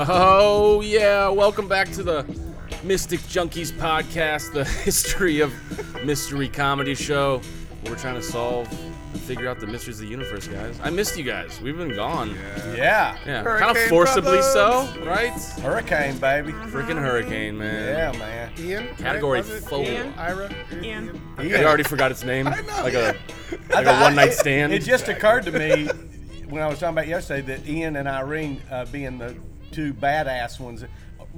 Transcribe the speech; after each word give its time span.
Oh, 0.00 0.80
yeah. 0.84 1.28
Welcome 1.28 1.66
back 1.66 1.90
to 1.92 2.04
the 2.04 2.24
Mystic 2.84 3.18
Junkies 3.20 3.72
podcast, 3.72 4.52
the 4.52 4.64
history 4.84 5.40
of 5.40 5.52
mystery 6.04 6.48
comedy 6.48 6.94
show. 6.94 7.40
We're 7.84 7.96
trying 7.96 8.14
to 8.14 8.22
solve 8.22 8.70
and 9.12 9.20
figure 9.22 9.48
out 9.48 9.58
the 9.58 9.66
mysteries 9.66 9.98
of 9.98 10.06
the 10.06 10.10
universe, 10.10 10.46
guys. 10.46 10.78
I 10.80 10.90
missed 10.90 11.18
you 11.18 11.24
guys. 11.24 11.60
We've 11.60 11.76
been 11.76 11.96
gone. 11.96 12.30
Yeah. 12.76 13.16
Yeah, 13.26 13.42
kind 13.42 13.44
Hurricane 13.44 13.70
of 13.70 13.88
forcibly 13.88 14.42
so, 14.42 14.88
right? 15.04 15.32
Hurricane, 15.60 16.18
baby. 16.18 16.52
Freaking 16.52 17.00
hurricane, 17.00 17.58
man. 17.58 18.12
Yeah, 18.14 18.18
man. 18.20 18.52
Ian? 18.56 18.86
Category 18.98 19.40
right, 19.40 19.48
was 19.48 19.64
it? 19.64 19.68
four. 19.68 19.82
Ian? 19.82 20.14
Ira? 20.16 20.54
Ian. 20.80 21.20
We 21.38 21.56
already 21.56 21.82
forgot 21.82 22.12
its 22.12 22.22
name. 22.22 22.46
I 22.46 22.60
know, 22.60 22.82
like 22.84 22.92
yeah. 22.92 23.14
a 23.50 23.72
like 23.74 23.86
a 23.86 24.00
one 24.00 24.14
night 24.14 24.28
It- 24.28 24.34
stand. 24.34 24.72
It, 24.72 24.84
just 24.84 25.08
occurred 25.08 25.44
to 25.46 25.50
me 25.50 25.88
when 26.48 26.62
I 26.62 26.66
was 26.66 26.78
talking 26.78 26.94
about 26.94 27.08
yesterday 27.08 27.42
that 27.56 27.68
Ian 27.68 27.96
and 27.96 28.08
Irene 28.08 28.60
uh, 28.70 28.84
being 28.86 29.18
the 29.18 29.36
two 29.72 29.92
badass 29.92 30.58
ones 30.60 30.84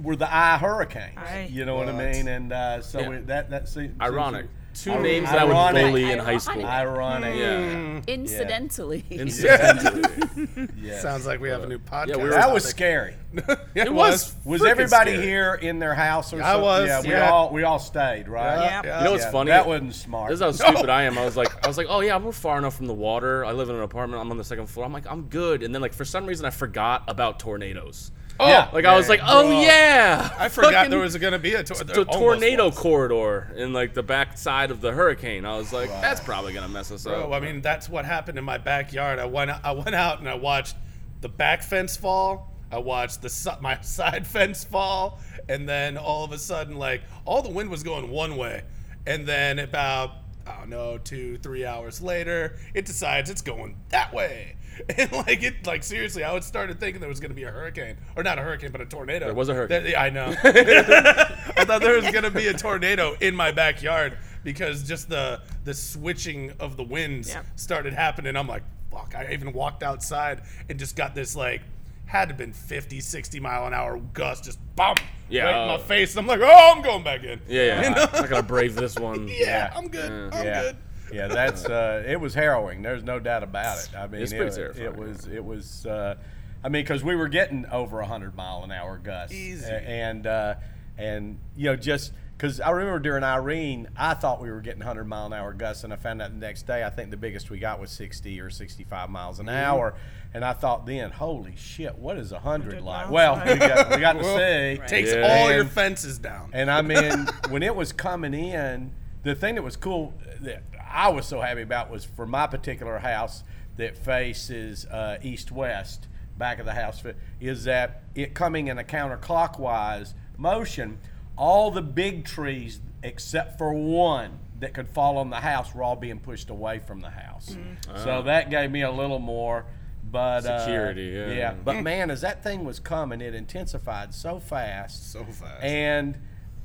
were 0.01 0.15
the 0.15 0.33
eye 0.33 0.57
hurricanes. 0.57 1.17
Aye. 1.17 1.49
You 1.51 1.65
know 1.65 1.75
what, 1.75 1.89
I 1.89 1.91
mean? 2.13 2.27
And 2.27 2.53
uh, 2.53 2.81
so 2.81 2.99
Yeah. 2.99 3.11
it, 3.11 3.27
that 3.27 3.49
that 3.49 3.67
seems 3.69 3.93
Ironic. 4.01 4.47
Two 4.73 4.91
Ir- 4.93 5.01
names 5.01 5.29
that 5.29 5.39
I 5.39 5.43
would 5.43 5.51
ironic. 5.53 5.85
bully 5.87 6.11
in 6.11 6.19
high 6.19 6.37
school. 6.37 6.61
Hmm. 6.61 6.65
Ironic. 6.65 7.35
Yeah. 7.37 8.01
Incidentally. 8.07 9.03
Incidentally. 9.09 10.69
Yeah. 10.81 10.99
Sounds 11.01 11.25
like 11.25 11.39
we 11.39 11.49
have 11.49 11.63
a 11.63 11.67
new 11.67 11.77
podcast. 11.79 12.07
Yeah, 12.09 12.17
we 12.17 12.23
were- 12.23 12.29
that 12.31 12.51
was 12.53 12.63
scary. 12.63 13.15
it, 13.33 13.59
It 13.75 13.93
was. 13.93 14.33
Was 14.45 14.63
everybody 14.63 15.11
scary. 15.11 15.25
here 15.25 15.53
in 15.55 15.79
their 15.79 15.93
house 15.93 16.33
or 16.33 16.41
I 16.41 16.53
something? 16.53 16.61
was, 16.63 16.87
Yeah, 16.87 17.01
we 17.01 17.09
yeah. 17.09 17.29
all 17.29 17.49
we 17.51 17.63
all 17.63 17.79
stayed, 17.79 18.27
right? 18.27 18.55
Yeah. 18.63 18.81
Yeah. 18.83 18.97
You 18.99 19.03
know 19.05 19.11
what's 19.11 19.23
Yeah, 19.25 19.31
funny? 19.31 19.51
That 19.51 19.67
wasn't 19.67 19.95
smart. 19.95 20.29
This 20.29 20.37
is 20.41 20.41
how 20.61 20.71
stupid 20.71 20.89
I 20.89 21.03
am. 21.03 21.17
I 21.17 21.25
was 21.25 21.37
like, 21.37 21.63
I 21.63 21.67
was 21.67 21.77
like, 21.77 21.87
oh 21.89 21.99
yeah, 22.01 22.17
we're 22.17 22.31
far 22.31 22.57
enough 22.57 22.75
from 22.75 22.87
the 22.87 22.93
water. 22.93 23.45
I 23.45 23.51
live 23.51 23.69
in 23.69 23.75
an 23.75 23.81
apartment. 23.83 24.21
I'm 24.21 24.31
on 24.31 24.37
the 24.37 24.43
second 24.43 24.67
floor. 24.67 24.85
I'm 24.85 24.93
like, 24.93 25.05
I'm 25.09 25.23
good. 25.23 25.63
And 25.63 25.73
then 25.73 25.81
like 25.81 25.93
for 25.93 26.05
some 26.05 26.25
reason 26.25 26.45
I 26.45 26.49
forgot 26.49 27.03
about 27.07 27.39
tornadoes. 27.39 28.11
Oh, 28.39 28.47
Yeah. 28.47 28.69
Like 28.73 28.85
I 28.85 28.95
was 28.95 29.07
like, 29.09 29.19
oh 29.23 29.47
Bro. 29.47 29.61
yeah, 29.61 30.35
I 30.37 30.49
forgot 30.49 30.89
there 30.89 30.99
was 30.99 31.15
going 31.17 31.33
to 31.33 31.39
be 31.39 31.53
a, 31.53 31.63
tor- 31.63 31.83
t- 31.83 32.03
tornado 32.05 32.65
was. 32.67 32.77
corridor 32.77 33.51
in 33.55 33.73
like 33.73 33.93
the 33.93 34.03
back 34.03 34.37
side 34.37 34.71
of 34.71 34.81
the 34.81 34.91
hurricane. 34.91 35.45
I 35.45 35.57
was 35.57 35.71
like, 35.71 35.89
that's 35.89 36.19
probably 36.21 36.53
gonna 36.53 36.67
mess 36.69 36.91
us 36.91 37.05
up. 37.05 37.13
Bro, 37.13 37.33
I 37.33 37.39
mean, 37.39 37.61
that's 37.61 37.87
what 37.89 38.05
happened 38.05 38.37
in 38.37 38.43
my 38.43 38.57
backyard. 38.57 39.19
I 39.19 39.25
went, 39.25 39.51
I 39.51 39.71
went 39.71 39.93
out 39.95 40.19
and 40.19 40.27
I 40.29 40.35
watched 40.35 40.75
the 41.21 41.29
back 41.29 41.61
fence 41.61 41.95
fall. 41.95 42.51
I 42.71 42.77
watched 42.77 43.21
the 43.21 43.57
my 43.61 43.79
side 43.81 44.25
fence 44.25 44.63
fall, 44.63 45.19
and 45.49 45.67
then 45.67 45.97
all 45.97 46.23
of 46.23 46.31
a 46.31 46.37
sudden, 46.37 46.77
like 46.77 47.01
all 47.25 47.41
the 47.41 47.49
wind 47.49 47.69
was 47.69 47.83
going 47.83 48.09
one 48.09 48.37
way, 48.37 48.63
and 49.05 49.27
then 49.27 49.59
about 49.59 50.11
I 50.47 50.57
don't 50.57 50.69
know, 50.69 50.97
two, 50.97 51.37
three 51.37 51.65
hours 51.65 52.01
later, 52.01 52.57
it 52.73 52.85
decides 52.85 53.29
it's 53.29 53.43
going 53.43 53.75
that 53.89 54.11
way. 54.13 54.55
And 54.97 55.11
like 55.11 55.43
it, 55.43 55.65
like 55.67 55.83
seriously, 55.83 56.23
I 56.23 56.33
would 56.33 56.43
started 56.43 56.79
thinking 56.79 56.99
there 57.01 57.09
was 57.09 57.19
going 57.19 57.31
to 57.31 57.35
be 57.35 57.43
a 57.43 57.51
hurricane, 57.51 57.97
or 58.15 58.23
not 58.23 58.39
a 58.39 58.41
hurricane, 58.41 58.71
but 58.71 58.81
a 58.81 58.85
tornado. 58.85 59.25
There 59.25 59.33
was 59.35 59.49
a 59.49 59.53
hurricane. 59.53 59.83
That- 59.83 59.89
yeah, 59.91 60.01
I 60.01 60.09
know. 60.09 60.33
I 60.43 61.65
thought 61.65 61.81
there 61.81 61.95
was 61.95 62.09
going 62.11 62.23
to 62.23 62.31
be 62.31 62.47
a 62.47 62.53
tornado 62.53 63.15
in 63.21 63.35
my 63.35 63.51
backyard 63.51 64.17
because 64.43 64.83
just 64.83 65.09
the 65.09 65.41
the 65.65 65.73
switching 65.73 66.51
of 66.59 66.77
the 66.77 66.83
winds 66.83 67.29
Yep. 67.29 67.45
started 67.55 67.93
happening. 67.93 68.35
I'm 68.35 68.47
like, 68.47 68.63
fuck. 68.91 69.13
I 69.15 69.31
even 69.33 69.53
walked 69.53 69.83
outside 69.83 70.41
and 70.69 70.79
just 70.79 70.95
got 70.95 71.13
this 71.15 71.35
like 71.35 71.61
had 72.05 72.27
to 72.29 72.33
been 72.35 72.51
50, 72.51 72.99
60 72.99 73.39
mile 73.39 73.67
an 73.67 73.73
hour 73.73 73.97
gust 74.13 74.43
just 74.43 74.59
bum 74.75 74.97
Yeah, 75.29 75.43
right 75.45 75.61
in 75.61 75.67
my 75.67 75.75
oh. 75.75 75.77
face. 75.77 76.15
I'm 76.17 76.27
like, 76.27 76.41
oh, 76.41 76.73
I'm 76.75 76.81
going 76.81 77.03
back 77.03 77.23
in. 77.23 77.39
yeah, 77.47 77.63
yeah. 77.63 77.83
You 77.89 77.95
know? 77.95 78.01
I'm 78.03 78.21
not 78.21 78.29
gonna 78.29 78.43
brave 78.43 78.75
this 78.75 78.97
one. 78.97 79.27
yeah, 79.27 79.35
Yeah. 79.39 79.73
I'm 79.75 79.87
good. 79.87 80.09
Yeah. 80.33 80.37
I'm 80.39 80.45
yeah. 80.45 80.61
good. 80.61 80.77
Yeah, 81.13 81.27
that's 81.27 81.65
uh, 81.65 82.03
it 82.07 82.19
was 82.19 82.33
harrowing. 82.33 82.81
There's 82.81 83.03
no 83.03 83.19
doubt 83.19 83.43
about 83.43 83.77
it. 83.79 83.89
I 83.97 84.07
mean, 84.07 84.21
It's 84.21 84.31
it, 84.31 84.37
terrifying. 84.55 84.85
it 84.85 84.95
was 84.97 85.27
it 85.27 85.43
was. 85.43 85.85
Uh, 85.85 86.15
I 86.63 86.69
mean, 86.69 86.83
because 86.83 87.03
we 87.03 87.15
were 87.15 87.27
getting 87.27 87.65
over 87.67 88.01
hundred 88.03 88.35
mile 88.35 88.63
an 88.63 88.71
hour 88.71 88.97
gusts, 88.97 89.33
Easy. 89.35 89.65
And 89.71 90.27
uh, 90.27 90.55
and 90.97 91.39
you 91.55 91.65
know 91.65 91.75
just 91.75 92.13
because 92.37 92.59
I 92.59 92.71
remember 92.71 92.99
during 92.99 93.23
Irene, 93.23 93.87
I 93.97 94.13
thought 94.15 94.41
we 94.41 94.49
were 94.51 94.61
getting 94.61 94.81
hundred 94.81 95.05
mile 95.05 95.25
an 95.27 95.33
hour 95.33 95.53
gusts, 95.53 95.83
and 95.83 95.91
I 95.93 95.95
found 95.95 96.21
out 96.21 96.31
the 96.31 96.37
next 96.39 96.67
day 96.67 96.83
I 96.83 96.89
think 96.89 97.09
the 97.11 97.17
biggest 97.17 97.49
we 97.49 97.57
got 97.59 97.79
was 97.79 97.89
sixty 97.91 98.39
or 98.39 98.49
sixty 98.49 98.83
five 98.83 99.09
miles 99.09 99.39
Mm-hmm. 99.39 99.49
an 99.49 99.55
hour, 99.55 99.95
and 100.35 100.45
I 100.45 100.53
thought 100.53 100.85
then, 100.85 101.09
holy 101.11 101.55
shit, 101.55 101.95
what 101.97 102.17
is 102.17 102.31
hundred 102.31 102.81
100 102.81 102.83
like? 102.83 103.09
Well, 103.09 103.35
right. 103.37 103.53
we 103.53 103.59
got 103.59 103.89
we 103.91 103.97
got 103.97 104.13
to 104.13 104.19
Well, 104.19 104.37
see. 104.37 104.81
Takes 104.87 105.13
Yeah. 105.13 105.27
all 105.41 105.51
your 105.51 105.65
fences 105.65 106.19
down. 106.19 106.51
And 106.53 106.69
I 106.69 106.81
mean, 106.83 107.27
when 107.49 107.63
it 107.63 107.75
was 107.75 107.91
coming 107.91 108.33
in, 108.35 108.91
the 109.23 109.33
thing 109.35 109.55
that 109.55 109.63
was 109.63 109.75
cool 109.77 110.13
that 110.41 110.63
I 110.93 111.09
was 111.09 111.25
so 111.25 111.41
happy 111.41 111.61
about 111.61 111.89
was 111.89 112.05
for 112.05 112.25
my 112.25 112.47
particular 112.47 112.99
house 112.99 113.43
that 113.77 113.97
faces 113.97 114.85
uh, 114.85 115.17
east 115.21 115.51
west, 115.51 116.07
back 116.37 116.59
of 116.59 116.65
the 116.65 116.73
house, 116.73 117.03
is 117.39 117.63
that 117.65 118.03
it 118.15 118.33
coming 118.33 118.67
in 118.67 118.77
a 118.77 118.83
counterclockwise 118.83 120.13
motion, 120.37 120.99
all 121.37 121.71
the 121.71 121.81
big 121.81 122.25
trees 122.25 122.79
except 123.03 123.57
for 123.57 123.73
one 123.73 124.39
that 124.59 124.73
could 124.73 124.87
fall 124.87 125.17
on 125.17 125.29
the 125.29 125.37
house 125.37 125.73
were 125.73 125.81
all 125.81 125.95
being 125.95 126.19
pushed 126.19 126.49
away 126.49 126.79
from 126.79 127.01
the 127.01 127.09
house. 127.09 127.55
So 128.03 128.21
that 128.23 128.49
gave 128.49 128.69
me 128.71 128.81
a 128.83 128.91
little 128.91 129.19
more. 129.19 129.65
But 130.03 130.45
uh, 130.45 130.59
Security, 130.59 131.03
yeah. 131.15 131.31
yeah. 131.31 131.53
But 131.63 131.81
man, 131.81 132.11
as 132.11 132.21
that 132.21 132.43
thing 132.43 132.65
was 132.65 132.79
coming, 132.79 133.21
it 133.21 133.33
intensified 133.33 134.13
so 134.13 134.39
fast 134.39 135.11
so 135.11 135.23
fast. 135.23 135.63
and 135.63 136.17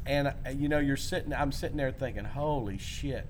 and 0.05 0.29
uh, 0.29 0.51
you 0.51 0.69
know 0.69 0.79
you're 0.79 0.97
sitting 0.97 1.33
i'm 1.33 1.51
sitting 1.53 1.77
there 1.77 1.91
thinking 1.91 2.25
holy 2.25 2.79
shit 2.79 3.27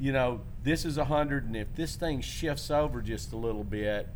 you 0.00 0.12
know 0.12 0.40
this 0.64 0.84
is 0.84 0.96
a 0.96 1.02
100 1.04 1.44
and 1.44 1.54
if 1.56 1.74
this 1.76 1.94
thing 1.94 2.20
shifts 2.20 2.70
over 2.70 3.00
just 3.02 3.32
a 3.32 3.36
little 3.36 3.62
bit 3.64 4.08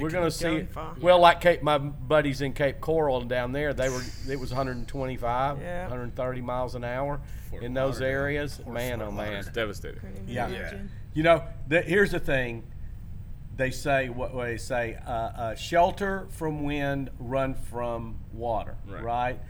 we're 0.00 0.10
going 0.10 0.24
to 0.24 0.30
see 0.30 0.62
far. 0.64 0.94
well 1.00 1.18
like 1.20 1.40
cape 1.40 1.62
my 1.62 1.78
buddies 1.78 2.40
in 2.40 2.52
cape 2.52 2.80
coral 2.80 3.20
and 3.20 3.28
down 3.30 3.52
there 3.52 3.72
they 3.74 3.88
were 3.88 4.02
it 4.28 4.38
was 4.40 4.50
125 4.50 5.60
Yeah. 5.60 5.82
130 5.82 6.40
miles 6.40 6.74
an 6.74 6.84
hour 6.84 7.20
Fort 7.50 7.62
in 7.62 7.72
those 7.74 7.94
Lauderdale. 8.00 8.10
areas 8.18 8.60
Or 8.66 8.72
man 8.72 8.98
Fort 8.98 9.08
oh 9.08 9.12
man 9.12 9.32
Lauderdale. 9.34 9.52
Devastating. 9.52 10.00
Yeah. 10.26 10.48
Imagine. 10.48 10.90
you 11.14 11.22
know, 11.22 11.44
the, 11.68 11.80
here's 11.82 12.10
the 12.10 12.18
thing. 12.20 12.64
They 13.56 13.70
say 13.70 14.10
what, 14.10 14.34
what 14.34 14.44
they 14.46 14.58
say: 14.58 14.98
uh, 15.06 15.10
uh, 15.10 15.54
shelter 15.54 16.26
from 16.30 16.62
wind, 16.64 17.08
run 17.18 17.54
from 17.54 18.16
water. 18.34 18.76
Right. 18.86 19.02
Right. 19.02 19.40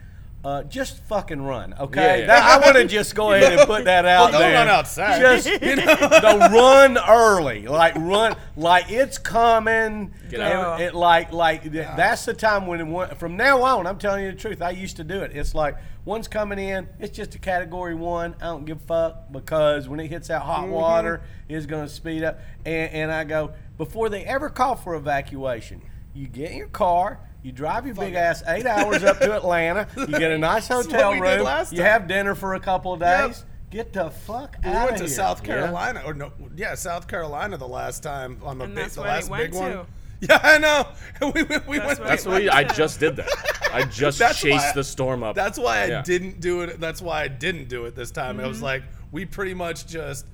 Uh, 0.47 0.63
just 0.63 0.97
fucking 1.03 1.41
run, 1.41 1.73
okay? 1.77 2.01
Yeah, 2.01 2.15
yeah. 2.15 2.25
That- 2.27 2.43
I 2.61 2.65
want 2.65 2.77
to 2.77 2.85
just 2.85 3.13
go 3.15 3.33
ahead 3.33 3.51
and 3.51 3.67
put 3.67 3.83
that 3.83 4.05
out 4.05 4.31
Well, 4.31 4.31
don't 4.39 4.41
there. 4.43 4.53
run 4.53 4.69
outside. 4.69 5.19
Just 5.19 5.45
you 5.61 5.75
know, 5.75 6.19
no, 6.23 6.37
run 6.37 6.97
early, 6.97 7.67
like 7.67 7.95
run, 7.95 8.33
like 8.55 8.89
it's 8.89 9.17
coming. 9.17 10.13
Get 10.29 10.39
out. 10.39 10.79
It, 10.79 10.95
like, 10.95 11.33
like 11.33 11.63
th- 11.63 11.73
that's 11.97 12.23
the 12.23 12.33
time 12.33 12.65
when 12.65 12.79
it, 12.79 13.19
from 13.19 13.35
now 13.35 13.61
on, 13.61 13.85
I'm 13.85 13.97
telling 13.97 14.23
you 14.23 14.31
the 14.31 14.37
truth. 14.37 14.61
I 14.61 14.69
used 14.69 14.95
to 14.95 15.03
do 15.03 15.19
it. 15.19 15.35
It's 15.35 15.53
like 15.53 15.75
one's 16.05 16.29
coming 16.29 16.59
in. 16.59 16.87
It's 16.97 17.13
just 17.17 17.35
a 17.35 17.39
category 17.39 17.95
one. 17.95 18.33
I 18.39 18.45
don't 18.45 18.63
give 18.63 18.77
a 18.77 18.85
fuck 18.85 19.29
because 19.33 19.89
when 19.89 19.99
it 19.99 20.07
hits 20.07 20.29
that 20.29 20.43
hot 20.43 20.69
water, 20.69 21.23
it's 21.49 21.65
going 21.65 21.85
to 21.85 21.93
speed 21.93 22.23
up. 22.23 22.39
And, 22.65 22.89
and 22.93 23.11
I 23.11 23.25
go 23.25 23.51
before 23.77 24.07
they 24.07 24.23
ever 24.23 24.49
call 24.49 24.77
for 24.77 24.95
evacuation. 24.95 25.81
You 26.13 26.25
get 26.27 26.51
in 26.51 26.57
your 26.57 26.67
car. 26.67 27.19
You 27.47 27.53
drive 27.53 27.85
your 27.85 27.95
big 27.95 28.13
ass 28.13 28.43
eight 28.45 28.65
hours 28.65 29.05
up 29.05 29.19
to 29.19 29.33
Atlanta. 29.33 29.87
You 29.95 30.07
get 30.07 30.31
a 30.31 30.37
nice 30.37 30.67
what 30.69 30.85
hotel 30.85 31.11
we 31.11 31.21
did 31.21 31.37
room. 31.37 31.45
last 31.45 31.71
You 31.71 31.81
have 31.81 32.05
dinner 32.05 32.35
for 32.35 32.55
a 32.55 32.59
couple 32.59 32.91
of 32.91 32.99
Yep. 32.99 33.27
days. 33.27 33.45
Get 33.69 33.93
the 33.93 34.09
fuck 34.09 34.57
We 34.61 34.69
out 34.69 34.73
of 34.73 34.73
here. 34.73 34.81
We 34.81 34.85
went 34.87 34.97
to 34.97 35.03
here. 35.05 35.13
South 35.13 35.39
Yeah. 35.39 35.53
Carolina, 35.53 36.03
or 36.05 36.13
no, 36.13 36.33
yeah, 36.57 36.75
South 36.75 37.07
Carolina 37.07 37.55
the 37.55 37.65
last 37.65 38.03
time 38.03 38.41
on 38.43 38.57
the, 38.57 38.65
And 38.65 38.75
big, 38.75 38.83
that's 38.83 38.95
the 38.95 39.01
last 39.01 39.31
big 39.31 39.53
one. 39.53 39.71
to. 39.71 39.85
Yeah, 40.19 40.39
I 40.43 40.57
know. 40.57 40.87
we, 41.33 41.43
we, 41.43 41.57
we 41.67 41.77
That's 41.77 41.99
went. 41.99 42.03
That's 42.03 42.25
what 42.25 42.41
we, 42.41 42.49
I 42.49 42.65
just 42.65 42.99
did 42.99 43.15
that. 43.15 43.29
I 43.71 43.83
just 43.83 44.19
That's 44.19 44.37
chased 44.41 44.65
why- 44.65 44.71
the 44.73 44.83
storm 44.83 45.23
up. 45.23 45.33
That's 45.35 45.57
why 45.57 45.83
I 45.83 45.85
Yeah. 45.85 46.01
didn't 46.01 46.41
do 46.41 46.61
it. 46.63 46.81
That's 46.81 47.01
why 47.01 47.21
I 47.21 47.27
didn't 47.29 47.69
do 47.69 47.85
it 47.85 47.95
this 47.95 48.11
time. 48.11 48.41
It 48.41 48.47
was 48.47 48.57
mm-hmm. 48.57 48.65
like 48.65 48.83
we 49.13 49.23
pretty 49.25 49.53
much 49.53 49.87
just 49.87 50.25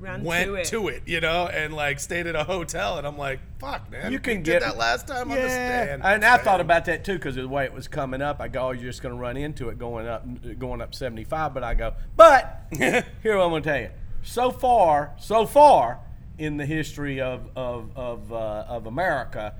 Run 0.00 0.24
went 0.24 0.64
to 0.64 0.70
to 0.70 0.88
it. 0.88 0.94
it. 0.94 1.02
you 1.08 1.20
know, 1.20 1.46
and 1.46 1.74
like 1.74 2.00
stayed 2.00 2.26
at 2.26 2.34
a 2.34 2.44
hotel. 2.44 2.98
And 2.98 3.06
I'm 3.06 3.18
like, 3.18 3.40
fuck, 3.58 3.90
man. 3.90 4.10
You 4.12 4.18
can 4.18 4.42
get 4.42 4.60
did 4.60 4.62
that 4.62 4.76
last 4.76 5.06
time. 5.06 5.30
Understand? 5.30 6.02
And 6.04 6.24
I 6.24 6.38
thought 6.38 6.60
about 6.60 6.86
that 6.86 7.04
too 7.04 7.14
because 7.14 7.36
of 7.36 7.42
the 7.42 7.48
way 7.48 7.64
it 7.64 7.72
was 7.72 7.86
coming 7.88 8.22
up. 8.22 8.40
I 8.40 8.48
go, 8.48 8.68
oh, 8.68 8.70
you're 8.72 8.90
just 8.90 9.02
going 9.02 9.14
to 9.14 9.20
run 9.20 9.36
into 9.36 9.68
it 9.68 9.78
going 9.78 10.06
up, 10.06 10.24
going 10.58 10.80
up 10.80 10.94
75. 10.94 11.54
But 11.54 11.62
I 11.62 11.74
go, 11.74 11.94
but 12.16 12.62
here 12.72 13.04
what 13.22 13.44
I'm 13.44 13.50
going 13.50 13.62
to 13.62 13.68
tell 13.68 13.80
you. 13.80 13.90
So 14.22 14.50
far, 14.50 15.12
so 15.18 15.46
far 15.46 16.00
in 16.38 16.56
the 16.56 16.66
history 16.66 17.20
of 17.20 17.50
of 17.54 17.90
of, 17.96 18.32
uh, 18.32 18.64
of 18.68 18.86
America, 18.86 19.54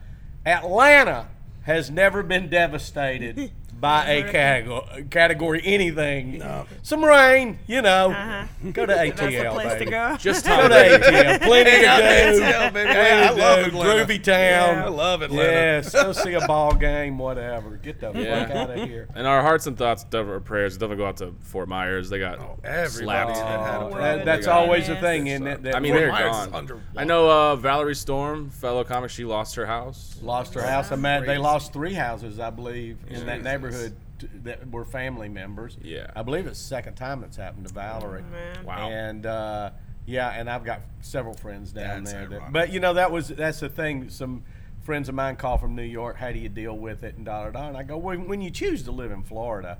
Atlanta 0.46 1.28
has 1.62 1.90
never 1.90 2.22
been 2.22 2.48
devastated 2.48 3.52
by 3.80 4.06
a 4.10 4.30
category, 4.30 5.04
category 5.10 5.62
anything. 5.64 6.42
Some 6.82 7.04
rain, 7.04 7.58
you 7.66 7.82
know. 7.82 8.10
Uh-huh. 8.10 8.44
Go 8.72 8.84
to 8.86 8.92
That's 8.94 9.18
the 9.18 9.26
ATL, 9.26 9.52
place 9.54 9.68
baby. 9.74 9.84
to 9.86 9.90
go. 9.90 10.16
Just 10.18 10.46
Go 10.46 10.68
to 10.68 10.74
ATL. 10.74 11.40
Plenty 11.42 11.70
to 11.70 11.76
Hang 11.76 11.84
out 11.86 11.98
do. 11.98 12.40
ATL, 12.42 12.72
baby. 12.72 12.90
Plenty 12.90 13.10
I 13.26 13.30
love 13.30 13.58
do. 13.58 13.64
Atlanta. 13.78 14.04
Groovy 14.06 14.22
town. 14.22 14.78
I 14.78 14.88
love 14.88 15.22
Atlanta. 15.22 15.50
Yes, 15.50 15.92
go 15.92 16.12
see 16.12 16.34
a 16.34 16.46
ball 16.46 16.74
game, 16.74 17.18
whatever. 17.18 17.76
Get 17.76 18.00
the 18.00 18.12
Yeah. 18.12 18.46
fuck 18.46 18.56
out 18.56 18.70
of 18.78 18.88
here. 18.88 19.08
And 19.14 19.26
our 19.26 19.40
hearts 19.42 19.66
and 19.66 19.76
thoughts, 19.78 20.04
definitely 20.04 20.40
prayers, 20.40 20.74
definitely 20.76 20.96
go 20.98 21.06
out 21.06 21.16
to 21.18 21.34
Fort 21.40 21.68
Myers. 21.68 22.10
They 22.10 22.18
got 22.18 22.38
Oh, 22.38 22.58
everybody 22.64 23.04
slapped. 23.04 23.34
that 23.36 23.60
had 23.60 23.80
a 23.80 23.84
Oh, 23.86 23.98
that- 23.98 24.24
that's 24.24 24.46
always 24.46 24.88
the 24.88 24.96
thing, 24.96 25.26
isn't 25.28 25.46
it? 25.46 25.62
That 25.62 25.74
I 25.76 25.80
mean, 25.80 25.94
we 25.94 26.00
they're 26.00 26.12
Myers 26.12 26.32
gone. 26.36 26.54
underwater. 26.54 26.86
I 26.96 27.04
know 27.04 27.30
uh, 27.30 27.56
Valerie 27.56 27.94
Storm, 27.94 28.50
fellow 28.50 28.84
comic, 28.84 29.10
she 29.10 29.24
lost 29.24 29.54
her 29.56 29.64
house. 29.66 30.18
lost 30.22 30.54
her 30.54 30.62
house. 30.62 30.92
I 30.92 30.96
mean, 30.96 31.24
they 31.24 31.38
lost 31.38 31.72
three 31.72 31.94
houses, 31.94 32.38
I 32.40 32.50
believe, 32.50 32.98
in 33.08 33.26
that 33.26 33.36
Jesus. 33.38 33.44
Neighborhood 33.70 33.96
t- 34.19 34.28
that 34.44 34.70
were 34.70 34.84
family 34.84 35.28
members. 35.28 35.76
Yeah. 35.82 36.11
I 36.14 36.22
believe 36.22 36.46
it's 36.46 36.58
the 36.58 36.67
second 36.67 36.94
time 36.94 37.20
that's 37.20 37.37
happened 37.37 37.67
to 37.69 37.75
Valerie. 37.75 38.22
Man. 38.22 38.64
Wow. 38.64 38.90
And 38.90 39.26
uh, 39.26 39.70
yeah, 40.06 40.31
and 40.31 40.49
I've 40.50 40.64
got 40.64 40.81
several 41.00 41.34
friends 41.34 41.72
down 41.72 42.05
That's 42.05 42.12
there. 42.12 42.28
That, 42.28 42.52
but 42.52 42.72
you 42.72 42.81
know, 42.81 42.94
that 42.94 43.11
was 43.11 43.28
that's 43.28 43.61
the 43.61 43.69
thing. 43.69 44.11
Some 44.11 44.43
friends 44.82 45.08
of 45.08 45.14
mine 45.14 45.37
call 45.37 45.58
from 45.58 45.75
New 45.76 45.82
York. 45.82 46.17
How 46.17 46.32
do 46.32 46.38
you 46.38 46.49
deal 46.49 46.76
with 46.76 47.05
it? 47.05 47.17
And 47.17 47.26
da 47.26 47.44
da 47.44 47.50
da. 47.50 47.69
And 47.69 47.76
I 47.76 47.82
go, 47.82 47.96
when, 47.96 48.26
when 48.26 48.40
you 48.40 48.50
choose 48.50 48.82
to 48.84 48.93
live 48.93 49.11
in 49.11 49.22
Florida, 49.22 49.78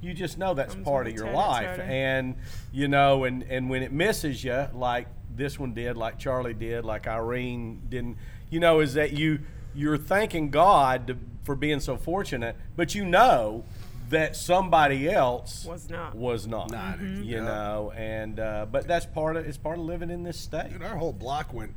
you 0.00 0.14
just 0.14 0.36
know 0.38 0.54
that's 0.54 0.74
Comes 0.74 0.84
part 0.84 1.06
of 1.06 1.14
your 1.14 1.24
territory. 1.24 1.46
life. 1.46 1.80
And 1.80 2.36
you 2.72 2.88
know, 2.88 3.24
and 3.24 3.42
and 3.44 3.70
when 3.70 3.82
it 3.82 3.92
misses 3.92 4.44
you, 4.44 4.68
like 4.74 5.08
this 5.34 5.58
one 5.58 5.74
did, 5.74 5.96
like 5.96 6.18
Charlie 6.18 6.54
did, 6.54 6.84
like 6.84 7.06
Irene 7.06 7.82
didn't. 7.88 8.18
You 8.50 8.60
know, 8.60 8.80
is 8.80 8.94
that 8.94 9.12
you 9.12 9.40
you're 9.74 9.96
thanking 9.96 10.50
God 10.50 11.06
to, 11.06 11.16
for 11.44 11.54
being 11.54 11.80
so 11.80 11.96
fortunate, 11.96 12.56
but 12.76 12.94
you 12.94 13.04
know 13.04 13.64
that 14.10 14.36
somebody 14.36 15.08
else 15.08 15.64
Was 15.64 15.88
not. 15.88 16.14
was 16.14 16.46
not. 16.46 16.70
Not, 16.70 16.98
Mhm. 16.98 17.24
You 17.24 17.36
yeah. 17.36 17.44
know, 17.44 17.92
and 17.96 18.38
uh, 18.38 18.66
but 18.70 18.86
that's 18.86 19.06
part 19.06 19.36
of 19.36 19.46
it's 19.46 19.56
part 19.56 19.78
of 19.78 19.84
living 19.84 20.10
in 20.10 20.22
this 20.22 20.38
state. 20.38 20.70
Dude, 20.70 20.82
our 20.82 20.96
whole 20.96 21.12
block 21.12 21.52
went 21.54 21.72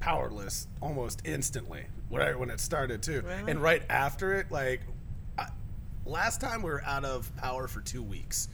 powerless 0.00 0.66
almost 0.82 1.22
instantly 1.24 1.86
when, 2.08 2.22
I, 2.22 2.34
when 2.34 2.50
it 2.50 2.60
started 2.60 3.02
too. 3.02 3.22
Really? 3.22 3.50
And 3.50 3.62
right 3.62 3.82
after 3.88 4.34
it, 4.34 4.50
like 4.50 4.80
I, 5.38 5.46
last 6.04 6.40
time 6.40 6.62
we 6.62 6.70
were 6.70 6.82
out 6.84 7.04
of 7.04 7.34
power 7.36 7.68
for 7.68 7.80
two 7.80 8.02
weeks, 8.02 8.48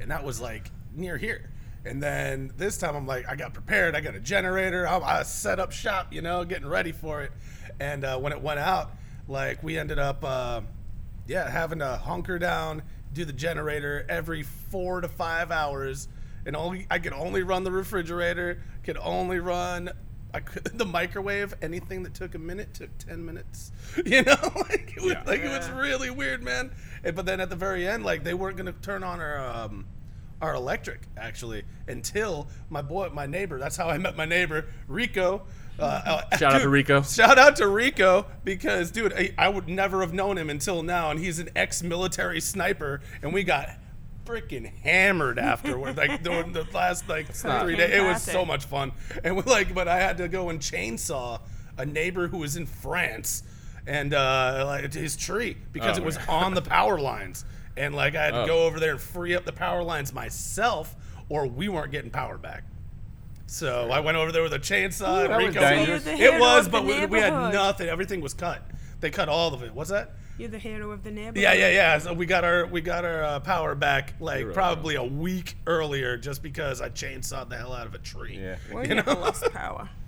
and 0.00 0.10
that 0.10 0.24
was 0.24 0.40
like 0.40 0.70
near 0.94 1.16
here. 1.16 1.48
And 1.84 2.00
then 2.02 2.52
this 2.56 2.78
time 2.78 2.94
I'm 2.94 3.06
like, 3.08 3.28
I 3.28 3.34
got 3.34 3.54
prepared. 3.54 3.96
I 3.96 4.00
got 4.00 4.14
a 4.14 4.20
generator. 4.20 4.86
I, 4.86 4.98
I 4.98 5.22
set 5.24 5.58
up 5.58 5.72
shop, 5.72 6.12
you 6.12 6.22
know, 6.22 6.44
getting 6.44 6.68
ready 6.68 6.92
for 6.92 7.22
it. 7.22 7.32
And 7.80 8.04
uh, 8.04 8.18
when 8.18 8.32
it 8.32 8.40
went 8.40 8.60
out, 8.60 8.92
like 9.28 9.62
we 9.62 9.78
ended 9.78 9.98
up, 9.98 10.24
uh, 10.24 10.62
yeah, 11.26 11.48
having 11.50 11.78
to 11.80 11.96
hunker 11.96 12.38
down, 12.38 12.82
do 13.12 13.24
the 13.24 13.32
generator 13.32 14.04
every 14.08 14.42
four 14.42 15.00
to 15.00 15.08
five 15.08 15.50
hours, 15.50 16.08
and 16.46 16.56
only 16.56 16.86
I 16.90 16.98
could 16.98 17.12
only 17.12 17.42
run 17.42 17.64
the 17.64 17.72
refrigerator, 17.72 18.60
could 18.82 18.98
only 18.98 19.38
run 19.38 19.90
I 20.34 20.40
could, 20.40 20.64
the 20.78 20.86
microwave. 20.86 21.54
Anything 21.62 22.02
that 22.04 22.14
took 22.14 22.34
a 22.34 22.38
minute 22.38 22.72
took 22.74 22.96
ten 22.98 23.24
minutes. 23.24 23.70
You 24.06 24.22
know, 24.22 24.36
like 24.56 24.94
it 24.96 25.02
was 25.02 25.12
Yeah. 25.12 25.22
like 25.26 25.40
it 25.40 25.48
was 25.50 25.68
really 25.70 26.10
weird, 26.10 26.42
man. 26.42 26.70
And- 27.04 27.14
but 27.14 27.26
then 27.26 27.40
at 27.40 27.50
the 27.50 27.56
very 27.56 27.86
end, 27.86 28.04
like 28.04 28.24
they 28.24 28.34
weren't 28.34 28.56
gonna 28.56 28.72
turn 28.72 29.04
on 29.04 29.20
our 29.20 29.38
um, 29.38 29.86
our 30.40 30.54
electric 30.54 31.02
actually 31.16 31.62
until 31.86 32.48
my 32.70 32.80
boy, 32.82 33.10
my 33.12 33.26
neighbor. 33.26 33.58
That's 33.58 33.76
how 33.76 33.88
I 33.88 33.98
met 33.98 34.16
my 34.16 34.24
neighbor, 34.24 34.64
Rico. 34.88 35.42
Uh, 35.78 35.82
uh, 36.30 36.36
Shout 36.36 36.54
out 36.54 36.62
to 36.62 36.68
Rico. 36.68 37.02
Shout 37.02 37.38
out 37.38 37.56
to 37.56 37.66
Rico 37.66 38.26
because, 38.44 38.90
dude, 38.90 39.12
I, 39.14 39.34
I 39.38 39.48
would 39.48 39.68
never 39.68 40.00
have 40.00 40.12
known 40.12 40.38
him 40.38 40.50
until 40.50 40.82
now, 40.82 41.10
and 41.10 41.18
he's 41.18 41.38
an 41.38 41.48
ex-military 41.56 42.40
sniper, 42.40 43.00
and 43.22 43.32
we 43.32 43.42
got 43.42 43.70
freaking 44.24 44.66
hammered 44.82 45.38
afterward, 45.38 45.96
like 45.96 46.22
during 46.22 46.52
the 46.52 46.64
last 46.72 47.08
like 47.08 47.26
three 47.32 47.74
days. 47.76 47.90
It 47.90 48.02
was 48.04 48.22
so 48.22 48.44
much 48.44 48.66
fun, 48.66 48.92
and 49.24 49.34
we 49.36 49.42
like, 49.42 49.74
but 49.74 49.88
I 49.88 49.98
had 49.98 50.18
to 50.18 50.28
go 50.28 50.50
and 50.50 50.60
chainsaw 50.60 51.40
a 51.78 51.86
neighbor 51.86 52.28
who 52.28 52.38
was 52.38 52.56
in 52.56 52.66
France, 52.66 53.42
and 53.86 54.14
uh, 54.14 54.64
like 54.66 54.92
his 54.92 55.16
tree 55.16 55.56
because 55.72 55.98
Oh, 55.98 56.02
it 56.02 56.04
was 56.04 56.16
man. 56.18 56.28
on 56.28 56.54
the 56.54 56.62
power 56.62 57.00
lines, 57.00 57.44
and 57.76 57.94
like 57.94 58.14
I 58.14 58.24
had 58.26 58.30
to 58.32 58.42
Oh. 58.42 58.46
go 58.46 58.66
over 58.66 58.78
there 58.78 58.92
and 58.92 59.00
free 59.00 59.34
up 59.34 59.44
the 59.44 59.52
power 59.52 59.82
lines 59.82 60.12
myself, 60.12 60.94
or 61.28 61.46
we 61.48 61.68
weren't 61.68 61.90
getting 61.90 62.10
power 62.10 62.38
back. 62.38 62.62
So 63.52 63.90
I 63.90 64.00
went 64.00 64.16
over 64.16 64.32
there 64.32 64.42
with 64.42 64.54
a 64.54 64.58
chainsaw. 64.58 65.24
and 65.26 65.54
that 65.54 65.88
was 65.88 66.04
So 66.04 66.10
it 66.10 66.40
was, 66.40 66.68
but 66.68 66.84
we, 66.84 67.04
we 67.04 67.18
had 67.18 67.52
nothing. 67.52 67.86
Everything 67.86 68.22
was 68.22 68.32
cut. 68.32 68.62
They 69.00 69.10
cut 69.10 69.28
all 69.28 69.52
of 69.52 69.62
it. 69.62 69.74
What's 69.74 69.90
that? 69.90 70.12
You're 70.38 70.48
the 70.48 70.58
hero 70.58 70.90
of 70.90 71.04
the 71.04 71.10
neighborhood. 71.10 71.36
Yeah, 71.36 71.52
yeah, 71.52 71.68
yeah. 71.68 71.98
So 71.98 72.14
we 72.14 72.24
got 72.24 72.44
our 72.44 72.66
we 72.66 72.80
got 72.80 73.04
our 73.04 73.22
uh, 73.22 73.40
power 73.40 73.74
back 73.74 74.14
like 74.20 74.38
Hero. 74.38 74.54
probably 74.54 74.94
a 74.94 75.04
week 75.04 75.56
earlier, 75.66 76.16
just 76.16 76.42
because 76.42 76.80
I 76.80 76.88
chainsawed 76.88 77.50
the 77.50 77.58
hell 77.58 77.74
out 77.74 77.86
of 77.86 77.94
a 77.94 77.98
tree. 77.98 78.38
Yeah. 78.40 78.56
We 78.74 78.88
You 78.88 78.94
never 78.94 79.14
know? 79.14 79.20
lost 79.20 79.44
power. 79.52 79.90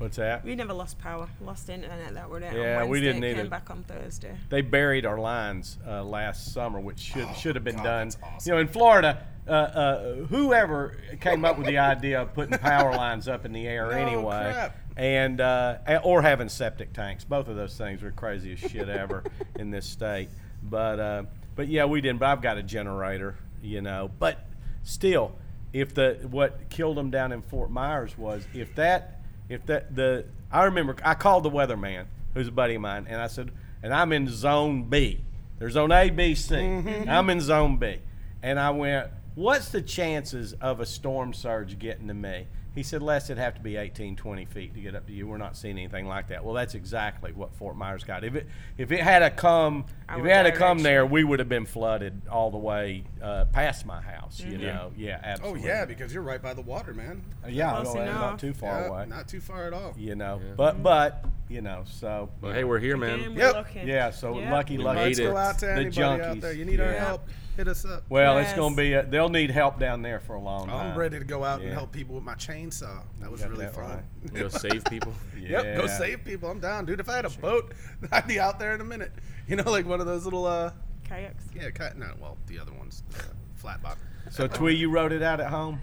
What's 0.00 0.16
that? 0.16 0.46
We 0.46 0.54
never 0.54 0.72
lost 0.72 0.98
power. 0.98 1.28
Lost 1.42 1.68
internet. 1.68 2.14
That 2.14 2.30
were 2.30 2.40
there. 2.40 2.56
Yeah, 2.56 2.82
on 2.82 2.88
we 2.88 3.02
didn't 3.02 3.22
either. 3.22 3.42
Came 3.42 3.50
back 3.50 3.70
on 3.70 3.82
Thursday. 3.82 4.34
They 4.48 4.62
buried 4.62 5.04
our 5.04 5.18
lines 5.18 5.76
uh, 5.86 6.02
last 6.02 6.54
summer, 6.54 6.80
which 6.80 6.98
should 6.98 7.28
should 7.36 7.54
have 7.54 7.64
been 7.64 7.76
God, 7.76 7.84
done. 7.84 8.08
that's 8.08 8.16
awesome. 8.22 8.50
You 8.50 8.54
know, 8.54 8.60
in 8.62 8.68
Florida, 8.68 9.26
uh, 9.46 9.50
uh, 9.50 10.14
whoever 10.24 10.96
came 11.20 11.44
up 11.44 11.58
with 11.58 11.66
the 11.66 11.76
idea 11.76 12.22
of 12.22 12.32
putting 12.32 12.56
power 12.58 12.94
lines 12.96 13.28
up 13.28 13.44
in 13.44 13.52
the 13.52 13.68
air 13.68 13.90
No 13.90 13.90
anyway, 13.90 14.52
crap. 14.54 14.78
and 14.96 15.38
uh, 15.38 16.00
or 16.02 16.22
having 16.22 16.48
septic 16.48 16.94
tanks, 16.94 17.24
both 17.24 17.48
of 17.48 17.56
those 17.56 17.76
things 17.76 18.00
were 18.00 18.10
crazy 18.10 18.54
as 18.54 18.58
shit 18.58 18.88
ever 18.88 19.22
in 19.58 19.70
this 19.70 19.84
state. 19.84 20.30
But 20.62 20.98
uh, 20.98 21.22
but 21.56 21.68
yeah, 21.68 21.84
we 21.84 22.00
didn't. 22.00 22.20
But 22.20 22.30
I've 22.30 22.42
got 22.42 22.56
a 22.56 22.62
generator, 22.62 23.36
you 23.62 23.82
know. 23.82 24.10
But 24.18 24.46
still, 24.82 25.36
if 25.74 25.92
the 25.92 26.26
what 26.30 26.70
killed 26.70 26.96
them 26.96 27.10
down 27.10 27.32
in 27.32 27.42
Fort 27.42 27.70
Myers 27.70 28.16
was 28.16 28.46
if 28.54 28.74
that 28.76 29.19
if 29.50 29.66
that 29.66 29.94
the 29.94 30.24
I 30.50 30.64
remember 30.64 30.96
I 31.04 31.14
called 31.14 31.42
the 31.42 31.50
weatherman 31.50 32.06
who's 32.32 32.48
a 32.48 32.52
buddy 32.52 32.76
of 32.76 32.80
mine 32.80 33.06
and 33.08 33.20
I 33.20 33.26
said 33.26 33.50
and 33.82 33.92
I'm 33.92 34.12
in 34.12 34.28
zone 34.28 34.84
B. 34.84 35.20
There's 35.58 35.74
zone 35.74 35.92
A, 35.92 36.08
B, 36.08 36.34
C. 36.34 36.54
Mm-hmm. 36.54 37.08
am 37.08 37.28
in 37.28 37.40
zone 37.40 37.76
B. 37.76 37.98
And 38.42 38.58
I 38.58 38.70
went, 38.70 39.10
What's 39.34 39.68
the 39.70 39.82
chances 39.82 40.54
of 40.54 40.80
a 40.80 40.86
storm 40.86 41.34
surge 41.34 41.78
getting 41.78 42.08
to 42.08 42.14
me? 42.14 42.46
He 42.74 42.84
said, 42.84 43.02
Les, 43.02 43.24
it'd 43.28 43.38
have 43.38 43.54
to 43.56 43.60
be 43.60 43.76
18, 43.76 44.14
20 44.14 44.44
feet 44.44 44.74
to 44.74 44.80
get 44.80 44.94
up 44.94 45.06
to 45.08 45.12
you. 45.12 45.26
We're 45.26 45.38
not 45.38 45.56
seeing 45.56 45.76
anything 45.76 46.06
like 46.06 46.28
that. 46.28 46.44
Well, 46.44 46.54
that's 46.54 46.74
exactly 46.76 47.32
what 47.32 47.52
Fort 47.56 47.76
Myers 47.76 48.04
got. 48.04 48.22
If 48.22 48.36
it 48.36 48.46
if 48.78 48.92
it 48.92 49.00
had 49.00 49.18
to 49.20 49.30
come 49.30 49.84
if 50.08 50.24
it 50.24 50.30
had 50.30 50.42
to 50.44 50.52
come 50.52 50.78
direction. 50.78 50.82
there, 50.84 51.04
we 51.06 51.24
would 51.24 51.40
have 51.40 51.48
been 51.48 51.66
flooded 51.66 52.22
all 52.30 52.50
the 52.52 52.58
way 52.58 53.02
uh, 53.20 53.46
past 53.46 53.86
my 53.86 54.00
house. 54.00 54.38
You 54.40 54.52
Mm-hmm. 54.58 54.62
know, 54.62 54.92
yeah, 54.96 55.18
Oh 55.22 55.28
absolutely. 55.28 55.66
yeah, 55.66 55.84
because 55.84 56.14
you're 56.14 56.22
right 56.22 56.40
by 56.40 56.54
the 56.54 56.62
water, 56.62 56.94
man. 56.94 57.22
yeah, 57.48 57.72
Close 57.82 57.94
no, 57.94 58.04
not 58.04 58.38
too 58.38 58.52
far 58.54 58.82
Yeah, 58.82 58.86
away. 58.88 59.06
Not 59.06 59.26
too 59.28 59.40
far 59.40 59.66
at 59.66 59.72
all. 59.72 59.94
you 59.98 60.14
know, 60.14 60.40
but 60.56 60.80
but 60.82 61.24
you 61.48 61.62
know, 61.62 61.82
so 61.86 62.30
But 62.40 62.54
hey, 62.54 62.62
we're 62.62 62.78
here, 62.78 62.94
Again, 62.94 63.20
man. 63.20 63.34
we're 63.34 63.40
Yep. 63.46 63.54
looking. 63.56 63.88
yeah, 63.88 64.10
so 64.10 64.38
Yep. 64.38 64.52
lucky, 64.52 64.78
We 64.78 64.84
lucky. 64.84 64.96
made 65.00 65.06
Let's 65.06 65.18
it. 65.18 65.22
go 65.24 65.36
out 65.36 65.58
to 65.58 65.66
The 65.66 65.72
anybody 65.72 66.02
out 66.02 66.20
junkies. 66.20 66.40
there. 66.40 66.52
You 66.52 66.64
need 66.64 66.78
our 66.80 66.92
Yeah. 66.92 67.04
help. 67.04 67.28
Hit 67.60 67.68
us 67.68 67.84
up. 67.84 68.04
Well, 68.08 68.38
it's 68.38 68.54
going 68.54 68.74
to 68.74 68.76
be. 68.82 68.94
A, 68.94 69.04
they'll 69.04 69.28
need 69.28 69.50
help 69.50 69.78
down 69.78 70.00
there 70.00 70.18
for 70.18 70.32
a 70.32 70.40
long 70.40 70.68
time. 70.68 70.92
I'm 70.92 70.98
ready 70.98 71.18
to 71.18 71.26
go 71.26 71.44
out 71.44 71.60
and 71.60 71.70
help 71.70 71.92
people 71.92 72.14
with 72.14 72.24
my 72.24 72.34
chainsaw. 72.34 73.02
That 73.20 73.30
was 73.30 73.44
really 73.44 73.66
that 73.66 73.74
fun. 73.74 74.02
right. 74.24 74.32
Go 74.32 74.48
save 74.48 74.82
people. 74.86 75.12
Yep, 75.38 75.76
go 75.76 75.86
save 75.86 76.24
people. 76.24 76.50
I'm 76.50 76.58
down, 76.58 76.86
dude. 76.86 77.00
If 77.00 77.10
I 77.10 77.16
had 77.16 77.26
a 77.26 77.30
boat, 77.30 77.74
I'd 78.12 78.26
be 78.26 78.40
out 78.40 78.58
there 78.58 78.74
in 78.74 78.80
a 78.80 78.84
minute. 78.84 79.12
You 79.46 79.56
know, 79.56 79.70
like 79.70 79.84
one 79.84 80.00
of 80.00 80.06
those 80.06 80.24
little, 80.24 80.46
uh, 80.46 80.70
Kayaks. 81.04 81.44
yeah, 81.54 81.68
cut. 81.68 81.98
No, 81.98 82.14
well, 82.18 82.38
the 82.46 82.58
other 82.58 82.72
ones, 82.72 83.02
uh, 83.18 83.24
flat 83.56 83.82
bottom. 83.82 83.98
So, 84.30 84.46
Twee, 84.46 84.76
you 84.76 84.88
wrote 84.88 85.12
it 85.12 85.22
out 85.22 85.38
at 85.38 85.50
home. 85.50 85.80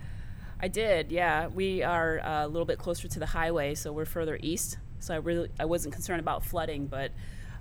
I 0.59 0.67
did, 0.67 1.11
yeah. 1.11 1.45
We 1.45 1.83
are 1.83 2.19
uh, 2.21 2.45
a 2.45 2.47
little 2.47 2.65
bit 2.65 2.79
closer 2.79 3.07
to 3.07 3.19
the 3.19 3.27
highway, 3.27 3.75
so 3.75 3.93
we're 3.93 4.05
further 4.05 4.39
east. 4.41 4.79
So 4.97 5.13
I 5.13 5.17
really 5.17 5.49
I 5.59 5.65
wasn't 5.65 5.93
concerned 5.93 6.21
about 6.21 6.43
flooding, 6.43 6.87
but 6.87 7.11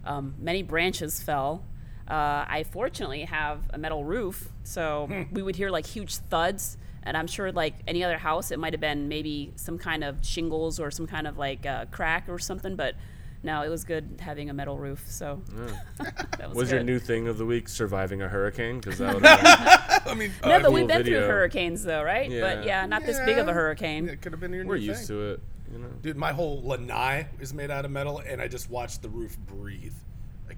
um, 0.07 0.37
many 0.39 0.63
branches 0.63 1.23
fell. 1.23 1.67
Uh, 2.09 2.45
I 2.49 2.65
fortunately 2.71 3.23
have 3.23 3.61
a 3.71 3.79
metal 3.79 4.05
roof, 4.05 4.49
so 4.65 5.09
we 5.33 5.43
would 5.43 5.57
hear 5.57 5.71
like 5.71 5.87
huge 5.87 6.17
thuds. 6.17 6.77
And 7.03 7.17
I'm 7.17 7.27
sure, 7.29 7.53
like 7.53 7.75
any 7.87 8.03
other 8.03 8.19
house, 8.19 8.51
it 8.51 8.59
might 8.59 8.73
have 8.73 8.81
been 8.81 9.09
maybe 9.09 9.53
some 9.57 9.79
kind 9.79 10.03
of 10.03 10.25
shingles 10.27 10.81
or 10.81 10.91
some 10.91 11.07
kind 11.07 11.27
of 11.27 11.39
like 11.39 11.65
uh, 11.67 11.85
crack 11.93 12.29
or 12.29 12.39
something. 12.39 12.75
But 12.75 12.97
no, 13.45 13.63
it 13.63 13.69
was 13.69 13.85
good 13.85 14.19
having 14.21 14.51
a 14.51 14.53
metal 14.55 14.77
roof. 14.77 15.05
So 15.09 15.41
that 16.39 16.49
was, 16.49 16.57
Was 16.57 16.71
your 16.71 16.81
good. 16.81 16.87
new 16.87 16.99
thing 16.99 17.29
of 17.29 17.39
the 17.39 17.45
week 17.47 17.69
surviving 17.69 18.23
a 18.23 18.29
hurricane? 18.29 18.81
Because 18.81 18.99
that 18.99 19.15
would 19.15 19.25
have 19.27 20.03
I 20.09 20.15
mean, 20.15 20.33
No, 20.45 20.51
uh, 20.53 20.63
but 20.63 20.73
we've 20.73 20.87
been 20.89 20.99
video. 21.05 21.21
through 21.21 21.29
hurricanes, 21.29 21.85
though, 21.85 22.03
right? 22.03 22.29
Yeah. 22.31 22.41
But 22.41 22.65
yeah, 22.67 22.87
not 22.87 23.05
this 23.07 23.21
big 23.25 23.39
of 23.39 23.47
a 23.47 23.53
hurricane. 23.53 24.09
It 24.09 24.21
could 24.21 24.33
have 24.33 24.41
been 24.41 24.53
your 24.53 24.63
been, 24.63 24.69
we're 24.69 24.79
new 24.79 24.85
used 24.87 25.07
thing. 25.07 25.17
to 25.17 25.31
it. 25.33 25.41
You 25.73 25.79
know. 25.79 25.89
Dude, 26.03 26.17
my 26.17 26.33
whole 26.33 26.63
lanai 26.65 27.27
is 27.41 27.53
made 27.55 27.71
out 27.71 27.85
of 27.85 27.91
metal, 27.91 28.19
and 28.27 28.41
I 28.41 28.49
just 28.49 28.69
watched 28.71 29.03
the 29.03 29.09
roof 29.09 29.37
breathe. 29.47 29.95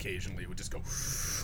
Occasionally, 0.00 0.44
it 0.44 0.48
would 0.48 0.58
just 0.58 0.70
go. 0.70 0.80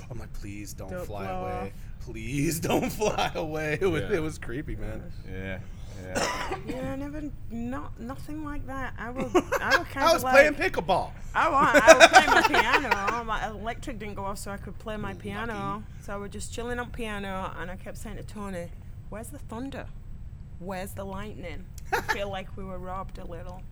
I'm 0.10 0.18
like, 0.18 0.32
please 0.34 0.72
don't, 0.74 0.90
Don't 0.90 1.06
fly 1.06 1.24
away. 1.26 1.72
off. 1.72 2.04
Please 2.06 2.60
don't 2.68 2.90
fly 2.90 3.32
away. 3.34 3.78
It 3.80 3.86
was, 3.86 4.02
Yeah. 4.02 4.16
it 4.16 4.22
was 4.22 4.38
creepy, 4.38 4.76
man. 4.76 5.02
Yeah, 5.30 5.58
yeah. 6.04 6.56
Yeah, 6.66 6.96
never, 6.96 7.22
not 7.50 7.98
nothing 7.98 8.44
like 8.44 8.66
that. 8.66 8.94
I 8.98 9.10
will, 9.10 9.30
I 9.60 9.76
will 9.76 9.84
kind 9.84 9.96
I 9.96 10.06
of 10.08 10.12
was 10.14 10.22
like, 10.24 10.34
playing 10.34 10.54
pickleball. 10.54 11.10
I 11.34 11.48
want, 11.50 11.76
I 11.76 11.94
will 11.94 12.08
play 12.08 12.26
my 12.26 12.42
piano. 12.48 12.90
I'm 12.92 13.50
electric 13.56 13.98
didn't 13.98 14.14
go 14.14 14.24
off, 14.24 14.38
so 14.38 14.50
I 14.50 14.56
could 14.56 14.78
play 14.78 14.96
my 14.96 15.14
piano. 15.14 15.82
So 16.02 16.12
I 16.12 16.16
was 16.16 16.30
just 16.30 16.52
chilling 16.52 16.78
on 16.78 16.90
piano, 16.90 17.52
and 17.58 17.70
I 17.70 17.76
kept 17.76 17.96
saying 17.98 18.16
to 18.18 18.22
Tony, 18.22 18.68
"Where's 19.08 19.28
the 19.28 19.38
thunder? 19.38 19.86
Where's 20.60 20.92
the 20.92 21.04
lightning?" 21.04 21.64
I 21.92 22.00
feel 22.02 22.28
like 22.30 22.56
we 22.56 22.64
were 22.64 22.78
robbed 22.78 23.18
a 23.18 23.24
little. 23.24 23.62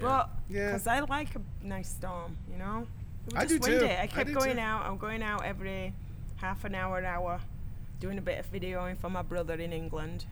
But 0.00 0.30
Yeah. 0.48 0.66
because 0.68 0.86
I 0.86 1.00
like 1.00 1.34
a 1.36 1.40
nice 1.66 1.90
storm, 1.90 2.36
you 2.50 2.56
know. 2.56 2.86
It 3.26 3.34
was 3.34 3.42
I 3.44 3.46
just 3.46 3.62
do 3.62 3.70
too. 3.70 3.78
windy. 3.80 3.94
I 3.94 4.02
I 4.02 4.06
kept 4.06 4.28
do 4.28 4.34
going 4.34 4.54
too. 4.56 4.60
out. 4.62 4.84
I'm 4.86 4.96
going 4.98 5.22
out 5.22 5.44
every 5.44 5.94
half 6.36 6.64
an 6.64 6.74
hour, 6.74 7.04
hour, 7.04 7.40
doing 8.00 8.18
a 8.18 8.22
bit 8.22 8.38
of 8.38 8.50
videoing 8.52 8.98
for 8.98 9.08
my 9.10 9.22
brother 9.22 9.54
in 9.54 9.72
England, 9.72 10.24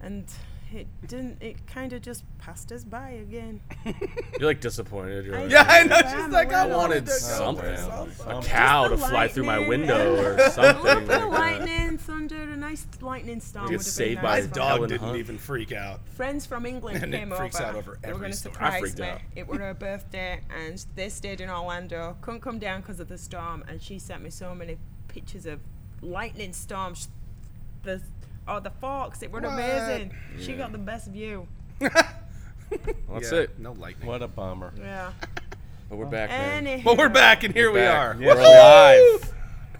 and 0.00 0.24
it 0.72 0.86
didn't. 1.06 1.40
It 1.42 1.66
kind 1.66 1.92
of 1.92 2.02
just 2.02 2.24
passed 2.38 2.72
us 2.72 2.84
by 2.84 3.10
again. 3.10 3.60
You're 3.84 4.48
like 4.48 4.60
disappointed. 4.60 5.24
You're 5.26 5.40
like, 5.40 5.50
Yeah, 5.50 5.64
I 5.68 5.84
know. 5.84 5.96
Yeah, 5.96 6.24
She's 6.24 6.32
like, 6.32 6.52
I 6.52 6.64
aware. 6.64 6.76
wanted 6.76 6.94
wanted 6.94 7.06
to 7.06 7.10
go 7.12 7.16
something. 7.18 7.76
something. 7.76 8.30
A 8.38 8.42
cow 8.42 8.88
to 8.88 8.96
fly 8.96 9.28
through 9.28 9.44
my 9.44 9.58
window 9.68 10.16
or 10.16 10.38
something. 10.50 10.82
little 10.82 11.02
bit 11.06 11.22
of 11.22 11.30
lightning, 11.32 11.98
thunder, 11.98 12.42
a 12.42 12.56
nice 12.56 12.86
lightning 13.00 13.40
storm. 13.40 13.66
Get 13.66 13.72
would 13.72 13.78
have 13.78 13.86
saved 13.86 14.16
been 14.16 14.22
by 14.24 14.28
My 14.30 14.34
nice 14.36 14.44
a 14.44 14.48
for 14.48 14.54
dog 14.54 14.68
Helen 14.72 14.88
didn't 14.88 15.06
Hunt. 15.06 15.18
even 15.18 15.38
freak 15.38 15.72
out. 15.72 16.00
friends 16.08 16.46
from 16.46 16.66
England 16.66 16.98
And 17.02 17.14
it 17.14 17.18
came 17.18 17.30
freaks 17.30 17.56
over. 17.60 17.64
out 17.68 17.74
over 17.76 17.98
they 18.02 18.12
were 18.12 18.18
going 18.18 18.30
to 18.32 18.36
surprise 18.36 18.98
me. 18.98 19.06
out. 19.06 19.20
It 19.36 19.46
was 19.46 19.58
her 19.58 19.74
birthday, 19.74 20.40
and 20.58 20.84
they 20.96 21.08
stayed 21.08 21.40
in 21.40 21.50
Orlando. 21.50 22.16
Couldn't 22.20 22.40
come 22.40 22.58
down 22.58 22.80
because 22.80 23.00
of 23.00 23.08
the 23.08 23.18
storm, 23.18 23.64
and 23.68 23.80
she 23.80 23.98
sent 23.98 24.22
me 24.22 24.30
so 24.30 24.54
many 24.54 24.78
pictures 25.08 25.46
of 25.46 25.60
lightning 26.02 26.52
storms. 26.52 27.08
The 27.84 28.00
oh 28.48 28.60
the 28.60 28.70
fox, 28.70 29.22
it 29.22 29.30
was 29.30 29.42
What? 29.42 29.52
amazing. 29.52 30.12
She 30.40 30.54
got 30.54 30.72
the 30.72 30.78
best 30.78 31.08
view. 31.08 31.46
Well, 31.80 31.90
that's 33.14 33.32
Yeah, 33.32 33.38
it. 33.40 33.58
No 33.58 33.72
lightning. 33.72 34.08
What 34.08 34.22
a 34.22 34.28
bummer. 34.28 34.72
Yeah. 34.78 35.12
But 35.88 35.96
we're 35.98 36.06
back, 36.06 36.30
man. 36.30 36.66
Anyhow, 36.66 36.82
Well, 36.86 36.96
we're 36.96 37.08
back, 37.10 37.44
and 37.44 37.54
here 37.54 37.70
we 37.70 37.80
back. 37.80 38.16
are. 38.16 38.20
Yes, 38.20 38.36
Woohoo! 38.38 39.22
live. 39.22 39.34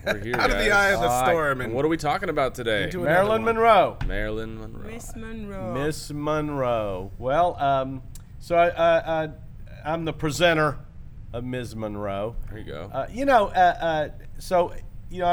We're 0.06 0.18
here, 0.23 0.37
Out 0.37 0.50
of 0.50 0.59
the 0.59 0.64
guys. 0.66 0.71
eye 0.71 0.90
of 0.92 1.00
the 1.00 1.09
All 1.09 1.23
right. 1.23 1.30
storm, 1.30 1.61
And 1.61 1.62
and 1.68 1.75
what 1.75 1.85
are 1.85 1.88
we 1.88 1.97
talking 1.97 2.28
about 2.28 2.54
today? 2.54 2.85
Into 2.85 3.00
another 3.00 3.11
Marilyn 3.14 3.44
one. 3.44 3.54
Monroe. 3.54 3.97
Marilyn 4.06 4.61
Monroe. 4.61 4.87
Miss 4.90 5.16
Monroe. 5.16 5.73
Miss 5.75 6.11
Monroe. 6.12 7.11
Well, 7.18 7.56
um, 7.59 8.02
so 8.38 8.54
I, 8.54 8.68
I, 8.68 9.25
I, 9.25 9.28
I'm 9.85 10.04
the 10.04 10.12
presenter 10.12 10.78
of 11.33 11.42
Ms. 11.42 11.75
Monroe. 11.75 12.37
There 12.50 12.59
you 12.59 12.64
go. 12.64 12.90
Uh, 12.92 13.06
you 13.11 13.25
know, 13.25 13.47
uh, 13.47 13.50
uh, 13.80 14.09
so 14.38 14.75
you 15.11 15.21
know, 15.21 15.26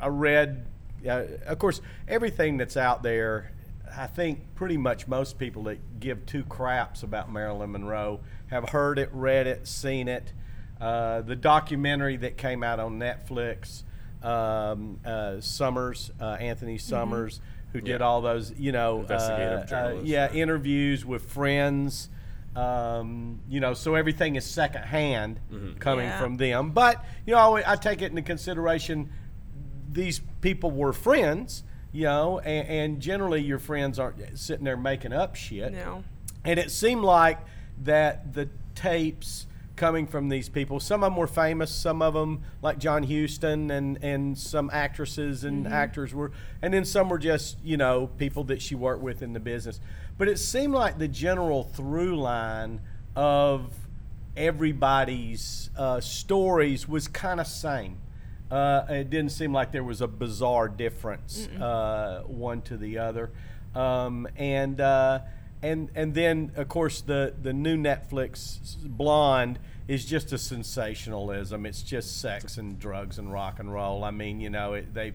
I, 0.00 0.04
I 0.04 0.08
read. 0.08 0.66
Uh, 1.06 1.24
of 1.46 1.58
course, 1.58 1.80
everything 2.06 2.56
that's 2.56 2.76
out 2.76 3.02
there. 3.02 3.52
I 3.96 4.06
think 4.06 4.54
pretty 4.54 4.76
much 4.76 5.08
most 5.08 5.38
people 5.38 5.62
that 5.64 5.98
give 5.98 6.26
two 6.26 6.44
craps 6.44 7.02
about 7.02 7.32
Marilyn 7.32 7.72
Monroe 7.72 8.20
have 8.48 8.68
heard 8.68 8.98
it, 8.98 9.08
read 9.12 9.46
it, 9.46 9.66
seen 9.66 10.08
it. 10.08 10.32
Uh, 10.80 11.22
the 11.22 11.34
documentary 11.34 12.16
that 12.18 12.36
came 12.36 12.62
out 12.62 12.78
on 12.80 12.98
Netflix, 12.98 13.82
um, 14.22 15.00
uh, 15.06 15.40
Summers, 15.40 16.10
uh, 16.20 16.36
Anthony 16.38 16.76
Summers, 16.78 17.40
who 17.72 17.80
did 17.80 18.00
Yeah. 18.00 18.06
all 18.06 18.20
those, 18.20 18.52
you 18.58 18.72
know, 18.72 19.00
Investigative 19.00 19.72
uh, 19.72 19.76
uh, 19.76 20.00
yeah, 20.04 20.28
yeah. 20.32 20.38
interviews 20.42 21.04
with 21.06 21.24
friends. 21.24 22.10
Um, 22.56 23.40
you 23.48 23.60
know, 23.60 23.72
so 23.74 23.94
everything 23.94 24.36
is 24.36 24.44
secondhand 24.44 25.38
Mm-hmm. 25.52 25.78
coming 25.78 26.06
Yeah. 26.06 26.18
from 26.20 26.36
them. 26.36 26.70
But 26.70 27.04
you 27.26 27.34
know, 27.34 27.56
I, 27.56 27.72
I 27.72 27.76
take 27.76 28.02
it 28.02 28.10
into 28.10 28.22
consideration. 28.22 29.10
These 29.98 30.20
people 30.40 30.70
were 30.70 30.92
friends, 30.92 31.64
you 31.90 32.04
know, 32.04 32.38
and, 32.38 32.68
and 32.68 33.00
generally 33.00 33.42
your 33.42 33.58
friends 33.58 33.98
aren't 33.98 34.38
sitting 34.38 34.64
there 34.64 34.76
making 34.76 35.12
up 35.12 35.34
shit. 35.34 35.72
No. 35.72 36.04
And 36.44 36.60
it 36.60 36.70
seemed 36.70 37.02
like 37.02 37.40
that 37.82 38.32
the 38.32 38.48
tapes 38.76 39.48
coming 39.74 40.06
from 40.06 40.28
these 40.28 40.48
people, 40.48 40.78
some 40.78 41.02
of 41.02 41.10
them 41.10 41.16
were 41.16 41.26
famous, 41.26 41.72
some 41.72 42.00
of 42.00 42.14
them 42.14 42.42
like 42.62 42.78
John 42.78 43.02
Huston 43.02 43.72
and 43.72 43.98
and 44.00 44.38
some 44.38 44.70
actresses 44.72 45.42
and 45.42 45.66
actors 45.66 46.14
were, 46.14 46.30
and 46.62 46.72
then 46.72 46.84
some 46.84 47.08
were 47.08 47.18
just 47.18 47.56
you 47.64 47.76
know 47.76 48.06
people 48.18 48.44
that 48.44 48.62
she 48.62 48.76
worked 48.76 49.02
with 49.02 49.20
in 49.20 49.32
the 49.32 49.40
business. 49.40 49.80
But 50.16 50.28
it 50.28 50.38
seemed 50.38 50.74
like 50.74 50.98
the 50.98 51.08
general 51.08 51.64
through 51.64 52.20
line 52.20 52.82
of 53.16 53.72
everybody's 54.36 55.70
uh, 55.76 56.00
stories 56.00 56.88
was 56.88 57.08
kind 57.08 57.40
of 57.40 57.48
same. 57.48 57.98
Uh, 58.50 58.84
it 58.88 59.10
didn't 59.10 59.32
seem 59.32 59.52
like 59.52 59.72
there 59.72 59.84
was 59.84 60.00
a 60.00 60.08
bizarre 60.08 60.68
difference 60.68 61.46
uh, 61.60 62.22
one 62.26 62.62
to 62.62 62.76
the 62.78 62.98
other, 62.98 63.30
um, 63.74 64.26
and 64.36 64.80
uh, 64.80 65.20
and 65.62 65.90
and 65.94 66.14
then 66.14 66.50
of 66.56 66.68
course 66.68 67.00
the 67.02 67.34
the 67.42 67.52
new 67.52 67.76
Netflix 67.76 68.76
Blonde 68.82 69.58
is 69.86 70.04
just 70.06 70.32
a 70.32 70.38
sensationalism. 70.38 71.66
It's 71.66 71.82
just 71.82 72.20
sex 72.20 72.56
and 72.58 72.78
drugs 72.78 73.18
and 73.18 73.32
rock 73.32 73.58
and 73.58 73.72
roll. 73.72 74.02
I 74.04 74.10
mean, 74.10 74.40
you 74.40 74.50
know, 74.50 74.74
it, 74.74 74.94
they've 74.94 75.14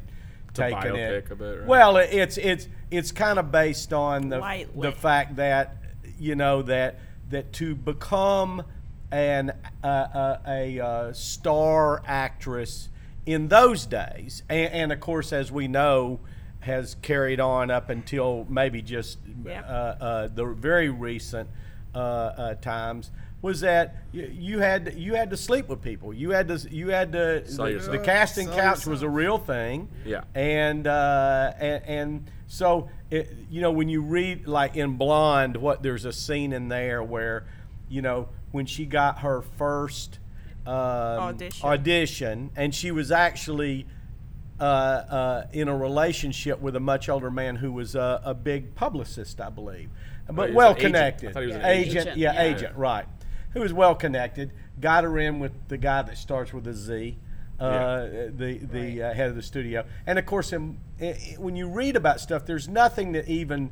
a 0.50 0.54
taken 0.54 0.96
it. 0.96 1.32
a 1.32 1.36
bit, 1.36 1.60
right? 1.60 1.68
Well, 1.68 1.98
it- 1.98 2.10
it's 2.12 2.38
it's 2.38 2.68
it's 2.92 3.12
kind 3.12 3.40
of 3.40 3.52
based 3.52 3.94
on 3.94 4.30
the 4.30 4.38
Lightly. 4.40 4.90
the 4.90 4.96
fact 4.96 5.38
that 5.38 5.78
you 6.20 6.36
know 6.36 6.62
that 6.64 7.00
that 7.32 7.52
to 7.54 7.74
become 7.74 8.64
an 9.12 9.54
uh, 9.84 9.88
uh, 9.88 10.38
a 10.48 10.80
uh, 10.80 11.14
star 11.14 12.04
actress 12.06 12.90
in 13.26 13.48
those 13.48 13.86
days, 13.86 14.44
and, 14.50 14.74
and 14.74 14.92
of 14.92 15.00
course, 15.00 15.32
as 15.34 15.52
we 15.52 15.68
know, 15.68 16.20
has 16.62 16.96
carried 17.02 17.40
on 17.40 17.70
up 17.70 17.90
until 17.90 18.46
maybe 18.50 18.82
just 18.82 19.18
Yep. 19.46 19.66
uh, 19.68 19.72
uh, 19.72 20.28
the 20.34 20.46
very 20.46 20.90
recent 20.90 21.50
uh, 21.94 21.98
uh, 21.98 22.54
times. 22.56 23.12
Was 23.42 23.60
that 23.60 23.98
you, 24.14 24.32
you 24.34 24.60
had 24.60 24.94
you 24.96 25.16
had 25.16 25.30
to 25.32 25.38
sleep 25.38 25.68
with 25.68 25.82
people? 25.82 26.14
You 26.14 26.30
had 26.30 26.48
to 26.48 26.58
you 26.72 26.88
had 26.90 27.12
to 27.12 27.44
the, 27.46 27.92
the 27.92 28.00
casting 28.00 28.48
Sell 28.48 28.56
couch 28.56 28.86
was 28.86 29.02
a 29.02 29.10
real 29.10 29.38
thing. 29.38 29.90
Yeah. 30.06 30.24
And 30.34 30.88
uh, 30.88 31.52
and, 31.60 31.84
and 31.84 32.32
so 32.48 32.90
it, 33.12 33.36
you 33.52 33.60
know 33.62 33.72
when 33.72 33.90
you 33.90 34.02
read 34.02 34.48
like 34.48 34.78
in 34.78 34.96
Blonde, 34.96 35.58
what 35.58 35.84
there's 35.84 36.06
a 36.06 36.14
scene 36.14 36.54
in 36.54 36.70
there 36.70 37.04
where, 37.04 37.44
you 37.90 38.02
know, 38.02 38.30
when 38.54 38.66
she 38.66 38.86
got 38.86 39.20
her 39.20 39.42
first 39.42 40.20
um, 40.66 40.74
Audition. 40.74 41.68
audition, 41.70 42.50
and 42.56 42.74
she 42.74 42.92
was 42.92 43.12
actually. 43.12 43.86
Uh, 44.60 44.64
uh, 44.64 45.48
in 45.52 45.68
a 45.68 45.76
relationship 45.76 46.60
with 46.62 46.76
a 46.76 46.80
much 46.80 47.10
older 47.10 47.32
man 47.32 47.56
who 47.56 47.72
was 47.72 47.96
a, 47.96 48.22
a 48.24 48.34
big 48.36 48.76
publicist, 48.76 49.42
I 49.42 49.50
believe, 49.50 49.90
but 50.28 50.50
was 50.50 50.56
well 50.56 50.72
an 50.72 50.78
agent. 50.78 50.96
I 50.96 51.00
connected. 51.00 51.34
thought 51.34 51.42
he 51.42 51.48
was 51.48 51.56
an 51.58 51.66
agent, 51.66 51.98
agent. 52.08 52.18
yeah, 52.18 52.34
Yeah. 52.34 52.42
agent, 52.44 52.78
right? 52.78 53.06
Who 53.54 53.62
was 53.62 53.74
well 53.74 53.96
connected. 53.96 54.52
Got 54.80 55.06
her 55.06 55.18
in 55.18 55.40
with 55.40 55.54
the 55.68 55.78
guy 55.78 56.04
that 56.04 56.18
starts 56.18 56.54
with 56.54 56.68
a 56.68 56.74
Z 56.74 57.18
uh, 57.60 58.02
the 58.36 58.60
the 58.62 59.04
uh, 59.04 59.14
head 59.14 59.30
of 59.30 59.36
the 59.36 59.42
studio. 59.42 59.86
And 60.06 60.20
of 60.20 60.26
course, 60.26 60.54
in, 60.54 60.78
i 61.02 61.36
when 61.38 61.56
you 61.56 61.68
read 61.68 61.96
about 61.96 62.20
stuff, 62.20 62.46
there's 62.46 62.68
nothing 62.70 63.14
that 63.14 63.28
even 63.28 63.72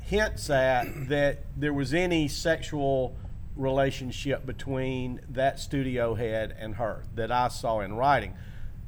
hints 0.00 0.48
at 0.50 1.08
that 1.08 1.40
there 1.56 1.72
was 1.72 1.92
any 1.92 2.26
sexual 2.26 3.14
relationship 3.56 4.44
between 4.46 5.20
that 5.30 5.58
studio 5.58 6.14
head 6.14 6.54
and 6.58 6.76
her 6.76 7.02
that 7.14 7.30
I 7.32 7.48
saw 7.48 7.80
in 7.80 7.94
writing. 7.94 8.34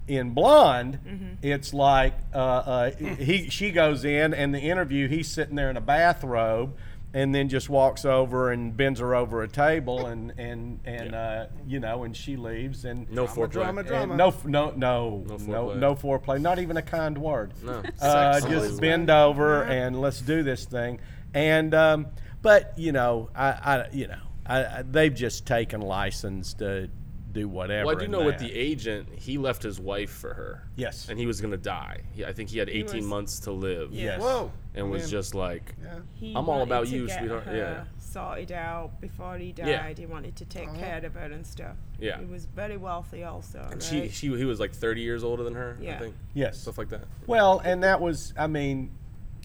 In 0.06 0.30
Blonde, 0.30 1.38
it's 1.42 1.74
like 1.74 2.14
uh, 2.32 2.38
uh, 2.38 2.90
he 2.92 3.50
she 3.50 3.70
goes 3.70 4.04
in 4.06 4.32
and 4.32 4.54
the 4.54 4.60
interview 4.60 5.06
he's 5.06 5.28
sitting 5.30 5.54
there 5.54 5.68
in 5.68 5.76
a 5.76 5.82
bathrobe 5.82 6.74
and 7.12 7.34
then 7.34 7.48
just 7.50 7.68
walks 7.68 8.04
over 8.06 8.50
and 8.50 8.74
bends 8.74 9.00
her 9.00 9.14
over 9.14 9.42
a 9.42 9.48
table 9.48 10.06
and 10.06 10.32
and 10.38 10.80
and 10.86 11.14
uh, 11.14 11.46
you 11.66 11.78
know 11.78 12.04
and 12.04 12.16
she 12.16 12.36
leaves 12.36 12.86
and 12.86 13.10
no 13.10 13.26
foreplay. 13.26 13.50
drama, 13.50 13.82
drama. 13.82 14.12
and 14.14 14.18
no, 14.18 14.34
no, 14.46 14.70
no, 14.70 15.24
No 15.26 15.36
no, 15.36 15.38
foreplay. 15.38 15.76
no, 15.78 15.94
foreplay. 15.94 16.40
Not 16.40 16.58
even 16.58 16.78
a 16.78 16.82
kind 16.82 17.18
word. 17.18 17.52
No. 17.62 17.82
Uh, 18.00 18.40
just 18.40 18.80
bend 18.80 19.10
over 19.10 19.62
and 19.64 20.00
let's 20.00 20.22
do 20.22 20.42
this 20.42 20.64
thing. 20.64 21.00
And 21.34 21.74
um, 21.74 22.06
but 22.40 22.72
you 22.78 22.92
know, 22.92 23.28
I, 23.34 23.48
I 23.50 23.88
you 23.92 24.06
know, 24.06 24.20
I, 24.48 24.64
I, 24.78 24.82
they've 24.82 25.14
just 25.14 25.46
taken 25.46 25.80
license 25.80 26.54
to 26.54 26.88
do 27.32 27.46
whatever. 27.48 27.86
Well, 27.86 27.96
I 27.96 27.98
do 27.98 28.04
in 28.06 28.10
know 28.10 28.24
with 28.24 28.38
the 28.38 28.52
agent, 28.52 29.08
he 29.14 29.36
left 29.36 29.62
his 29.62 29.78
wife 29.78 30.10
for 30.10 30.32
her. 30.32 30.66
Yes. 30.76 31.08
And 31.10 31.18
he 31.18 31.26
was 31.26 31.40
gonna 31.42 31.58
die. 31.58 32.00
He, 32.12 32.24
I 32.24 32.32
think 32.32 32.48
he 32.48 32.58
had 32.58 32.70
18 32.70 32.96
was- 33.00 33.04
months 33.04 33.38
to 33.40 33.52
live. 33.52 33.92
Yes. 33.92 34.20
Whoa. 34.20 34.50
And 34.74 34.90
was 34.90 35.02
Man. 35.02 35.10
just 35.10 35.34
like, 35.34 35.74
Yeah. 36.20 36.38
I'm 36.38 36.48
all 36.48 36.62
about 36.62 36.86
to 36.86 36.92
you, 36.92 37.06
get 37.06 37.18
sweetheart. 37.18 37.42
her 37.44 37.56
Yeah. 37.56 37.84
Sorted 37.98 38.52
out 38.52 38.98
before 39.02 39.36
he 39.36 39.52
died. 39.52 39.68
Yeah. 39.68 39.92
He 39.94 40.06
wanted 40.06 40.36
to 40.36 40.46
take 40.46 40.68
Uh-huh. 40.68 40.78
care 40.78 41.04
of 41.04 41.14
her 41.14 41.26
and 41.30 41.46
stuff. 41.46 41.76
Yeah. 42.00 42.18
He 42.18 42.24
was 42.24 42.46
very 42.46 42.78
wealthy 42.78 43.24
also. 43.24 43.58
and 43.60 43.74
right? 43.74 43.82
she, 43.82 44.08
she, 44.08 44.34
he 44.36 44.44
was 44.46 44.58
like 44.60 44.72
30 44.72 45.02
years 45.02 45.22
older 45.22 45.42
than 45.44 45.54
her. 45.54 45.76
I 45.78 45.82
Yeah. 45.84 45.98
think. 45.98 46.14
Yes. 46.32 46.58
Stuff 46.58 46.78
like 46.78 46.88
that. 46.88 47.04
Well, 47.26 47.58
and 47.62 47.82
that 47.82 48.00
was, 48.00 48.32
I 48.38 48.46
mean, 48.46 48.90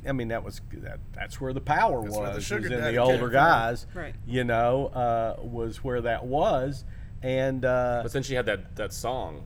I 0.08 0.12
mean 0.12 0.28
that 0.30 0.44
was 0.44 0.62
that, 0.74 1.00
that's 1.14 1.40
where 1.42 1.54
the 1.54 1.62
power 1.62 2.02
That's 2.02 2.10
was. 2.12 2.20
where 2.20 2.30
the 2.30 2.36
was 2.36 2.52
in 2.72 2.82
the 2.84 2.98
older 2.98 3.30
guys. 3.30 3.86
Right. 3.94 4.16
You 4.26 4.44
know, 4.44 4.88
uh, 4.88 5.36
was 5.42 5.84
where 5.84 6.02
that 6.02 6.26
was, 6.26 6.84
and 7.22 7.64
uh, 7.66 8.02
But 8.04 8.12
then 8.14 8.24
she 8.24 8.34
had 8.36 8.46
that, 8.48 8.76
that 8.76 8.92
song, 8.94 9.44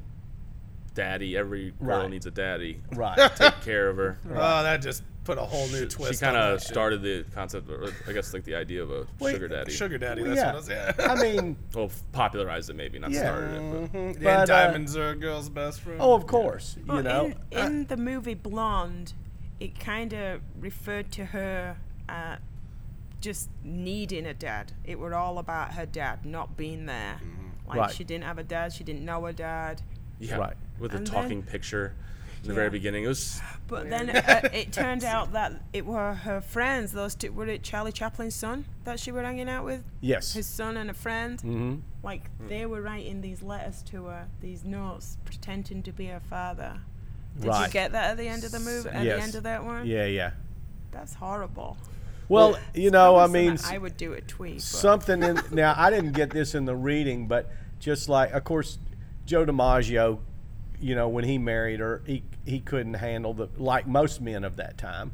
Daddy, 0.93 1.37
every 1.37 1.71
girl 1.83 1.99
Right. 2.01 2.09
needs 2.09 2.25
a 2.25 2.31
daddy. 2.31 2.81
right. 2.93 3.17
Take 3.35 3.61
care 3.61 3.87
of 3.89 3.97
her. 3.97 4.17
Oh, 4.31 4.63
that 4.63 4.81
just 4.81 5.03
put 5.25 5.37
a 5.37 5.41
whole 5.41 5.67
new 5.67 5.85
twist. 5.85 6.13
She 6.13 6.17
kind 6.25 6.37
of 6.37 6.61
started 6.63 7.01
the 7.01 7.25
concept, 7.35 7.69
or 7.69 7.89
I 8.07 8.13
guess 8.13 8.33
like 8.33 8.45
the 8.45 8.55
idea 8.55 8.81
of 8.81 8.89
a 8.91 9.05
Wait, 9.19 9.33
sugar 9.33 9.47
daddy. 9.49 9.71
Sugar 9.73 9.97
daddy. 9.97 10.21
Well, 10.23 10.33
That's 10.33 10.69
yeah. 10.69 10.85
what 10.85 10.95
I 10.95 11.15
was. 11.15 11.19
Yeah. 11.19 11.31
I 11.35 11.41
mean, 11.41 11.55
Well, 11.75 11.91
popularized 12.13 12.69
it 12.69 12.75
maybe, 12.77 12.97
not 12.97 13.11
Yeah. 13.11 13.19
started 13.19 13.53
it. 13.53 13.91
But. 13.91 13.99
and 13.99 14.23
But, 14.23 14.25
uh, 14.27 14.45
diamonds 14.45 14.95
are 14.97 15.09
a 15.09 15.15
girl's 15.15 15.49
best 15.49 15.81
friend. 15.81 15.99
oh, 16.01 16.13
of 16.15 16.25
course, 16.27 16.77
you 16.79 16.85
Well, 16.87 17.03
know. 17.03 17.33
in, 17.51 17.59
in 17.59 17.85
the 17.87 17.97
movie 17.97 18.33
Blonde, 18.35 19.13
it 19.59 19.79
kind 19.79 20.13
of 20.13 20.41
referred 20.59 21.11
to 21.13 21.25
her 21.25 21.77
uh, 22.09 22.37
just 23.21 23.49
needing 23.63 24.25
a 24.25 24.33
dad. 24.33 24.71
It 24.85 24.99
were 24.99 25.15
all 25.15 25.37
about 25.39 25.73
her 25.73 25.85
dad 25.85 26.25
not 26.25 26.55
being 26.57 26.85
there. 26.85 27.19
Like 27.67 27.77
Right. 27.77 27.91
she 27.91 28.03
didn't 28.03 28.23
have 28.25 28.37
a 28.37 28.43
dad, 28.43 28.71
she 28.73 28.83
didn't 28.83 29.03
know 29.03 29.25
a 29.25 29.33
dad. 29.33 29.81
Yeah, 30.19 30.37
Right. 30.37 30.57
with 30.79 30.91
the 30.91 30.97
And 30.97 31.07
talking 31.07 31.41
then- 31.41 31.49
picture 31.49 31.95
in 32.43 32.49
the 32.49 32.53
very 32.53 32.69
beginning. 32.69 33.03
It 33.03 33.07
was 33.07 33.41
But 33.67 33.89
then 33.89 34.09
uh, 34.11 34.41
it 34.53 34.71
turned 34.71 35.03
out 35.03 35.33
that 35.33 35.53
it 35.73 35.85
were 35.85 36.13
her 36.13 36.39
friends. 36.39 36.91
Those 36.93 37.15
two 37.15 37.31
were 37.33 37.47
it 37.47 37.63
Charlie 37.63 37.91
Chaplin's 37.91 38.35
son 38.35 38.65
that 38.85 38.99
she 38.99 39.11
were 39.11 39.23
hanging 39.23 39.49
out 39.49 39.65
with. 39.65 39.83
yes. 39.99 40.33
His 40.33 40.45
son 40.45 40.77
and 40.77 40.89
a 40.89 40.93
friend. 40.93 41.41
hmm 41.41 41.75
Like 42.03 42.29
they 42.47 42.65
were 42.67 42.81
writing 42.81 43.21
these 43.21 43.41
letters 43.41 43.81
to 43.87 44.05
her, 44.05 44.27
these 44.39 44.63
notes, 44.63 45.17
pretending 45.25 45.81
to 45.83 45.91
be 45.91 46.05
her 46.05 46.21
father. 46.21 46.79
Did 47.39 47.47
Right. 47.47 47.67
you 47.67 47.73
get 47.73 47.91
that 47.91 48.11
at 48.11 48.17
the 48.17 48.27
end 48.27 48.43
of 48.43 48.51
the 48.51 48.59
movie? 48.59 48.89
At 48.89 49.03
Yes. 49.05 49.17
the 49.17 49.23
end 49.23 49.35
of 49.35 49.43
that 49.43 49.63
one? 49.63 49.85
Yeah, 49.85 50.05
yeah. 50.05 50.31
That's 50.91 51.13
horrible. 51.15 51.77
Well, 52.29 52.57
you 52.73 52.91
know, 52.91 53.15
I 53.15 53.27
mean, 53.27 53.57
I 53.65 53.77
would 53.77 53.95
do 53.95 54.13
a 54.13 54.21
tweet. 54.21 54.61
something 54.61 55.23
in 55.23 55.39
now 55.51 55.73
I 55.77 55.89
didn't 55.89 56.11
get 56.13 56.31
this 56.31 56.55
in 56.55 56.65
the 56.65 56.75
reading, 56.75 57.27
but 57.27 57.49
just 57.79 58.09
like 58.09 58.31
of 58.33 58.43
course 58.43 58.79
Joe 59.25 59.45
DiMaggio, 59.45 60.19
you 60.79 60.95
know, 60.95 61.07
when 61.07 61.23
he 61.23 61.37
married 61.37 61.79
her, 61.79 62.01
he 62.05 62.23
he 62.45 62.59
couldn't 62.59 62.95
handle 62.95 63.33
the 63.33 63.47
like 63.57 63.87
most 63.87 64.19
men 64.21 64.43
of 64.43 64.57
that 64.57 64.77
time, 64.77 65.11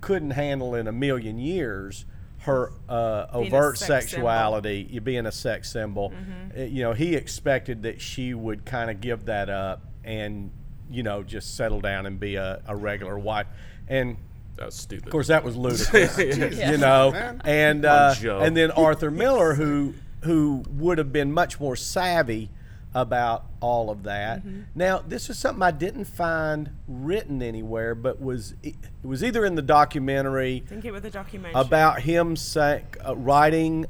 couldn't 0.00 0.30
handle 0.30 0.74
in 0.74 0.86
a 0.86 0.92
million 0.92 1.38
years 1.38 2.06
her 2.40 2.72
uh, 2.88 3.26
overt 3.32 3.76
sex. 3.78 4.06
Mm-hmm. 4.06 4.10
sexuality, 4.12 4.86
you 4.90 5.00
being 5.00 5.24
a 5.26 5.32
sex 5.32 5.70
symbol. 5.70 6.12
Uh, 6.56 6.62
You 6.62 6.82
know, 6.82 6.92
he 6.92 7.14
expected 7.14 7.82
that 7.82 8.00
she 8.02 8.32
would 8.34 8.64
kind 8.66 8.90
of 8.90 9.00
give 9.00 9.24
that 9.26 9.48
up 9.50 9.82
and 10.04 10.50
you 10.90 11.02
know 11.02 11.22
just 11.22 11.56
settle 11.56 11.80
down 11.80 12.06
and 12.06 12.18
be 12.20 12.36
a, 12.36 12.62
a 12.66 12.74
regular 12.76 13.18
wife, 13.18 13.46
and. 13.88 14.16
that 14.56 14.66
was 14.66 14.74
stupid. 14.74 15.06
Of 15.06 15.12
course, 15.12 15.28
that 15.28 15.42
was 15.44 15.56
ludicrous, 15.56 16.16
Yeah. 16.56 16.70
you 16.72 16.78
know. 16.78 17.10
Man. 17.12 17.40
And 17.44 17.84
uh, 17.84 18.14
and 18.40 18.56
then 18.56 18.70
Arthur 18.70 19.10
Miller, 19.22 19.54
who 19.54 19.94
who 20.22 20.62
would 20.70 20.98
have 20.98 21.12
been 21.12 21.32
much 21.32 21.58
more 21.60 21.76
savvy 21.76 22.50
about 22.94 23.44
all 23.60 23.90
of 23.90 24.04
that. 24.04 24.38
Mm-hmm. 24.38 24.60
Now, 24.76 25.00
this 25.00 25.28
is 25.28 25.36
something 25.36 25.62
I 25.62 25.72
didn't 25.72 26.04
find 26.04 26.70
written 26.86 27.42
anywhere, 27.42 27.94
but 27.96 28.20
was 28.22 28.54
it 28.62 28.76
was 29.02 29.24
either 29.24 29.44
in 29.44 29.56
the 29.56 29.62
documentary 29.62 30.62
I 30.64 30.68
think 30.68 30.84
it 30.84 30.92
was 30.92 31.04
a 31.04 31.10
documentary. 31.10 31.60
about 31.60 32.02
him 32.02 32.36
say, 32.36 32.84
uh, 33.04 33.16
writing 33.16 33.86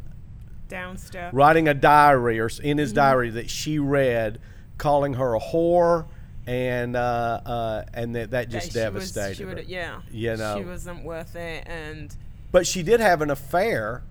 downstairs. 0.69 1.33
writing 1.35 1.69
a 1.69 1.75
diary 1.75 2.41
or 2.41 2.47
s- 2.47 2.59
in 2.59 2.71
Mm-hmm. 2.71 2.79
his 2.79 2.93
diary 2.95 3.31
that 3.31 3.51
she 3.51 3.79
read, 3.79 4.39
calling 4.79 5.15
her 5.15 5.35
a 5.35 5.41
whore. 5.41 6.07
And 6.47 6.95
uh, 6.95 7.41
uh, 7.47 7.85
and 7.95 8.15
that, 8.17 8.31
that 8.33 8.49
just 8.51 8.73
that 8.75 8.89
she 8.91 8.95
was- 8.95 9.13
devastated 9.13 9.37
she 9.37 9.45
her. 9.45 9.61
yeah. 9.63 10.01
You 10.11 10.37
know. 10.37 10.59
She 10.59 10.65
wasn't 10.65 11.05
worth 11.05 11.37
it, 11.37 11.67
and 11.67 12.15
But 12.53 12.67
she 12.67 12.83
did 12.83 13.01
have 13.01 13.23
an 13.23 13.31
affair 13.31 14.03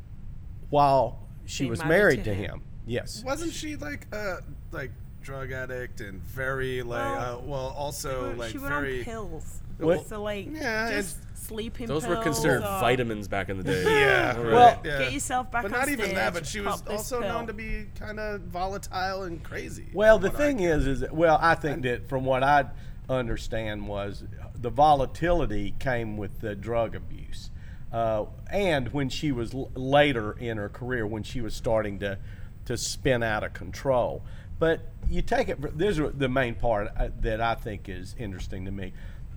while 0.69 1.19
she 1.45 1.65
was 1.67 1.79
married 1.79 1.89
married 1.89 2.17
to 2.23 2.31
to 2.31 2.33
him. 2.33 2.51
him. 2.55 2.61
Yes. 2.87 3.23
Wasn't 3.25 3.53
she 3.53 3.75
like 3.75 4.07
uh 4.11 4.37
like 4.71 4.91
drug 5.21 5.51
addict 5.51 6.01
and 6.01 6.21
very 6.23 6.81
like 6.81 6.99
Well, 6.99 7.37
uh, 7.37 7.41
well 7.45 7.73
also 7.77 8.29
Well, 8.29 8.33
like 8.37 8.51
she 8.51 8.57
was 8.57 8.67
very 8.69 8.99
on 8.99 9.05
pills. 9.05 9.59
What? 9.77 10.07
So 10.07 10.21
like, 10.23 10.47
Yeah, 10.51 10.91
just 10.91 11.17
sleeping 11.47 11.87
Those 11.87 12.03
pills. 12.05 12.17
were 12.17 12.23
considered 12.23 12.57
or 12.63 12.79
vitamins 12.79 13.27
back 13.27 13.49
in 13.49 13.57
the 13.57 13.63
day. 13.63 13.83
yeah 14.01 14.37
Right. 14.37 14.45
Well, 14.53 14.81
yeah. 14.83 14.99
Get 14.99 15.13
yourself 15.13 15.51
back 15.51 15.63
but 15.63 15.73
on 15.73 15.79
not 15.79 15.89
even 15.89 16.15
that 16.15 16.33
but 16.33 16.45
she 16.45 16.59
was 16.61 16.81
pop 16.81 16.85
this 16.89 17.11
also 17.11 17.19
known 17.19 17.47
to 17.47 17.53
be 17.53 17.87
kind 17.99 18.19
of 18.19 18.41
volatile 18.41 19.23
and 19.23 19.43
crazy 19.43 19.87
Well, 19.93 20.19
the 20.19 20.29
thing 20.29 20.59
I- 20.61 20.71
is, 20.71 20.87
is 20.87 20.99
that, 21.01 21.13
well, 21.13 21.37
I 21.41 21.55
think 21.55 21.83
that 21.83 22.07
from 22.07 22.25
what 22.25 22.43
I 22.43 22.65
understand 23.09 23.87
was 23.87 24.23
the 24.55 24.69
volatility 24.69 25.73
came 25.79 26.15
with 26.17 26.39
the 26.39 26.55
drug 26.55 26.95
abuse, 26.95 27.49
uh, 27.91 28.25
and 28.49 28.87
when 28.93 29.09
she 29.09 29.31
was 29.31 29.53
l- 29.53 29.69
later 29.75 30.31
in 30.39 30.57
her 30.57 30.69
career, 30.69 31.05
when 31.05 31.23
she 31.23 31.41
was 31.41 31.53
starting 31.53 31.99
to 31.99 32.17
to 32.65 32.77
spin 32.77 33.21
out 33.21 33.43
of 33.43 33.51
control. 33.53 34.23
But 34.57 34.79
you 35.09 35.21
take 35.21 35.49
it. 35.49 35.77
This 35.77 35.99
is 35.99 36.13
the 36.17 36.29
main 36.29 36.55
part 36.55 36.87
uh, 36.95 37.09
that 37.19 37.41
I 37.41 37.55
think 37.55 37.89
is 37.89 38.15
interesting 38.17 38.63
to 38.65 38.71
me. 38.71 38.93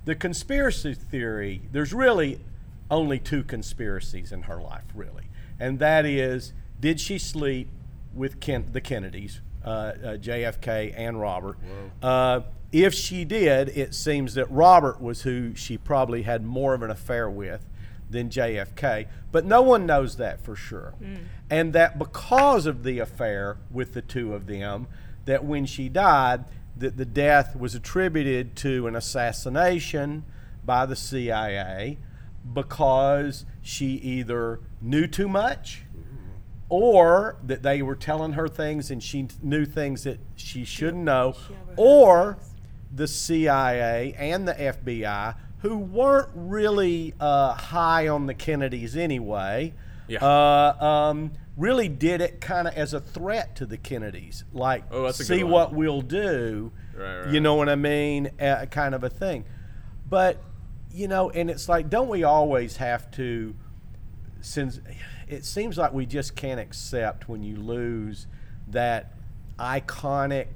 The 0.06 0.14
conspiracy 0.14 0.94
theory. 0.94 1.62
There's 1.72 1.92
really 1.92 2.40
only 2.90 3.18
two 3.18 3.42
conspiracies 3.42 4.32
in 4.32 4.42
her 4.42 4.60
life, 4.60 4.84
really, 4.94 5.24
and 5.60 5.78
that 5.80 6.06
is: 6.06 6.52
did 6.80 6.98
she 7.00 7.18
sleep 7.18 7.68
with 8.14 8.40
Ken, 8.40 8.66
the 8.72 8.80
Kennedys, 8.80 9.40
uh, 9.64 9.68
uh, 9.68 9.92
JFK 10.16 10.94
and 10.96 11.20
Robert? 11.20 11.58
Uh, 12.02 12.40
if 12.72 12.94
she 12.94 13.24
did, 13.24 13.68
it 13.70 13.94
seems 13.94 14.34
that 14.34 14.50
Robert 14.50 15.00
was 15.00 15.22
who 15.22 15.54
she 15.54 15.76
probably 15.78 16.22
had 16.22 16.44
more 16.44 16.74
of 16.74 16.82
an 16.82 16.90
affair 16.90 17.28
with 17.30 17.66
than 18.08 18.28
JFK, 18.30 19.06
but 19.32 19.44
no 19.44 19.62
one 19.62 19.86
knows 19.86 20.16
that 20.16 20.40
for 20.44 20.54
sure. 20.54 20.94
And 21.50 21.72
that 21.72 21.98
because 21.98 22.66
of 22.66 22.82
the 22.84 22.98
affair 23.00 23.56
with 23.70 23.94
the 23.94 24.02
two 24.02 24.34
of 24.34 24.46
them, 24.46 24.86
that 25.24 25.44
when 25.44 25.66
she 25.66 25.88
died, 25.88 26.44
that 26.76 26.96
the 26.96 27.04
death 27.04 27.56
was 27.56 27.74
attributed 27.74 28.54
to 28.56 28.86
an 28.86 28.94
assassination 28.96 30.24
by 30.64 30.84
the 30.86 30.96
CIA 30.96 31.98
because 32.52 33.44
she 33.62 33.86
either 33.96 34.60
knew 34.80 35.06
too 35.06 35.28
much 35.28 35.82
or 36.68 37.36
that 37.44 37.62
they 37.62 37.80
were 37.82 37.94
telling 37.94 38.32
her 38.32 38.48
things 38.48 38.90
and 38.90 39.02
she 39.02 39.28
knew 39.42 39.64
things 39.64 40.02
that 40.04 40.18
she 40.34 40.64
shouldn't 40.64 41.04
know, 41.04 41.34
or 41.76 42.38
the 42.92 43.06
CIA 43.06 44.14
and 44.18 44.48
the 44.48 44.54
FBI, 44.54 45.36
who 45.60 45.76
weren't 45.78 46.28
really 46.34 47.14
uh, 47.20 47.52
high 47.54 48.08
on 48.08 48.26
the 48.26 48.34
Kennedys 48.34 48.96
anyway, 48.96 49.72
Yeah. 50.08 50.18
uh, 50.24 50.84
um, 50.84 51.32
really 51.56 51.88
did 51.88 52.20
it 52.20 52.40
kind 52.40 52.68
of 52.68 52.74
as 52.74 52.92
a 52.92 53.00
threat 53.00 53.56
to 53.56 53.66
the 53.66 53.76
Kennedys, 53.76 54.44
like 54.52 54.84
Oh, 54.90 55.10
see 55.12 55.42
what 55.42 55.72
we'll 55.72 56.02
do. 56.02 56.72
Right, 56.94 57.28
You 57.32 57.40
know 57.40 57.54
what 57.54 57.68
I 57.68 57.76
mean? 57.76 58.30
Uh, 58.40 58.66
kind 58.66 58.94
of 58.94 59.04
a 59.04 59.10
thing. 59.10 59.44
But 60.08 60.42
you 60.92 61.08
know, 61.08 61.30
and 61.30 61.50
it's 61.50 61.68
like, 61.68 61.90
don't 61.90 62.08
we 62.08 62.24
always 62.24 62.76
have 62.76 63.10
to? 63.12 63.54
Since 64.40 64.80
it 65.28 65.44
seems 65.44 65.76
like 65.76 65.92
we 65.92 66.06
just 66.06 66.36
can't 66.36 66.60
accept 66.60 67.28
when 67.28 67.42
you 67.42 67.56
lose 67.56 68.26
that 68.68 69.14
iconic 69.58 70.46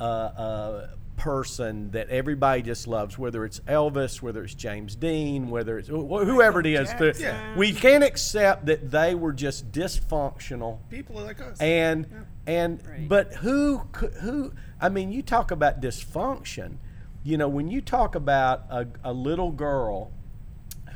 uh, 0.00 0.04
uh, 0.04 0.88
person 1.24 1.90
that 1.92 2.06
everybody 2.10 2.60
just 2.60 2.86
loves, 2.86 3.18
whether 3.18 3.46
it's 3.46 3.58
Elvis, 3.60 4.20
whether 4.20 4.44
it's 4.44 4.52
James 4.54 4.94
Dean, 4.94 5.48
whether 5.48 5.78
it's 5.78 5.88
wh- 5.88 5.92
whoever 6.26 6.60
it 6.60 6.66
is. 6.66 6.92
the- 6.98 7.12
Jackson. 7.14 7.56
We 7.56 7.72
can't 7.72 8.04
accept 8.04 8.66
that 8.66 8.90
they 8.90 9.14
were 9.14 9.32
just 9.32 9.72
dysfunctional 9.72 10.80
people 10.90 11.18
are 11.18 11.24
like 11.24 11.40
us 11.40 11.58
and 11.62 12.06
and 12.46 12.86
Right. 12.86 13.08
but 13.08 13.32
who 13.36 13.78
who 14.20 14.52
I 14.78 14.90
mean 14.90 15.12
you 15.12 15.22
talk 15.22 15.50
about 15.50 15.80
dysfunction 15.80 16.76
you 17.22 17.38
know 17.38 17.48
when 17.48 17.68
you 17.70 17.80
talk 17.80 18.14
about 18.14 18.64
a, 18.68 18.86
a 19.02 19.14
little 19.14 19.50
girl 19.50 20.12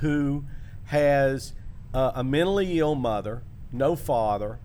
who 0.00 0.44
has 0.84 1.54
uh, 1.94 2.12
a 2.16 2.22
mentally 2.22 2.78
ill 2.78 2.94
mother 2.96 3.42
no 3.72 3.96
father 3.96 4.58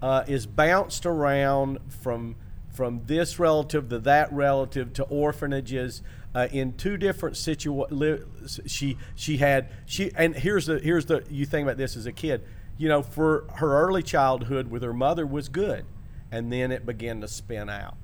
uh, 0.00 0.24
is 0.26 0.46
bounced 0.46 1.04
around 1.04 1.78
from 1.90 2.36
from 2.80 3.02
this 3.04 3.38
relative 3.38 3.90
to 3.90 3.98
that 3.98 4.32
relative 4.32 4.90
to 4.94 5.02
orphanages 5.02 6.00
uh, 6.34 6.48
in 6.50 6.72
two 6.72 6.96
different 6.96 7.36
situations. 7.36 8.58
She 8.64 8.96
she 9.14 9.36
had 9.36 9.68
she 9.84 10.10
and 10.16 10.34
here's 10.34 10.64
the 10.64 10.78
here's 10.78 11.04
the 11.04 11.22
you 11.28 11.44
think 11.44 11.66
about 11.66 11.76
this 11.76 11.94
as 11.94 12.06
a 12.06 12.12
kid. 12.12 12.42
You 12.78 12.88
know, 12.88 13.02
for 13.02 13.44
her 13.56 13.78
early 13.86 14.02
childhood 14.02 14.70
with 14.70 14.82
her 14.82 14.94
mother 14.94 15.26
was 15.26 15.50
good, 15.50 15.84
and 16.32 16.50
then 16.50 16.72
it 16.72 16.86
began 16.86 17.20
to 17.20 17.28
spin 17.28 17.68
out, 17.68 17.98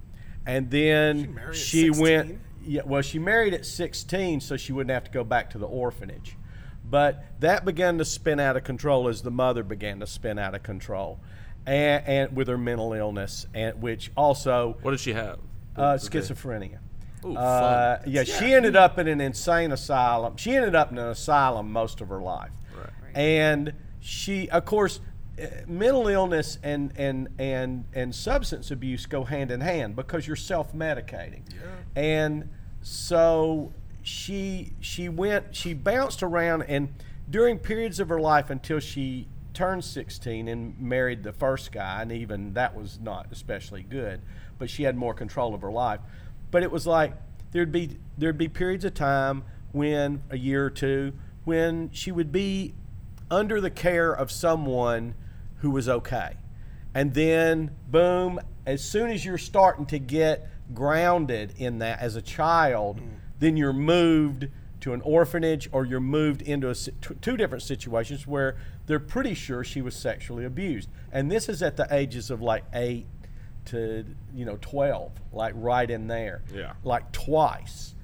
and 0.44 0.70
then 0.70 1.40
at 1.48 1.56
she 1.56 1.88
went. 1.88 2.40
Yeah, 2.62 2.82
well, 2.84 3.00
she 3.00 3.18
married 3.18 3.54
at 3.54 3.64
16, 3.64 4.40
so 4.40 4.58
she 4.58 4.72
wouldn't 4.72 4.90
have 4.90 5.04
to 5.04 5.10
go 5.10 5.24
back 5.24 5.48
to 5.50 5.58
the 5.58 5.66
orphanage. 5.68 6.36
But 6.84 7.24
that 7.40 7.64
began 7.64 7.96
to 7.96 8.04
spin 8.04 8.40
out 8.40 8.58
of 8.58 8.64
control 8.64 9.08
as 9.08 9.22
the 9.22 9.30
mother 9.30 9.62
began 9.62 10.00
to 10.00 10.06
spin 10.06 10.38
out 10.38 10.54
of 10.54 10.64
control, 10.64 11.20
and, 11.66 12.06
and 12.06 12.36
with 12.36 12.48
her 12.48 12.58
mental 12.58 12.92
illness, 12.92 13.46
and 13.54 13.80
which 13.82 14.10
also 14.16 14.76
What 14.82 14.92
did 14.92 15.00
she 15.00 15.12
have? 15.12 15.38
uh, 15.76 15.96
What 15.98 16.00
did 16.00 16.10
they- 16.12 16.18
schizophrenia. 16.20 16.78
Ooh, 17.24 17.36
Uh, 17.36 17.98
fun. 17.98 18.10
yeah, 18.12 18.22
she 18.24 18.54
ended 18.54 18.76
up 18.76 18.98
in 18.98 19.08
an 19.08 19.20
insane 19.20 19.72
asylum. 19.72 20.36
She 20.36 20.54
ended 20.54 20.74
up 20.74 20.92
in 20.92 20.98
an 20.98 21.08
asylum 21.08 21.72
most 21.72 22.00
of 22.00 22.08
her 22.08 22.20
life, 22.20 22.50
Right. 22.76 22.90
and 23.16 23.72
she, 23.98 24.48
of 24.50 24.64
course, 24.64 25.00
uh, 25.42 25.46
mental 25.66 26.06
illness 26.08 26.58
and 26.62 26.92
and 26.96 27.28
and 27.38 27.84
and 27.94 28.14
substance 28.14 28.70
abuse 28.70 29.06
go 29.06 29.24
hand 29.24 29.50
in 29.50 29.60
hand 29.60 29.96
because 29.96 30.26
you're 30.26 30.36
self 30.36 30.72
medicating, 30.72 31.42
and 31.96 32.48
so 32.80 33.72
she 34.02 34.72
she 34.80 35.08
went 35.08 35.54
she 35.54 35.74
bounced 35.74 36.22
around 36.22 36.62
and 36.62 36.88
during 37.28 37.58
periods 37.58 37.98
of 37.98 38.08
her 38.08 38.20
life 38.20 38.50
until 38.50 38.78
she 38.78 39.26
turned 39.56 39.84
16 39.84 40.48
and 40.48 40.78
married 40.78 41.22
the 41.22 41.32
first 41.32 41.72
guy 41.72 42.02
and 42.02 42.12
even 42.12 42.52
that 42.54 42.76
was 42.76 43.00
not 43.00 43.26
especially 43.32 43.82
good 43.82 44.20
but 44.58 44.70
she 44.70 44.84
had 44.84 44.96
more 44.96 45.14
control 45.14 45.54
of 45.54 45.62
her 45.62 45.72
life. 45.72 46.00
But 46.50 46.62
it 46.62 46.70
was 46.70 46.86
like 46.86 47.14
there'd 47.52 47.72
be 47.72 47.98
there'd 48.16 48.38
be 48.38 48.48
periods 48.48 48.84
of 48.84 48.94
time 48.94 49.44
when 49.72 50.22
a 50.30 50.38
year 50.38 50.66
or 50.66 50.70
two 50.70 51.12
when 51.44 51.90
she 51.92 52.10
would 52.10 52.32
be 52.32 52.74
under 53.30 53.60
the 53.60 53.70
care 53.70 54.12
of 54.12 54.30
someone 54.30 55.14
who 55.56 55.70
was 55.70 55.88
okay. 55.88 56.36
And 56.94 57.14
then 57.14 57.70
boom 57.88 58.40
as 58.64 58.82
soon 58.82 59.10
as 59.10 59.24
you're 59.24 59.38
starting 59.38 59.86
to 59.86 59.98
get 59.98 60.48
grounded 60.74 61.54
in 61.58 61.78
that 61.78 62.00
as 62.00 62.16
a 62.16 62.22
child 62.22 62.98
mm. 62.98 63.08
then 63.38 63.56
you're 63.56 63.72
moved 63.72 64.48
to 64.86 64.92
an 64.92 65.00
orphanage 65.00 65.68
or 65.72 65.84
you're 65.84 65.98
moved 65.98 66.40
into 66.42 66.70
a, 66.70 66.74
two 66.76 67.36
different 67.36 67.60
situations 67.60 68.24
where 68.24 68.56
they're 68.86 69.00
pretty 69.00 69.34
sure 69.34 69.64
she 69.64 69.82
was 69.82 69.96
sexually 69.96 70.44
abused 70.44 70.88
and 71.10 71.28
this 71.28 71.48
is 71.48 71.60
at 71.60 71.76
the 71.76 71.88
ages 71.90 72.30
of 72.30 72.40
like 72.40 72.62
8 72.72 73.04
to 73.64 74.04
you 74.32 74.44
know 74.44 74.56
12 74.60 75.10
like 75.32 75.54
right 75.56 75.90
in 75.90 76.06
there 76.06 76.42
Yeah. 76.54 76.74
like 76.84 77.10
twice 77.10 77.96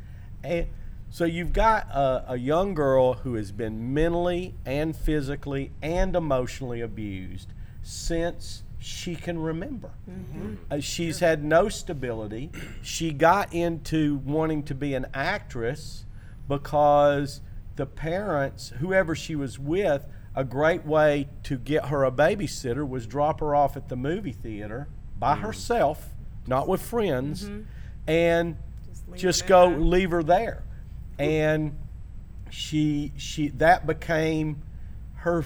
and 0.42 0.66
so 1.08 1.24
you've 1.24 1.52
got 1.52 1.86
a, 1.92 2.32
a 2.32 2.36
young 2.36 2.74
girl 2.74 3.12
who 3.12 3.34
has 3.34 3.52
been 3.52 3.94
mentally 3.94 4.56
and 4.66 4.96
physically 4.96 5.70
and 5.82 6.16
emotionally 6.16 6.80
abused 6.80 7.52
since 7.82 8.64
she 8.80 9.14
can 9.14 9.38
remember. 9.38 9.90
Uh, 10.68 10.80
she's 10.80 11.20
had 11.20 11.44
no 11.44 11.68
stability. 11.68 12.50
She 12.82 13.12
got 13.12 13.54
into 13.54 14.16
wanting 14.24 14.64
to 14.64 14.74
be 14.74 14.94
an 14.94 15.06
actress 15.14 16.04
because 16.48 17.40
the 17.76 17.86
parents, 17.86 18.72
whoever 18.78 19.14
she 19.14 19.34
was 19.34 19.58
with, 19.58 20.04
a 20.34 20.44
great 20.44 20.84
way 20.86 21.28
to 21.44 21.58
get 21.58 21.86
her 21.86 22.04
a 22.04 22.10
babysitter 22.10 22.88
was 22.88 23.06
drop 23.06 23.40
her 23.40 23.54
off 23.54 23.76
at 23.76 23.88
the 23.88 23.96
movie 23.96 24.32
theater 24.32 24.88
by 25.18 25.36
mm. 25.36 25.40
herself, 25.40 26.10
not 26.46 26.66
with 26.68 26.80
friends, 26.82 27.44
mm-hmm. 27.44 27.62
and 28.08 28.56
Just 28.88 29.08
leave 29.08 29.12
her 29.12 29.18
just 29.18 29.40
there. 29.40 29.48
go 29.48 29.66
leave 29.68 30.10
her 30.10 30.22
there. 30.22 30.64
And 31.18 31.76
she 32.50 33.12
she 33.16 33.48
that 33.48 33.86
became 33.86 34.62
her 35.16 35.44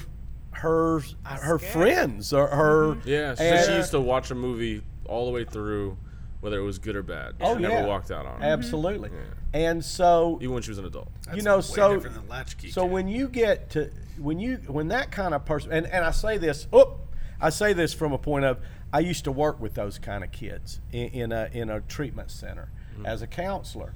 her 0.52 1.00
her 1.24 1.58
Scary. 1.58 1.72
friends 1.72 2.32
or 2.32 2.46
her 2.48 2.94
mm-hmm. 2.94 3.08
Yeah, 3.08 3.34
she, 3.34 3.42
and- 3.44 3.66
she 3.66 3.72
used 3.74 3.90
to 3.90 4.00
watch 4.00 4.30
a 4.30 4.34
movie 4.34 4.82
all 5.04 5.26
the 5.26 5.32
way 5.32 5.44
through, 5.44 5.96
whether 6.40 6.58
it 6.58 6.64
was 6.64 6.78
good 6.78 6.96
or 6.96 7.02
bad. 7.02 7.34
She 7.38 7.44
Oh, 7.46 7.54
never 7.54 7.74
yeah. 7.74 7.86
walked 7.86 8.10
out 8.10 8.26
on 8.26 8.42
it, 8.42 8.46
absolutely. 8.46 9.10
Mm-hmm. 9.10 9.45
And 9.56 9.82
so 9.82 10.38
even 10.42 10.52
when 10.52 10.62
she 10.62 10.70
was 10.70 10.78
an 10.78 10.84
adult. 10.84 11.08
you 11.34 11.40
know 11.40 11.56
way 11.56 11.62
so 11.62 11.94
different 11.94 12.16
than 12.16 12.28
latchkey 12.28 12.70
so 12.70 12.82
kid. 12.82 12.92
when 12.92 13.08
you 13.08 13.26
get 13.26 13.70
to 13.70 13.90
when 14.18 14.38
you 14.38 14.56
when 14.66 14.88
that 14.88 15.10
kind 15.10 15.32
of 15.32 15.46
person 15.46 15.72
and, 15.72 15.86
and 15.86 16.04
i 16.04 16.10
say 16.10 16.36
this 16.36 16.66
oh 16.74 16.98
i 17.40 17.48
say 17.48 17.72
this 17.72 17.94
from 17.94 18.12
a 18.12 18.18
point 18.18 18.44
of 18.44 18.58
i 18.92 19.00
used 19.00 19.24
to 19.24 19.32
work 19.32 19.58
with 19.58 19.74
those 19.74 19.98
kind 19.98 20.22
of 20.22 20.30
kids 20.30 20.80
in, 20.92 21.08
in 21.08 21.32
a 21.32 21.48
in 21.52 21.70
a 21.70 21.80
treatment 21.80 22.30
center 22.30 22.70
mm-hmm. 22.94 23.06
as 23.06 23.22
a 23.22 23.26
counselor 23.26 23.94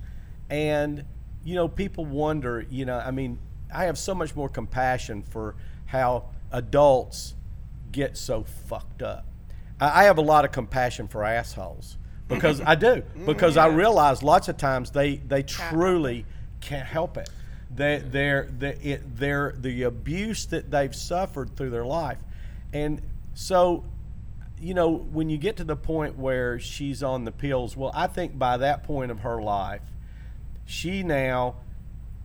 and 0.48 1.04
you 1.44 1.54
know 1.54 1.68
people 1.68 2.06
wonder 2.06 2.64
you 2.70 2.86
know 2.86 2.98
i 2.98 3.10
mean 3.10 3.38
i 3.72 3.84
have 3.84 3.98
so 3.98 4.14
much 4.14 4.34
more 4.34 4.48
compassion 4.48 5.22
for 5.22 5.56
how 5.86 6.24
adults 6.52 7.34
get 7.92 8.16
so 8.16 8.44
fucked 8.44 9.02
up 9.02 9.26
i, 9.78 10.00
I 10.00 10.04
have 10.04 10.16
a 10.16 10.22
lot 10.22 10.46
of 10.46 10.52
compassion 10.52 11.06
for 11.06 11.22
assholes 11.22 11.98
Mm-hmm. 12.30 12.34
Mm-hmm. 12.34 12.34
because 12.34 12.60
i 12.60 12.74
do 12.74 13.02
because 13.26 13.56
i 13.56 13.66
realize 13.66 14.22
lots 14.22 14.48
of 14.48 14.56
times 14.56 14.90
they 14.92 15.16
they 15.16 15.42
truly 15.42 16.24
can't 16.60 16.86
help 16.86 17.16
it. 17.16 17.28
They, 17.74 18.02
they're, 18.04 18.48
they, 18.56 18.74
it, 18.82 19.16
they're 19.16 19.54
the 19.56 19.84
abuse 19.84 20.46
that 20.46 20.70
they've 20.70 20.94
suffered 20.94 21.56
through 21.56 21.70
their 21.70 21.84
life. 21.84 22.18
And 22.72 23.00
so, 23.34 23.84
you 24.60 24.74
know, 24.74 24.90
when 24.90 25.30
you 25.30 25.38
get 25.38 25.56
to 25.56 25.64
the 25.64 25.76
point 25.76 26.18
where 26.18 26.58
she's 26.58 27.02
on 27.02 27.24
the 27.24 27.32
pills, 27.32 27.76
well, 27.76 27.92
I 27.94 28.06
think 28.06 28.38
by 28.38 28.56
that 28.58 28.84
point 28.84 29.10
of 29.10 29.20
her 29.20 29.40
life, 29.40 29.82
she 30.66 31.02
now, 31.02 31.56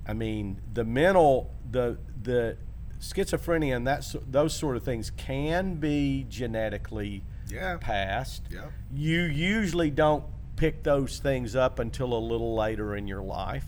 I 0.07 0.13
mean, 0.13 0.61
the 0.73 0.83
mental, 0.83 1.53
the, 1.69 1.97
the 2.21 2.57
schizophrenia 2.99 3.75
and 3.75 3.87
that, 3.87 4.13
those 4.29 4.55
sort 4.55 4.75
of 4.75 4.83
things 4.83 5.11
can 5.11 5.75
be 5.75 6.25
genetically 6.27 7.23
Yeah. 7.55 7.77
passed. 7.79 8.43
Yep. 8.51 8.71
You 8.93 9.21
usually 9.21 9.89
don't 9.89 10.23
pick 10.55 10.83
those 10.83 11.19
things 11.19 11.55
up 11.55 11.79
until 11.79 12.13
a 12.13 12.19
little 12.19 12.55
later 12.55 12.95
in 12.95 13.07
your 13.07 13.21
life 13.21 13.65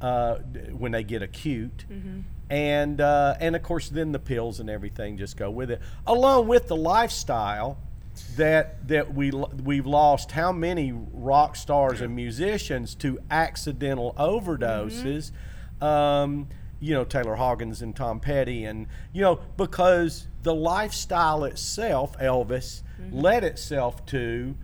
uh, 0.00 0.36
when 0.72 0.92
they 0.92 1.04
get 1.04 1.22
acute. 1.22 1.84
And, 2.48 3.00
uh, 3.00 3.34
and 3.40 3.56
of 3.56 3.62
course, 3.62 3.88
then 3.88 4.12
the 4.12 4.18
pills 4.18 4.60
and 4.60 4.70
everything 4.70 5.18
just 5.18 5.36
go 5.36 5.50
with 5.50 5.70
it, 5.70 5.80
along 6.06 6.46
with 6.48 6.68
the 6.68 6.76
lifestyle 6.76 7.78
that 8.36 8.88
that 8.88 9.12
we 9.14 9.30
we've 9.30 9.86
lost 9.86 10.30
how 10.30 10.50
many 10.50 10.90
rock 11.12 11.54
stars 11.54 12.00
and 12.00 12.16
musicians 12.16 12.94
to 12.94 13.18
accidental 13.30 14.14
overdoses 14.18 15.32
um, 15.82 16.48
you 16.80 16.94
know 16.94 17.04
Taylor 17.04 17.34
Hawkins 17.34 17.82
and 17.82 17.94
Tom 17.94 18.20
Petty 18.20 18.64
and 18.64 18.86
you 19.12 19.20
know 19.20 19.40
because 19.58 20.28
the 20.46 20.54
lifestyle 20.54 21.42
itself 21.42 22.16
Elvis 22.18 22.82
led 23.10 23.42
itself 23.42 24.06
to 24.06 24.54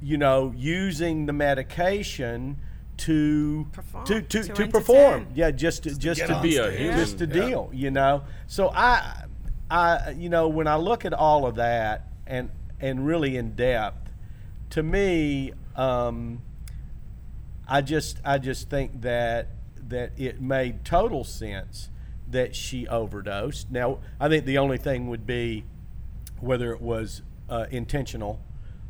you 0.00 0.16
know 0.16 0.54
using 0.56 1.26
the 1.26 1.32
medication 1.32 2.56
to 2.96 3.66
Perform, 3.72 4.04
to 4.06 4.22
to, 4.22 4.42
to 4.44 4.54
to, 4.54 4.66
perform 4.68 5.14
entertain. 5.14 5.32
yeah 5.34 5.50
just 5.50 5.82
to, 5.82 5.98
just 5.98 6.20
get 6.20 6.28
to 6.28 6.34
on 6.36 6.42
be 6.42 6.56
a 6.58 6.70
human. 6.70 6.96
just 6.96 7.18
to 7.18 7.26
Yeah. 7.26 7.32
deal 7.46 7.70
you 7.72 7.90
know 7.90 8.22
so 8.46 8.70
i 8.72 9.24
i 9.68 10.10
you 10.16 10.28
know 10.28 10.46
when 10.48 10.68
i 10.68 10.76
look 10.76 11.04
at 11.04 11.12
all 11.12 11.44
of 11.44 11.56
that 11.56 12.06
and 12.26 12.48
and 12.80 13.04
really 13.04 13.36
in 13.36 13.56
depth 13.56 14.12
to 14.70 14.82
me 14.82 15.52
um 15.74 16.40
i 17.68 17.80
just 17.80 18.18
i 18.24 18.38
just 18.38 18.70
think 18.70 19.00
that 19.02 19.48
that 19.88 20.12
it 20.16 20.40
made 20.40 20.84
total 20.84 21.24
sense 21.24 21.90
that 22.28 22.54
she 22.56 22.86
overdosed 22.88 23.70
now 23.70 23.98
i 24.20 24.28
think 24.28 24.44
the 24.44 24.58
only 24.58 24.78
thing 24.78 25.08
would 25.08 25.26
be 25.26 25.64
whether 26.40 26.72
it 26.72 26.80
was 26.80 27.22
uh, 27.48 27.66
intentional 27.70 28.40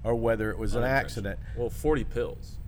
or 0.03 0.15
whether 0.15 0.51
it 0.51 0.59
was 0.59 0.75
an 0.75 0.85
accident 0.85 1.39
Well, 1.57 1.69
40 1.71 2.05
pills. 2.05 2.59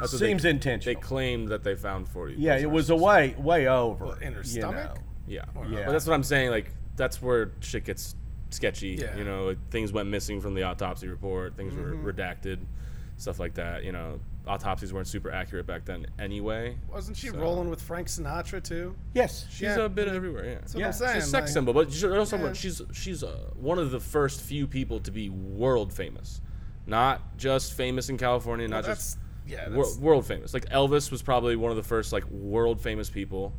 That's 0.00 0.12
what 0.12 0.18
Seems 0.20 0.42
they, 0.42 0.50
intentional. 0.50 0.94
They 0.94 1.00
claimed 1.00 1.48
that 1.48 1.62
they 1.64 1.74
found 1.76 2.08
40. 2.08 2.34
yeah 2.38 2.56
pills 2.56 2.62
it 2.62 2.70
was 2.70 2.90
a 2.90 2.96
way 2.96 3.34
way 3.38 3.66
over 3.68 4.06
What, 4.06 4.22
in 4.22 4.32
her 4.32 4.40
you 4.40 4.44
stomach? 4.46 4.94
know. 4.96 5.02
Yeah. 5.26 5.44
Yeah. 5.70 5.84
But 5.86 5.92
that's 5.92 6.06
what 6.06 6.14
I'm 6.14 6.24
saying. 6.24 6.50
Like, 6.50 6.72
that's 6.96 7.22
where 7.22 7.52
shit 7.60 7.84
gets 7.84 8.16
sketchy. 8.50 8.98
Yeah. 9.00 9.16
You 9.16 9.22
know, 9.24 9.44
like, 9.46 9.58
things 9.70 9.92
went 9.92 10.08
missing 10.08 10.40
from 10.40 10.54
the 10.54 10.64
autopsy 10.64 11.06
report. 11.06 11.56
Things 11.56 11.72
Mm-hmm. 11.72 12.02
were 12.02 12.12
redacted, 12.12 12.58
stuff 13.16 13.38
like 13.38 13.54
that. 13.54 13.84
You 13.84 13.92
know, 13.92 14.18
autopsies 14.50 14.92
weren't 14.92 15.06
super 15.06 15.30
accurate 15.30 15.66
back 15.66 15.84
then 15.84 16.06
anyway. 16.18 16.76
Wasn't 16.92 17.16
she 17.16 17.28
So- 17.28 17.38
rolling 17.38 17.70
with 17.70 17.80
Frank 17.80 18.08
Sinatra 18.08 18.62
too? 18.62 18.94
yes 19.14 19.46
She's 19.50 19.62
Yeah. 19.62 19.80
a 19.84 19.88
bit 19.88 20.08
everywhere. 20.08 20.44
Yeah. 20.44 20.54
That's 20.56 20.74
what 20.74 20.80
Yeah. 20.80 20.86
I'm 20.88 20.92
saying. 20.92 21.14
She's 21.16 21.24
a 21.24 21.30
sex 21.30 21.42
like- 21.44 21.48
symbol, 21.52 21.72
but 21.72 21.92
she's 21.92 22.04
also 22.04 22.36
Yeah. 22.36 22.52
she's 22.52 22.82
she's 22.92 23.22
uh, 23.22 23.50
one 23.54 23.78
of 23.78 23.90
the 23.90 24.00
first 24.00 24.42
few 24.42 24.66
people 24.66 24.98
to 25.00 25.10
be 25.10 25.30
world 25.30 25.92
famous, 25.92 26.40
not 26.86 27.36
just 27.38 27.74
famous 27.74 28.08
in 28.08 28.18
California, 28.18 28.68
Well, 28.68 28.82
not 28.82 28.86
just 28.86 29.18
yeah. 29.46 29.68
That's, 29.68 29.74
world, 29.76 30.00
world 30.00 30.26
famous. 30.26 30.52
Like 30.52 30.68
Elvis 30.70 31.10
was 31.10 31.22
probably 31.22 31.56
one 31.56 31.70
of 31.70 31.76
the 31.76 31.82
first 31.82 32.12
like 32.12 32.28
world 32.30 32.80
famous 32.80 33.08
people. 33.08 33.52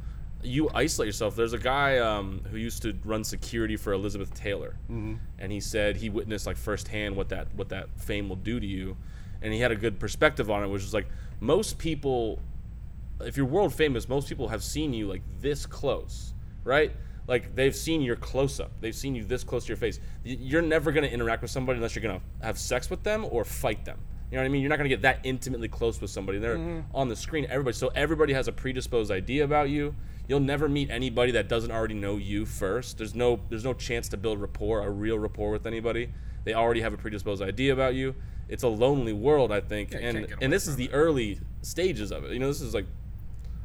You 0.43 0.69
isolate 0.73 1.05
yourself. 1.07 1.35
There's 1.35 1.53
a 1.53 1.59
guy 1.59 1.99
um, 1.99 2.41
who 2.49 2.57
used 2.57 2.81
to 2.81 2.97
run 3.05 3.23
security 3.23 3.77
for 3.77 3.93
Elizabeth 3.93 4.33
Taylor, 4.33 4.75
Mm-hmm. 4.91 5.15
and 5.37 5.51
he 5.51 5.59
said 5.59 5.97
he 5.97 6.09
witnessed 6.09 6.47
like 6.47 6.57
firsthand 6.57 7.15
what 7.15 7.29
that 7.29 7.53
what 7.55 7.69
that 7.69 7.89
fame 7.99 8.27
will 8.27 8.37
do 8.37 8.59
to 8.59 8.65
you, 8.65 8.97
and 9.41 9.53
he 9.53 9.59
had 9.59 9.71
a 9.71 9.75
good 9.75 9.99
perspective 9.99 10.49
on 10.49 10.63
it, 10.63 10.67
which 10.67 10.83
is 10.83 10.93
like 10.93 11.07
most 11.39 11.77
people 11.77 12.39
if 13.25 13.37
you're 13.37 13.45
world 13.45 13.73
famous, 13.73 14.09
most 14.09 14.27
people 14.27 14.47
have 14.47 14.63
seen 14.63 14.93
you 14.93 15.07
like 15.07 15.21
this 15.39 15.65
close, 15.65 16.33
right? 16.63 16.91
Like 17.27 17.55
they've 17.55 17.75
seen 17.75 18.01
your 18.01 18.15
close 18.15 18.59
up. 18.59 18.71
They've 18.81 18.95
seen 18.95 19.15
you 19.15 19.23
this 19.23 19.43
close 19.43 19.65
to 19.65 19.69
your 19.69 19.77
face. 19.77 19.99
You're 20.23 20.61
never 20.61 20.91
going 20.91 21.03
to 21.03 21.13
interact 21.13 21.41
with 21.41 21.51
somebody 21.51 21.77
unless 21.77 21.95
you're 21.95 22.03
going 22.03 22.19
to 22.19 22.45
have 22.45 22.57
sex 22.57 22.89
with 22.89 23.03
them 23.03 23.25
or 23.29 23.45
fight 23.45 23.85
them. 23.85 23.99
You 24.29 24.37
know 24.37 24.43
what 24.43 24.47
I 24.47 24.49
mean? 24.49 24.61
You're 24.61 24.69
not 24.69 24.77
going 24.77 24.89
to 24.89 24.95
get 24.95 25.01
that 25.01 25.19
intimately 25.23 25.67
close 25.67 25.99
with 25.99 26.09
somebody. 26.09 26.39
They're 26.39 26.57
mm-hmm. 26.57 26.95
on 26.95 27.09
the 27.09 27.15
screen. 27.15 27.45
Everybody. 27.49 27.75
So 27.75 27.89
everybody 27.95 28.33
has 28.33 28.47
a 28.47 28.51
predisposed 28.51 29.11
idea 29.11 29.43
about 29.43 29.69
you. 29.69 29.93
You'll 30.27 30.39
never 30.39 30.69
meet 30.69 30.89
anybody 30.89 31.33
that 31.33 31.49
doesn't 31.49 31.71
already 31.71 31.95
know 31.95 32.15
you 32.15 32.45
first. 32.45 32.97
There's 32.97 33.13
no 33.13 33.41
there's 33.49 33.65
no 33.65 33.73
chance 33.73 34.07
to 34.09 34.17
build 34.17 34.39
rapport, 34.39 34.81
a 34.81 34.89
real 34.89 35.19
rapport 35.19 35.51
with 35.51 35.67
anybody. 35.67 36.13
They 36.45 36.53
already 36.53 36.81
have 36.81 36.93
a 36.93 36.97
predisposed 36.97 37.41
idea 37.41 37.73
about 37.73 37.93
you. 37.95 38.15
It's 38.51 38.63
a 38.63 38.67
lonely 38.67 39.13
world, 39.13 39.51
I 39.51 39.61
think. 39.61 39.91
Yeah, 39.91 39.99
and 39.99 40.17
can't 40.17 40.27
get 40.27 40.35
away 40.35 40.43
and 40.43 40.53
this 40.53 40.67
is 40.67 40.75
from 40.75 40.83
the 40.83 40.91
early 40.93 41.39
stages 41.61 42.11
of 42.11 42.25
it. 42.25 42.31
You 42.33 42.39
know, 42.39 42.47
this 42.47 42.61
is 42.61 42.73
like 42.73 42.85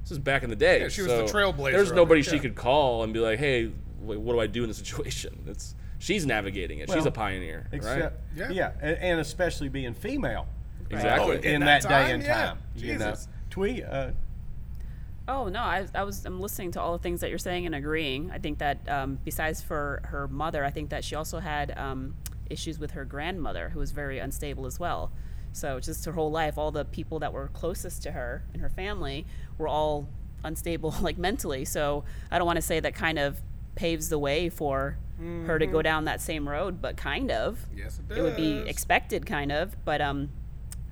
this 0.03 0.13
is 0.13 0.19
back 0.19 0.43
in 0.43 0.51
the 0.51 0.57
day. 0.57 0.81
Yeah, 0.81 0.89
she 0.89 1.03
was 1.03 1.11
the 1.11 1.25
trailblazer 1.25 1.73
There's 1.73 1.93
nobody 1.93 2.23
she 2.23 2.37
yeah. 2.37 2.43
could 2.43 2.55
call 2.55 3.03
and 3.03 3.13
be 3.13 3.21
like, 3.21 3.39
"Hey, 3.39 3.71
wait, 4.01 4.21
what 4.21 4.33
do 4.33 4.41
I 4.41 4.47
do 4.47 4.63
in 4.63 4.69
this 4.69 4.79
situation?" 4.85 5.45
It's 5.47 5.75
she's 5.99 6.25
navigating 6.25 6.79
it. 6.79 6.91
she's 6.91 7.05
a 7.07 7.11
pioneer, 7.11 7.69
right? 7.73 8.13
Yeah. 8.35 8.51
yeah, 8.51 8.73
and, 8.81 8.97
and 8.99 9.21
especially 9.21 9.69
being 9.69 9.93
female 9.93 10.47
Exactly. 10.91 11.37
Oh, 11.37 11.41
in, 11.41 11.45
In 11.45 11.61
that, 11.63 11.83
that 11.83 11.89
day 11.89 11.95
time, 11.95 12.15
and 12.15 12.23
yeah. 12.23 12.47
time. 12.47 12.59
You 12.77 12.99
know, 12.99 13.11
Jesus. 13.11 13.29
Twee, 13.51 13.83
uh, 13.83 14.11
Oh 15.29 15.49
no, 15.49 15.59
I, 15.61 15.87
I 15.93 16.05
was 16.05 16.25
I'm 16.25 16.41
listening 16.41 16.71
to 16.73 16.81
all 16.81 16.93
the 16.93 17.03
things 17.03 17.21
that 17.21 17.31
you're 17.31 17.39
saying 17.39 17.67
and 17.67 17.75
agreeing. 17.75 18.31
I 18.31 18.39
think 18.39 18.59
that 18.59 18.89
um, 18.89 19.19
besides 19.25 19.61
for 19.61 20.03
her 20.05 20.29
mother, 20.29 20.65
I 20.65 20.71
think 20.71 20.91
that 20.91 21.03
she 21.03 21.17
also 21.17 21.41
had 21.41 21.77
um, 21.77 22.15
issues 22.51 22.79
with 22.79 22.93
her 22.93 23.05
grandmother, 23.05 23.71
who 23.71 23.79
was 23.79 23.93
very 23.93 24.19
unstable 24.19 24.67
as 24.67 24.79
well. 24.79 25.11
So 25.53 25.81
just 25.81 26.05
her 26.05 26.13
whole 26.13 26.31
life, 26.31 26.59
all 26.59 26.71
the 26.71 26.85
people 26.85 27.19
that 27.21 27.33
were 27.33 27.49
closest 27.49 28.03
to 28.03 28.13
her 28.13 28.45
in 28.53 28.61
her 28.61 28.69
family 28.69 29.27
were 29.59 29.69
all 29.69 30.09
unstable, 30.45 30.95
like 31.01 31.19
mentally. 31.19 31.65
So 31.65 32.05
I 32.31 32.39
don't 32.39 32.47
want 32.47 32.57
to 32.57 32.63
say 32.63 32.81
that 32.81 32.95
kind 32.95 33.19
of 33.19 33.41
paves 33.75 34.09
the 34.09 34.19
way 34.19 34.49
for 34.49 34.99
her 35.47 35.59
to 35.59 35.67
go 35.67 35.81
down 35.81 36.05
that 36.05 36.21
same 36.21 36.47
road, 36.47 36.83
but 36.83 36.99
kind 36.99 37.31
of. 37.31 37.67
Yes, 37.75 37.99
it 37.99 38.09
does. 38.09 38.19
It 38.19 38.23
would 38.23 38.37
be 38.37 38.59
expected, 38.69 39.25
kind 39.25 39.51
of. 39.51 39.75
But 39.83 40.03
um, 40.03 40.29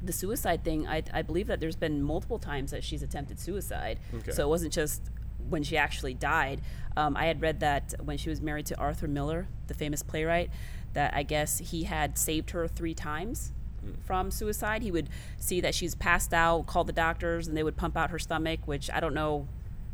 the 0.02 0.12
suicide 0.12 0.64
thing, 0.64 0.86
I, 0.86 1.02
I 1.12 1.20
believe 1.20 1.46
that 1.48 1.60
there's 1.60 1.76
been 1.76 2.02
multiple 2.02 2.38
times 2.38 2.70
that 2.70 2.82
she's 2.82 3.02
attempted 3.02 3.38
suicide. 3.38 3.98
Okay. 4.14 4.32
So 4.32 4.44
it 4.44 4.48
wasn't 4.48 4.72
just 4.72 5.02
when 5.50 5.62
she 5.62 5.76
actually 5.76 6.14
died. 6.14 6.62
Um, 6.96 7.16
I 7.18 7.26
had 7.26 7.42
read 7.42 7.60
that 7.60 7.94
when 8.02 8.16
she 8.16 8.30
was 8.30 8.40
married 8.40 8.64
to 8.66 8.78
Arthur 8.78 9.08
Miller, 9.08 9.46
the 9.66 9.74
famous 9.74 10.02
playwright, 10.02 10.50
that 10.94 11.14
I 11.14 11.22
guess 11.22 11.58
he 11.58 11.84
had 11.84 12.16
saved 12.18 12.50
her 12.50 12.66
three 12.66 12.94
times 12.94 13.52
from 14.06 14.30
suicide. 14.30 14.82
He 14.82 14.90
would 14.90 15.10
see 15.36 15.60
that 15.60 15.74
she's 15.74 15.94
passed 15.94 16.32
out, 16.32 16.66
call 16.66 16.84
the 16.84 16.92
doctors, 16.92 17.46
and 17.46 17.56
they 17.56 17.62
would 17.62 17.76
pump 17.76 17.96
out 17.96 18.10
her 18.10 18.18
stomach, 18.18 18.60
which 18.66 18.90
I 18.90 19.00
don't 19.00 19.14
know 19.14 19.46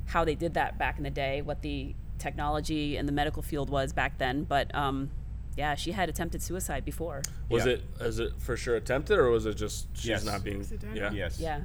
how 0.06 0.24
they 0.24 0.34
did 0.36 0.54
that 0.54 0.78
back 0.78 0.96
in 0.98 1.04
the 1.04 1.10
day, 1.10 1.42
what 1.42 1.62
the 1.62 1.94
technology 2.18 2.96
in 2.96 3.06
the 3.06 3.12
medical 3.12 3.42
field 3.42 3.68
was 3.70 3.92
back 3.92 4.18
then. 4.18 4.44
But 4.44 4.72
um, 4.74 5.10
yeah, 5.56 5.74
she 5.74 5.92
had 5.92 6.08
attempted 6.08 6.42
suicide 6.42 6.84
before. 6.84 7.22
Was 7.48 7.66
Yeah. 7.66 7.72
it 7.72 7.82
is 8.00 8.18
it 8.20 8.32
for 8.38 8.56
sure 8.56 8.76
attempted 8.76 9.18
or 9.18 9.30
was 9.30 9.46
it 9.46 9.54
just 9.56 9.88
she's 9.96 10.06
Yes. 10.06 10.24
not 10.24 10.44
being? 10.44 10.64
Yeah. 10.94 11.10
Yes. 11.10 11.40
Yeah. 11.40 11.60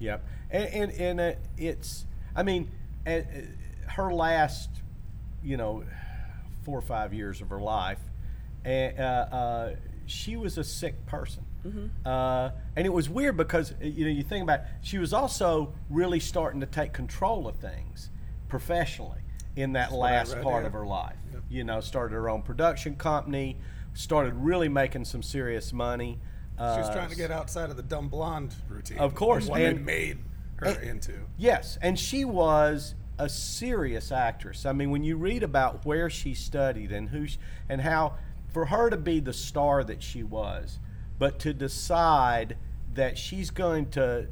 Yep. 0.00 0.24
And 0.50 0.64
and, 0.74 0.92
and 0.92 1.20
uh, 1.20 1.32
it's 1.56 2.06
I 2.34 2.42
mean, 2.42 2.70
uh, 3.06 3.10
uh, 3.10 3.22
her 3.88 4.12
last, 4.12 4.70
you 5.44 5.56
know, 5.56 5.84
four 6.64 6.78
or 6.78 6.82
five 6.82 7.12
years 7.12 7.40
of 7.40 7.50
her 7.50 7.60
life, 7.60 7.98
and 8.64 8.98
uh, 8.98 9.02
uh, 9.02 9.74
she 10.06 10.36
was 10.36 10.58
a 10.58 10.64
sick 10.64 11.06
person. 11.06 11.44
Uh, 12.04 12.50
and 12.74 12.84
it 12.86 12.92
was 12.92 13.08
weird 13.08 13.36
because 13.36 13.70
uh, 13.72 13.84
you 13.84 14.04
know 14.04 14.10
you 14.10 14.24
think 14.24 14.42
about 14.42 14.60
it, 14.60 14.66
she 14.80 14.98
was 14.98 15.12
also 15.12 15.72
really 15.88 16.18
starting 16.18 16.58
to 16.60 16.66
take 16.66 16.92
control 16.92 17.46
of 17.46 17.54
things 17.56 18.10
professionally 18.48 19.20
in 19.54 19.72
that 19.74 19.92
what 19.92 20.10
I 20.10 20.16
last 20.16 20.34
read, 20.34 20.42
part 20.42 20.62
yeah. 20.64 20.66
of 20.66 20.72
her 20.72 20.84
life. 20.86 21.14
You 21.48 21.62
know, 21.64 21.80
started 21.80 22.14
her 22.14 22.28
own 22.28 22.42
production 22.42 22.96
company, 22.96 23.58
started 23.94 24.34
really 24.34 24.68
making 24.68 25.04
some 25.04 25.22
serious 25.22 25.72
money. 25.72 26.18
She 26.58 26.62
was 26.62 26.88
Uh, 26.88 26.94
trying 26.94 27.10
to 27.10 27.16
get 27.16 27.30
outside 27.30 27.70
of 27.70 27.76
the 27.76 27.82
dumb 27.82 28.08
blonde 28.08 28.54
routine. 28.68 28.98
Of 28.98 29.14
course, 29.14 29.46
What 29.46 29.58
they 29.58 29.66
and- 29.66 29.84
made 29.86 30.18
her 30.56 30.66
and- 30.66 30.82
into. 30.82 31.12
Yes, 31.36 31.78
and 31.80 31.98
she 31.98 32.24
was 32.24 32.94
a 33.18 33.28
serious 33.28 34.10
actress. 34.10 34.66
I 34.66 34.72
mean, 34.72 34.90
when 34.90 35.04
you 35.04 35.16
read 35.16 35.42
about 35.44 35.84
where 35.86 36.10
she 36.10 36.34
studied 36.34 36.90
and 36.90 37.08
who 37.10 37.26
sh 37.28 37.38
and 37.68 37.80
how 37.82 38.14
for 38.52 38.66
her 38.66 38.90
to 38.90 38.96
be 38.96 39.20
the 39.20 39.32
star 39.32 39.82
that 39.84 40.02
she 40.02 40.22
was, 40.22 40.78
but 41.18 41.38
to 41.40 41.52
decide 41.52 42.56
that 42.94 43.16
she's 43.16 43.50
going 43.50 43.90
to 43.90 44.26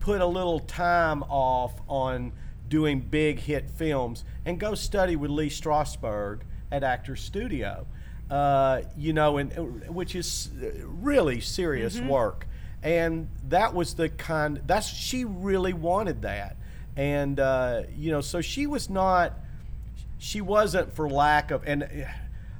put 0.00 0.20
a 0.20 0.26
little 0.26 0.60
time 0.60 1.22
off 1.24 1.72
on 1.88 2.32
doing 2.68 3.00
big 3.00 3.38
hit 3.38 3.70
films 3.70 4.24
and 4.44 4.58
go 4.58 4.74
study 4.74 5.16
with 5.16 5.30
Lee 5.30 5.48
Strasberg 5.48 6.40
at 6.70 6.82
Actors 6.82 7.22
Studio, 7.22 7.86
uh, 8.30 8.82
you 8.96 9.12
know, 9.12 9.38
and 9.38 9.52
which 9.88 10.14
is 10.14 10.50
really 10.82 11.40
serious 11.40 12.00
work. 12.00 12.46
And 12.82 13.28
that 13.48 13.72
was 13.72 13.94
the 13.94 14.08
kind. 14.10 14.60
That's 14.66 14.86
she 14.86 15.24
really 15.24 15.72
wanted 15.72 16.22
that, 16.22 16.56
and 16.96 17.40
uh, 17.40 17.84
you 17.96 18.10
know, 18.10 18.20
so 18.20 18.42
she 18.42 18.66
was 18.66 18.90
not. 18.90 19.32
She 20.18 20.42
wasn't 20.42 20.94
for 20.94 21.08
lack 21.08 21.50
of 21.50 21.62
and. 21.66 22.06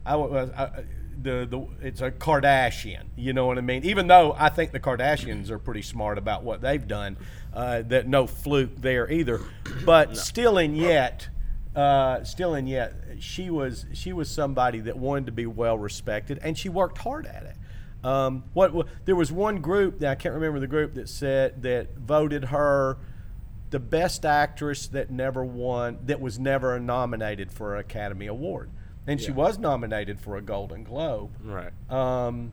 I 0.05 0.17
was 0.17 0.51
I, 0.51 0.85
the 1.21 1.47
the 1.49 1.87
it's 1.87 2.01
a 2.01 2.11
Kardashian. 2.11 3.05
You 3.17 3.33
know 3.33 3.47
what 3.47 3.59
I 3.59 3.63
mean? 3.63 3.85
Even 3.85 4.07
though 4.07 4.35
I 4.39 4.49
think 4.49 4.73
the 4.73 4.81
Kardashians 4.81 5.51
are 5.51 5.59
pretty 5.59 5.83
smart 5.83 6.19
about 6.19 6.43
what 6.43 6.61
they've 6.61 6.87
done, 6.87 7.17
uh, 7.53 7.83
that 7.83 8.07
no 8.07 8.27
fluke 8.27 8.77
there 8.77 9.11
either. 9.11 9.41
But 9.85 10.17
still, 10.17 10.59
and 10.59 10.77
yet, 10.77 11.29
uh, 11.75 12.25
still 12.25 12.55
and 12.55 12.69
yet, 12.69 12.95
she 13.21 13.51
was 13.51 13.87
she 13.93 14.13
was 14.13 14.29
somebody 14.29 14.81
that 14.81 14.97
wanted 14.97 15.27
to 15.27 15.33
be 15.33 15.47
well 15.47 15.79
respected, 15.79 16.39
and 16.43 16.57
she 16.59 16.69
worked 16.69 16.99
hard 16.99 17.27
at 17.27 17.45
it. 17.45 17.57
Um, 18.05 18.45
what, 18.53 18.75
what 18.75 18.87
there 19.07 19.17
was 19.17 19.33
one 19.33 19.63
group 19.63 20.01
that 20.01 20.11
I 20.11 20.15
can't 20.15 20.35
remember 20.35 20.61
the 20.61 20.67
group 20.67 20.95
that 20.95 21.09
said 21.09 21.63
that 21.63 21.97
voted 21.97 22.45
her 22.47 22.99
the 23.71 23.81
best 23.81 24.27
actress 24.27 24.87
that 24.89 25.11
never 25.11 25.43
won 25.43 25.99
that 26.05 26.21
was 26.21 26.39
never 26.39 26.79
nominated 26.79 27.51
for 27.51 27.75
an 27.75 27.81
Academy 27.81 28.27
Award, 28.27 28.71
and 29.07 29.21
she 29.21 29.31
was 29.31 29.59
nominated 29.59 30.21
for 30.21 30.37
a 30.37 30.43
Golden 30.43 30.85
Globe. 30.85 31.31
Right. 31.43 31.73
Um, 31.91 32.53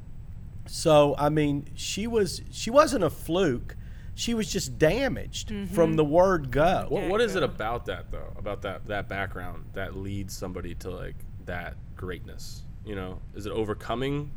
so 0.65 1.15
I 1.17 1.29
mean, 1.29 1.67
she 1.75 2.07
was 2.07 2.41
she 2.51 2.69
wasn't 2.69 3.03
a 3.03 3.09
fluke. 3.09 3.75
She 4.13 4.33
was 4.33 4.51
just 4.51 4.77
damaged 4.77 5.51
from 5.73 5.95
the 5.95 6.03
word 6.03 6.51
go. 6.51 6.85
What, 6.89 7.07
what 7.07 7.21
is 7.21 7.35
it 7.35 7.43
about 7.43 7.85
that 7.85 8.11
though? 8.11 8.33
About 8.37 8.61
that 8.63 8.85
that 8.87 9.07
background 9.07 9.65
that 9.73 9.95
leads 9.95 10.35
somebody 10.35 10.75
to 10.75 10.91
like 10.91 11.15
that 11.45 11.75
greatness? 11.95 12.63
You 12.85 12.95
know, 12.95 13.19
is 13.35 13.45
it 13.45 13.51
overcoming 13.51 14.31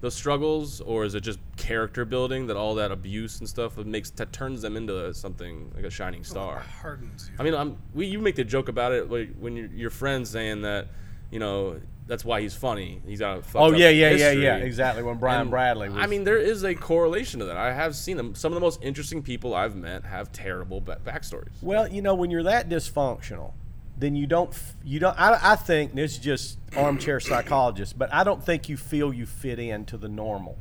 the 0.00 0.10
struggles, 0.10 0.80
or 0.80 1.04
is 1.04 1.14
it 1.14 1.20
just 1.20 1.38
character 1.56 2.04
building 2.04 2.46
that 2.46 2.56
all 2.56 2.74
that 2.76 2.90
abuse 2.90 3.38
and 3.40 3.48
stuff 3.48 3.76
that 3.76 3.86
makes 3.86 4.10
that 4.10 4.32
turns 4.32 4.62
them 4.62 4.76
into 4.76 5.12
something 5.12 5.70
like 5.74 5.84
a 5.84 5.90
shining 5.90 6.24
star? 6.24 6.60
Hardens 6.80 7.30
you. 7.30 7.36
I 7.38 7.42
mean, 7.42 7.54
I'm, 7.54 7.76
we, 7.94 8.06
you 8.06 8.18
make 8.18 8.34
the 8.34 8.44
joke 8.44 8.68
about 8.68 8.92
it 8.92 9.10
like 9.10 9.34
when 9.38 9.56
your 9.56 9.66
your 9.66 9.90
friends 9.90 10.30
saying 10.30 10.62
that, 10.62 10.88
you 11.30 11.38
know, 11.38 11.80
that's 12.06 12.24
why 12.24 12.40
he's 12.40 12.54
funny. 12.54 13.00
He's 13.06 13.20
got 13.20 13.38
a 13.38 13.42
Oh 13.54 13.70
yeah, 13.72 13.88
yeah, 13.88 14.10
yeah, 14.10 14.16
history. 14.30 14.42
yeah, 14.44 14.56
exactly. 14.56 15.02
When 15.02 15.18
Brian 15.18 15.42
And, 15.42 15.50
Bradley 15.50 15.88
was, 15.88 15.98
I 15.98 16.06
mean, 16.06 16.24
there 16.24 16.38
is 16.38 16.64
a 16.64 16.74
correlation 16.74 17.38
to 17.40 17.46
that. 17.46 17.56
I 17.56 17.72
have 17.72 17.94
seen 17.94 18.16
them. 18.16 18.34
Some 18.34 18.50
of 18.52 18.54
the 18.54 18.60
most 18.60 18.82
interesting 18.82 19.22
people 19.22 19.54
I've 19.54 19.76
met 19.76 20.04
have 20.04 20.32
terrible 20.32 20.80
ba- 20.80 20.98
backstories. 21.04 21.50
Well, 21.62 21.86
you 21.86 22.02
know, 22.02 22.14
when 22.14 22.30
you're 22.32 22.42
that 22.42 22.68
dysfunctional, 22.68 23.52
then 23.96 24.16
you 24.16 24.26
don't, 24.26 24.52
you 24.84 24.98
don't. 24.98 25.18
I, 25.20 25.52
I 25.52 25.56
think 25.56 25.94
this 25.94 26.12
is 26.12 26.18
just 26.18 26.58
armchair 26.76 27.20
psychologist, 27.20 27.96
but 27.98 28.12
I 28.12 28.24
don't 28.24 28.44
think 28.44 28.68
you 28.68 28.76
feel 28.76 29.12
you 29.12 29.26
fit 29.26 29.58
into 29.60 29.96
the 29.96 30.08
normal. 30.08 30.58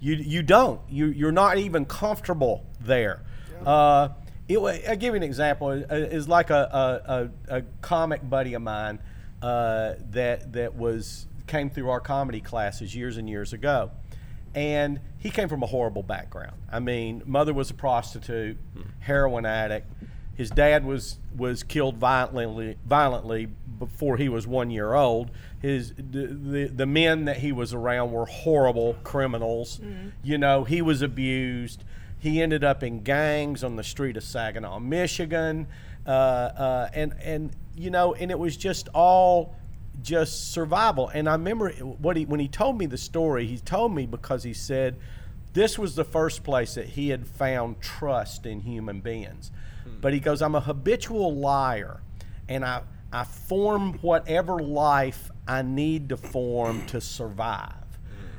You 0.00 0.14
you 0.14 0.42
don't. 0.42 0.80
You 0.88 1.06
you're 1.08 1.32
not 1.32 1.58
even 1.58 1.84
comfortable 1.84 2.64
there. 2.80 3.20
Uh, 3.64 4.08
it, 4.48 4.56
I'll 4.58 4.96
give 4.96 5.12
you 5.12 5.16
an 5.16 5.22
example. 5.22 5.70
It's 5.90 6.28
like 6.28 6.48
a, 6.50 7.30
a, 7.50 7.54
a, 7.54 7.58
a 7.58 7.62
comic 7.82 8.26
buddy 8.28 8.54
of 8.54 8.62
mine 8.62 9.00
uh, 9.42 9.94
that 10.10 10.52
that 10.52 10.74
was 10.74 11.26
came 11.46 11.70
through 11.70 11.90
our 11.90 12.00
comedy 12.00 12.40
classes 12.40 12.94
years 12.94 13.16
and 13.16 13.28
years 13.28 13.52
ago 13.52 13.90
and 14.56 15.00
he 15.18 15.28
came 15.28 15.48
from 15.48 15.62
a 15.62 15.66
horrible 15.66 16.02
background. 16.02 16.56
I 16.72 16.80
mean, 16.80 17.22
mother 17.26 17.52
was 17.52 17.70
a 17.70 17.74
prostitute, 17.74 18.56
heroin 19.00 19.44
addict. 19.44 19.86
His 20.34 20.50
dad 20.50 20.84
was 20.84 21.18
was 21.36 21.62
killed 21.62 21.98
violently 21.98 22.76
violently 22.84 23.48
before 23.78 24.16
he 24.16 24.28
was 24.28 24.46
one 24.46 24.70
year 24.70 24.94
old. 24.94 25.30
His 25.60 25.92
the, 25.96 26.26
the, 26.26 26.70
the 26.74 26.86
men 26.86 27.26
that 27.26 27.38
he 27.38 27.52
was 27.52 27.74
around 27.74 28.12
were 28.12 28.26
horrible 28.26 28.96
criminals. 29.04 29.78
You 30.22 30.38
know, 30.38 30.64
he 30.64 30.80
was 30.80 31.02
abused. 31.02 31.84
He 32.18 32.40
ended 32.40 32.64
up 32.64 32.82
in 32.82 33.02
gangs 33.02 33.62
on 33.62 33.76
the 33.76 33.84
street 33.84 34.16
of 34.16 34.24
Saginaw, 34.24 34.78
Michigan, 34.80 35.66
uh, 36.06 36.10
uh, 36.10 36.88
and 36.94 37.14
and 37.22 37.50
you 37.74 37.90
know, 37.90 38.14
and 38.14 38.30
it 38.30 38.38
was 38.38 38.56
just 38.56 38.88
all 38.94 39.54
just 40.02 40.52
survival. 40.52 41.08
And 41.08 41.28
I 41.28 41.32
remember 41.32 41.70
what 41.70 42.16
he 42.16 42.24
when 42.24 42.40
he 42.40 42.48
told 42.48 42.78
me 42.78 42.86
the 42.86 42.98
story. 42.98 43.46
He 43.46 43.58
told 43.58 43.94
me 43.94 44.06
because 44.06 44.42
he 44.42 44.54
said 44.54 44.96
this 45.52 45.78
was 45.78 45.94
the 45.94 46.04
first 46.04 46.44
place 46.44 46.74
that 46.74 46.86
he 46.86 47.08
had 47.08 47.26
found 47.26 47.80
trust 47.80 48.46
in 48.46 48.60
human 48.60 49.00
beings. 49.00 49.50
But 50.00 50.12
he 50.12 50.20
goes, 50.20 50.42
I'm 50.42 50.54
a 50.54 50.60
habitual 50.60 51.34
liar, 51.34 52.00
and 52.48 52.64
I 52.64 52.82
I 53.12 53.24
form 53.24 53.94
whatever 53.94 54.58
life 54.58 55.30
I 55.48 55.62
need 55.62 56.10
to 56.10 56.16
form 56.16 56.84
to 56.86 57.00
survive. 57.00 57.72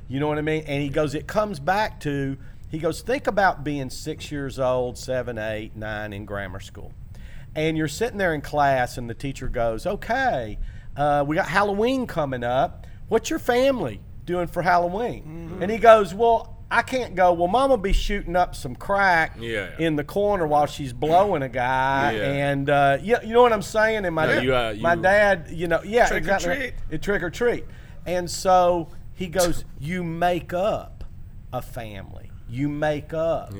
You 0.07 0.19
know 0.19 0.27
what 0.27 0.37
I 0.37 0.41
mean? 0.41 0.63
And 0.67 0.81
he 0.81 0.89
goes, 0.89 1.15
it 1.15 1.27
comes 1.27 1.59
back 1.59 1.99
to 2.01 2.37
he 2.69 2.79
goes, 2.79 3.01
think 3.01 3.27
about 3.27 3.63
being 3.63 3.89
six 3.89 4.31
years 4.31 4.59
old, 4.59 4.97
seven, 4.97 5.37
eight, 5.37 5.75
nine 5.75 6.13
in 6.13 6.25
grammar 6.25 6.59
school 6.59 6.93
and 7.57 7.77
you're 7.77 7.87
sitting 7.89 8.17
there 8.17 8.33
in 8.33 8.39
class 8.41 8.97
and 8.97 9.09
the 9.09 9.13
teacher 9.13 9.49
goes 9.49 9.85
okay 9.85 10.57
uh, 10.95 11.23
we 11.27 11.35
got 11.35 11.47
halloween 11.47 12.07
coming 12.07 12.43
up. 12.43 12.87
What's 13.09 13.29
your 13.29 13.39
family 13.39 14.01
doing 14.25 14.47
for 14.47 14.61
halloween? 14.61 15.57
And 15.61 15.69
he 15.69 15.77
goes 15.77 16.13
well 16.13 16.53
i 16.69 16.81
can't 16.81 17.15
go. 17.15 17.31
Well 17.33 17.47
Mama 17.47 17.77
be 17.77 17.93
shooting 17.93 18.35
up 18.35 18.53
some 18.55 18.75
crack 18.75 19.37
Yeah, 19.39 19.69
yeah. 19.79 19.85
in 19.87 19.95
the 19.95 20.03
corner 20.03 20.45
while 20.45 20.65
she's 20.65 20.91
blowing 20.91 21.41
a 21.43 21.47
guy. 21.49 22.11
Yeah. 22.13 22.23
and 22.51 22.69
uh, 22.69 22.97
you, 23.01 23.15
you 23.23 23.33
know 23.33 23.41
what 23.41 23.53
i'm 23.53 23.61
saying? 23.61 24.05
And 24.05 24.13
my, 24.15 24.39
you, 24.39 24.53
uh, 24.53 24.75
my 24.79 24.95
dad 24.95 25.47
you 25.51 25.67
know 25.67 25.81
yeah 25.83 26.07
Trick 26.07 26.27
or 26.27 26.37
treat. 26.39 26.73
It- 26.89 27.01
trick 27.01 27.23
or 27.23 27.29
treat. 27.29 27.63
And 28.05 28.29
so 28.29 28.89
he 29.13 29.27
goes 29.27 29.65
you 29.79 30.03
make 30.03 30.51
up 30.53 31.03
a 31.53 31.61
family. 31.61 32.31
You 32.49 32.69
make 32.69 33.13
up. 33.13 33.53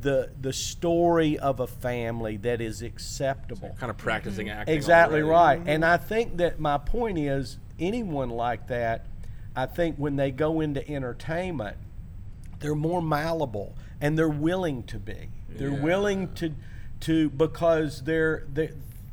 The 0.00 0.30
the 0.40 0.52
story 0.52 1.38
of 1.38 1.60
a 1.60 1.66
family 1.66 2.36
that 2.38 2.60
is 2.60 2.82
acceptable. 2.82 3.74
Kind 3.78 3.90
of 3.90 3.96
practicing 3.96 4.48
acting. 4.50 4.74
Exactly 4.74 5.20
already. 5.22 5.30
right. 5.30 5.58
Mm-hmm. 5.60 5.68
And 5.68 5.84
I 5.84 5.96
think 5.96 6.36
that 6.38 6.58
my 6.58 6.78
point 6.78 7.18
is 7.18 7.58
anyone 7.78 8.30
like 8.30 8.66
that, 8.68 9.06
I 9.54 9.66
think 9.66 9.96
when 9.96 10.16
they 10.16 10.30
go 10.30 10.60
into 10.60 10.86
entertainment, 10.88 11.76
they're 12.60 12.74
more 12.74 13.02
malleable 13.02 13.74
and 14.00 14.18
they're 14.18 14.28
willing 14.28 14.82
to 14.84 14.98
be. 14.98 15.28
They're 15.48 15.68
Yeah. 15.70 15.80
willing 15.82 16.32
to 16.34 16.54
to 17.00 17.30
because 17.30 18.02
they're 18.02 18.44
they 18.52 18.70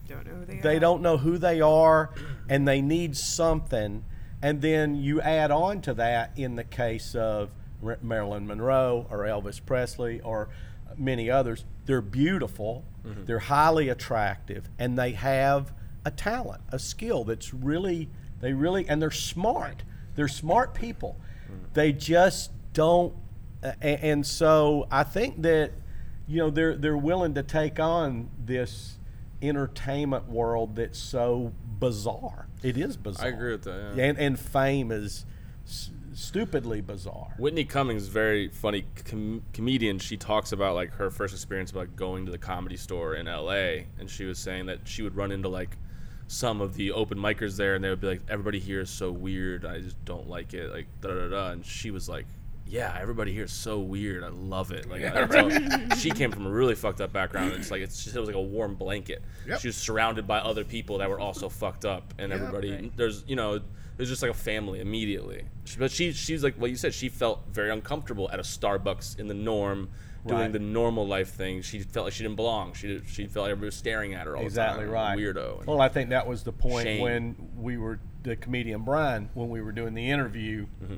Don't 0.08 0.26
know 0.26 0.34
who 0.36 0.46
they, 0.46 0.58
they 0.60 0.76
are. 0.78 0.80
don't 0.80 1.02
know 1.02 1.18
who 1.18 1.38
they 1.38 1.62
are 1.62 2.10
and 2.50 2.68
they 2.68 2.82
need 2.82 3.16
something 3.18 4.04
and 4.42 4.62
then 4.62 4.96
you 4.96 5.22
add 5.22 5.52
on 5.52 5.82
to 5.82 5.94
that 5.96 6.32
in 6.36 6.56
the 6.56 6.64
case 6.64 7.14
of 7.16 7.50
R- 7.50 7.56
Marilyn 8.02 8.48
Monroe 8.48 9.06
or 9.10 9.20
Elvis 9.20 9.64
Presley 9.66 10.22
or 10.22 10.50
many 10.98 11.30
others. 11.30 11.66
They're 11.86 12.02
beautiful. 12.02 12.84
Mm-hmm. 13.06 13.26
They're 13.26 13.40
highly 13.40 13.90
attractive 13.90 14.70
and 14.78 14.98
they 14.98 15.12
have 15.12 15.74
a 16.04 16.12
talent 16.12 16.62
a 16.72 16.80
skill 16.80 17.24
that's 17.24 17.54
really 17.54 18.10
they 18.40 18.54
really 18.54 18.88
and 18.90 19.02
they're 19.02 19.12
smart. 19.12 19.84
They're 20.16 20.28
smart 20.28 20.74
people. 20.74 21.18
Mm-hmm. 21.46 21.66
They 21.74 21.92
just 21.94 22.52
don't 22.74 23.14
a- 23.64 23.76
a- 23.82 24.04
and 24.06 24.26
so 24.26 24.88
I 24.92 25.04
think 25.04 25.42
that 25.44 25.72
you 26.28 26.38
know 26.40 26.50
they're 26.50 26.76
they're 26.76 26.98
willing 26.98 27.34
to 27.36 27.44
take 27.44 27.80
on 27.80 28.30
this 28.44 28.98
entertainment 29.42 30.30
world 30.30 30.76
that's 30.76 31.00
so 31.00 31.52
bizarre. 31.80 32.48
It 32.64 32.78
is 32.78 32.96
bizarre. 32.98 33.26
I 33.26 33.30
agree 33.30 33.52
with 33.52 33.64
that, 33.64 33.94
yeah. 33.96 34.04
And 34.06 34.18
and 34.20 34.40
fame 34.40 34.92
is 34.92 35.26
stupidly 36.14 36.82
bizarre. 36.82 37.34
Whitney 37.38 37.64
Cummings 37.66 38.04
is 38.04 38.08
very 38.10 38.50
funny 38.50 38.86
com- 39.06 39.44
comedian. 39.54 40.00
She 40.00 40.18
talks 40.18 40.52
about 40.52 40.76
like 40.76 40.92
her 40.94 41.10
first 41.10 41.34
experience 41.34 41.72
about 41.72 41.96
going 41.96 42.26
to 42.26 42.32
the 42.32 42.38
comedy 42.38 42.78
store 42.78 43.16
in 43.16 43.28
L.A. 43.28 43.88
and 44.00 44.10
she 44.10 44.26
was 44.26 44.40
saying 44.40 44.66
that 44.68 44.80
she 44.86 45.02
would 45.02 45.16
run 45.16 45.32
into 45.32 45.48
like 45.50 45.78
some 46.28 46.62
of 46.62 46.76
the 46.76 46.94
open 46.94 47.18
micers 47.18 47.58
there, 47.58 47.76
and 47.76 47.84
they 47.84 47.90
would 47.90 48.00
be 48.00 48.08
like, 48.08 48.22
"Everybody 48.30 48.58
here 48.60 48.80
is 48.80 48.90
so 48.90 49.12
weird. 49.12 49.66
I 49.66 49.80
just 49.82 50.04
don't 50.06 50.30
like 50.30 50.54
it." 50.54 50.72
Like 50.72 50.88
da 51.02 51.10
da 51.10 51.28
da. 51.28 51.50
And 51.52 51.66
she 51.66 51.92
was 51.92 52.08
like, 52.08 52.26
"Yeah, 52.66 52.98
everybody 53.02 53.34
here 53.34 53.44
is 53.44 53.52
so 53.52 53.80
weird. 53.80 54.24
I 54.24 54.30
love 54.30 54.72
it." 54.72 54.90
Like 54.90 55.04
I 55.04 55.26
tell- 55.28 55.98
she 55.98 56.10
came 56.10 56.32
from 56.32 56.46
a 56.46 56.50
really 56.50 56.76
fucked 56.76 57.02
up 57.02 57.12
background. 57.12 57.52
It's 57.52 57.70
like 57.70 57.82
it's 57.82 58.02
just, 58.02 58.16
it 58.16 58.20
was 58.20 58.28
like 58.28 58.38
a 58.38 58.42
warm 58.42 58.76
blanket. 58.76 59.22
Yep. 59.46 59.60
She 59.60 59.68
was 59.68 59.76
surrounded 59.76 60.26
by 60.26 60.40
other 60.40 60.64
people 60.64 61.00
that 61.00 61.10
were 61.10 61.20
also 61.20 61.50
fucked 61.50 61.84
up, 61.84 62.14
and 62.18 62.32
everybody 62.32 62.92
there's 62.96 63.26
you 63.28 63.36
know 63.36 63.56
it 63.56 63.64
was 64.02 64.10
just 64.10 64.22
like 64.22 64.32
a 64.32 64.36
family 64.36 64.80
immediately. 64.80 65.44
She- 65.66 65.78
But 65.80 65.92
she 65.92 66.12
she's 66.12 66.44
like 66.44 66.56
what 66.56 66.70
you 66.70 66.76
said. 66.76 66.94
She 66.94 67.08
felt 67.10 67.44
very 67.52 67.70
uncomfortable 67.72 68.30
at 68.32 68.40
a 68.40 68.44
Starbucks 68.44 69.20
in 69.20 69.28
the 69.28 69.34
norm, 69.34 69.90
doing 70.28 70.40
Right. 70.42 70.52
the 70.52 70.60
normal 70.60 71.08
life 71.08 71.30
thing. 71.30 71.62
She 71.62 71.80
felt 71.82 72.06
like 72.06 72.14
she 72.14 72.24
didn't 72.24 72.36
belong. 72.36 72.74
She 72.74 73.02
she 73.08 73.28
felt 73.28 73.44
like 73.46 73.52
everybody 73.52 73.68
was 73.68 73.76
staring 73.76 74.14
at 74.14 74.26
her 74.28 74.36
all 74.36 74.44
Exactly 74.44 74.86
the 74.86 74.92
time. 74.92 75.20
Exactly 75.20 75.26
right. 75.34 75.36
Weirdo. 75.62 75.66
Well, 75.66 75.82
I 75.82 75.88
think 75.90 76.10
that 76.10 76.28
was 76.28 76.44
the 76.44 76.52
point 76.52 76.86
Shame. 76.86 77.02
when 77.02 77.36
we 77.58 77.78
were 77.78 78.00
the 78.24 78.36
comedian 78.36 78.82
Brian 78.84 79.30
when 79.34 79.50
we 79.50 79.62
were 79.62 79.72
doing 79.72 79.94
the 79.94 80.10
interview, 80.10 80.66
Mm-hmm. 80.84 80.96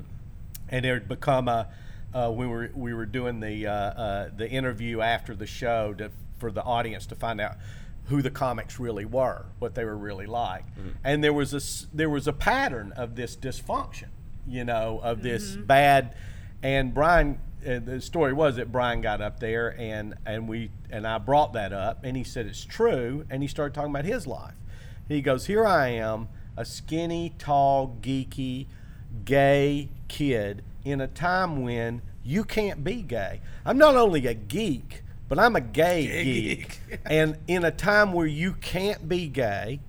and 0.69 0.85
it 0.85 0.89
had 0.93 1.07
become 1.07 1.47
a 1.47 1.67
uh, 2.13 2.31
we 2.33 2.45
were 2.47 2.69
we 2.73 2.93
were 2.93 3.05
doing 3.05 3.39
the 3.39 3.67
uh, 3.67 3.71
uh, 3.73 4.29
the 4.35 4.49
interview 4.49 5.01
after 5.01 5.35
the 5.35 5.47
show 5.47 5.93
to, 5.95 6.11
for 6.37 6.51
the 6.51 6.63
audience 6.63 7.05
to 7.07 7.15
find 7.15 7.41
out 7.41 7.55
who 8.05 8.21
the 8.21 8.29
comics 8.31 8.79
really 8.79 9.05
were, 9.05 9.45
what 9.59 9.75
they 9.75 9.85
were 9.85 9.97
really 9.97 10.25
like, 10.25 10.65
Mm-hmm. 10.75 10.89
and 11.03 11.23
there 11.23 11.33
was 11.33 11.53
a 11.53 11.57
s- 11.57 11.87
there 11.93 12.09
was 12.09 12.27
a 12.27 12.33
pattern 12.33 12.91
of 12.97 13.15
this 13.15 13.35
dysfunction, 13.35 14.09
you 14.47 14.63
know, 14.65 14.99
of 15.03 15.21
this 15.23 15.55
bad, 15.55 16.15
and 16.61 16.93
Brian. 16.93 17.39
Uh, 17.65 17.79
the 17.79 18.01
story 18.01 18.33
was 18.33 18.57
that 18.57 18.73
Brian 18.73 18.99
got 18.99 19.21
up 19.21 19.39
there 19.39 19.73
and 19.79 20.15
and 20.25 20.49
we 20.49 20.69
and 20.89 21.07
I 21.07 21.17
brought 21.17 21.53
that 21.53 21.71
up 21.71 22.03
and 22.03 22.17
he 22.17 22.23
said 22.25 22.45
it's 22.45 22.65
true 22.65 23.25
and 23.29 23.41
he 23.41 23.47
started 23.47 23.73
talking 23.73 23.89
about 23.91 24.03
his 24.03 24.27
life. 24.27 24.55
He 25.07 25.21
goes, 25.21 25.45
"Here 25.45 25.65
I 25.65 25.87
am, 25.87 26.27
a 26.57 26.65
skinny, 26.65 27.33
tall, 27.39 27.97
geeky, 28.01 28.65
gay 29.23 29.89
kid 30.09 30.61
in 30.83 30.99
a 30.99 31.07
time 31.07 31.61
when 31.61 32.01
you 32.21 32.43
can't 32.43 32.83
be 32.83 33.01
gay. 33.01 33.39
I'm 33.65 33.77
not 33.77 33.95
only 33.95 34.27
a 34.27 34.33
geek, 34.33 35.02
but 35.27 35.39
I'm 35.39 35.55
a 35.55 35.61
gay, 35.61 36.05
Gay 36.07 36.23
geek. 36.23 36.79
geek. 36.89 36.99
and 37.05 37.37
in 37.47 37.63
a 37.63 37.71
time 37.71 38.13
where 38.13 38.27
you 38.27 38.53
can't 38.53 39.07
be 39.07 39.27
gay, 39.27 39.79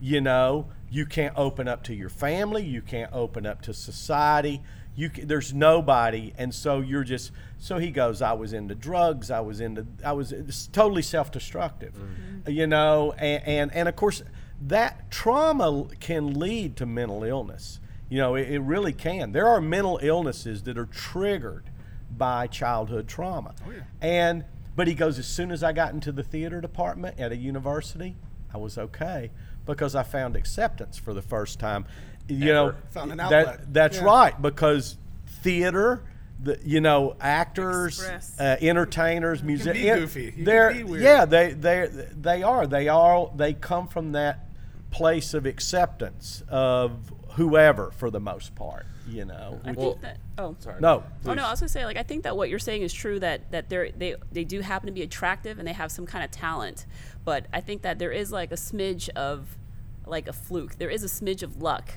you 0.00 0.20
know, 0.20 0.66
you 0.90 1.06
can't 1.06 1.34
open 1.36 1.68
up 1.68 1.82
to 1.84 1.94
your 1.94 2.08
family, 2.08 2.64
you 2.64 2.82
can't 2.82 3.12
open 3.12 3.46
up 3.46 3.62
to 3.62 3.74
society. 3.74 4.62
You 4.96 5.10
ca 5.10 5.22
there's 5.24 5.54
nobody, 5.54 6.32
and 6.36 6.52
so 6.52 6.80
you're 6.80 7.04
just. 7.04 7.30
So 7.60 7.78
he 7.78 7.92
goes. 7.92 8.20
I 8.20 8.32
was 8.32 8.52
into 8.52 8.74
drugs. 8.74 9.30
I 9.30 9.38
was 9.38 9.60
into. 9.60 9.86
I 10.04 10.10
was 10.10 10.34
totally 10.72 11.02
self-destructive, 11.02 11.94
mm. 11.94 12.00
mm-hmm. 12.00 12.50
you 12.50 12.66
know, 12.66 13.12
and, 13.12 13.44
and 13.46 13.74
and 13.74 13.88
of 13.88 13.94
course 13.94 14.24
that 14.60 15.10
trauma 15.10 15.86
can 16.00 16.38
lead 16.38 16.76
to 16.76 16.86
mental 16.86 17.22
illness. 17.22 17.80
You 18.08 18.18
know, 18.18 18.34
it, 18.34 18.48
it 18.48 18.60
really 18.60 18.92
can. 18.92 19.32
There 19.32 19.46
are 19.46 19.60
mental 19.60 19.98
illnesses 20.02 20.62
that 20.64 20.78
are 20.78 20.86
triggered 20.86 21.70
by 22.16 22.46
childhood 22.46 23.06
trauma. 23.06 23.54
Oh, 23.66 23.70
yeah. 23.70 23.82
And 24.00 24.44
but 24.78 24.86
he 24.86 24.94
goes, 24.94 25.18
as 25.18 25.26
soon 25.26 25.50
as 25.50 25.64
I 25.64 25.72
got 25.72 25.92
into 25.92 26.12
the 26.12 26.22
theater 26.22 26.60
department 26.60 27.18
at 27.18 27.32
a 27.32 27.36
university, 27.36 28.14
I 28.54 28.58
was 28.58 28.78
okay 28.78 29.32
because 29.66 29.96
I 29.96 30.04
found 30.04 30.36
acceptance 30.36 30.96
for 30.96 31.12
the 31.12 31.20
first 31.20 31.58
time. 31.58 31.84
You 32.28 32.52
know, 32.52 32.74
Found 32.90 33.10
an 33.10 33.18
that- 33.18 33.32
outlet. 33.32 33.72
that's 33.72 33.96
Yeah. 33.96 34.04
right 34.04 34.40
because 34.40 34.96
theater, 35.42 36.02
the 36.40 36.60
you 36.64 36.80
know 36.80 37.16
actors, 37.20 38.00
uh, 38.38 38.56
entertainers, 38.60 39.42
musicians, 39.42 39.74
be 39.82 40.00
goofy. 40.00 40.30
Can 40.30 40.44
they're 40.44 40.72
be 40.72 40.84
weird. 40.84 41.02
yeah 41.02 41.24
they 41.24 41.54
they 41.54 41.88
they 42.16 42.44
are 42.44 42.64
they 42.68 42.86
are 42.88 43.28
they 43.34 43.54
come 43.54 43.88
from 43.88 44.12
that 44.12 44.46
place 44.92 45.34
of 45.34 45.44
acceptance 45.44 46.44
of 46.48 47.12
whoever 47.38 47.90
for 47.92 48.10
the 48.10 48.20
most 48.20 48.54
part. 48.54 48.84
You 49.08 49.24
know, 49.24 49.60
I 49.64 49.72
Well- 49.72 49.90
think 49.92 50.02
that. 50.02 50.18
Oh, 50.36 50.54
Sorry. 50.58 50.80
no, 50.80 51.02
Oh 51.24 51.32
no, 51.32 51.44
I 51.44 51.50
was 51.50 51.60
gonna 51.60 51.68
say 51.70 51.84
like 51.86 51.96
I 51.96 52.02
think 52.02 52.24
that 52.24 52.36
what 52.36 52.50
you're 52.50 52.58
saying 52.58 52.82
is 52.82 52.92
true 52.92 53.18
that 53.20 53.50
that 53.52 53.68
they 53.70 53.92
they 53.96 54.16
they 54.30 54.44
do 54.44 54.60
happen 54.60 54.86
to 54.88 54.92
be 54.92 55.02
attractive 55.02 55.58
and 55.58 55.66
they 55.66 55.72
have 55.72 55.90
some 55.90 56.04
kind 56.04 56.24
of 56.24 56.30
talent, 56.30 56.84
but 57.24 57.46
I 57.52 57.60
think 57.62 57.82
that 57.82 57.98
there 57.98 58.12
is 58.12 58.30
like 58.32 58.52
a 58.52 58.56
smidge 58.56 59.08
of 59.10 59.56
like 60.04 60.28
a 60.28 60.32
fluke. 60.32 60.76
There 60.76 60.90
is 60.90 61.02
a 61.04 61.06
smidge 61.06 61.42
of 61.42 61.62
luck 61.62 61.90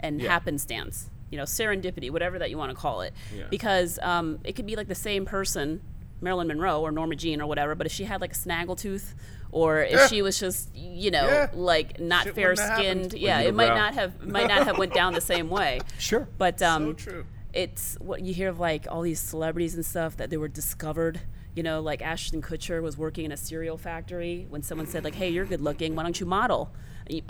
and 0.00 0.20
Yeah. 0.20 0.30
happenstance, 0.30 1.10
you 1.30 1.36
know, 1.36 1.44
serendipity, 1.44 2.10
whatever 2.10 2.38
that 2.38 2.48
you 2.50 2.56
want 2.58 2.70
to 2.70 2.76
call 2.76 3.00
it, 3.02 3.12
Yeah. 3.36 3.44
because 3.50 3.98
um, 4.02 4.38
it 4.44 4.54
could 4.54 4.66
be 4.66 4.76
like 4.76 4.88
the 4.88 4.94
same 4.94 5.24
person, 5.26 5.80
Marilyn 6.20 6.46
Monroe 6.48 6.80
or 6.80 6.90
Norma 6.92 7.16
Jean 7.16 7.40
or 7.42 7.46
whatever, 7.46 7.74
but 7.74 7.86
if 7.86 7.92
she 7.92 8.04
had 8.04 8.20
like 8.20 8.32
a 8.32 8.36
snaggletooth. 8.36 9.14
Or 9.56 9.80
if 9.82 9.92
Yeah. 9.92 10.06
she 10.08 10.20
was 10.20 10.38
just, 10.38 10.68
you 10.76 11.10
know, 11.10 11.26
Yeah. 11.26 11.48
like 11.54 11.98
not 11.98 12.24
Shit 12.24 12.34
fair 12.34 12.54
skinned 12.56 13.14
yeah, 13.14 13.40
it 13.40 13.54
might 13.54 13.74
not 13.74 13.94
have 13.94 14.22
might 14.22 14.48
not 14.48 14.66
have 14.66 14.76
went 14.76 14.92
down 14.92 15.14
the 15.14 15.20
same 15.22 15.48
way. 15.48 15.80
sure. 15.98 16.28
But 16.36 16.60
um, 16.60 16.98
so 16.98 17.24
it's 17.54 17.96
what 17.98 18.20
you 18.20 18.34
hear 18.34 18.50
of 18.50 18.60
like 18.60 18.86
all 18.90 19.00
these 19.00 19.18
celebrities 19.18 19.74
and 19.74 19.84
stuff 19.86 20.14
that 20.18 20.28
they 20.28 20.36
were 20.36 20.48
discovered. 20.48 21.20
You 21.54 21.62
know, 21.62 21.80
like 21.80 22.02
Ashton 22.02 22.42
Kutcher 22.42 22.82
was 22.82 22.98
working 22.98 23.24
in 23.24 23.32
a 23.32 23.36
cereal 23.38 23.78
factory 23.78 24.44
when 24.50 24.62
someone 24.62 24.86
said 24.86 25.04
like, 25.04 25.14
"Hey, 25.14 25.30
you're 25.30 25.46
good 25.46 25.62
looking. 25.62 25.94
Why 25.96 26.02
don't 26.02 26.20
you 26.20 26.26
model?" 26.26 26.74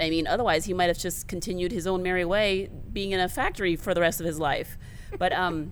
i 0.00 0.08
mean, 0.10 0.26
otherwise 0.26 0.64
he 0.64 0.72
might 0.74 0.86
have 0.88 0.98
just 0.98 1.28
continued 1.28 1.70
his 1.70 1.86
own 1.86 2.02
merry 2.02 2.24
way, 2.24 2.68
being 2.92 3.12
in 3.12 3.20
a 3.20 3.28
factory 3.28 3.76
for 3.76 3.94
the 3.94 4.00
rest 4.00 4.18
of 4.20 4.26
his 4.26 4.40
life. 4.40 4.76
But 5.16 5.32
um, 5.32 5.70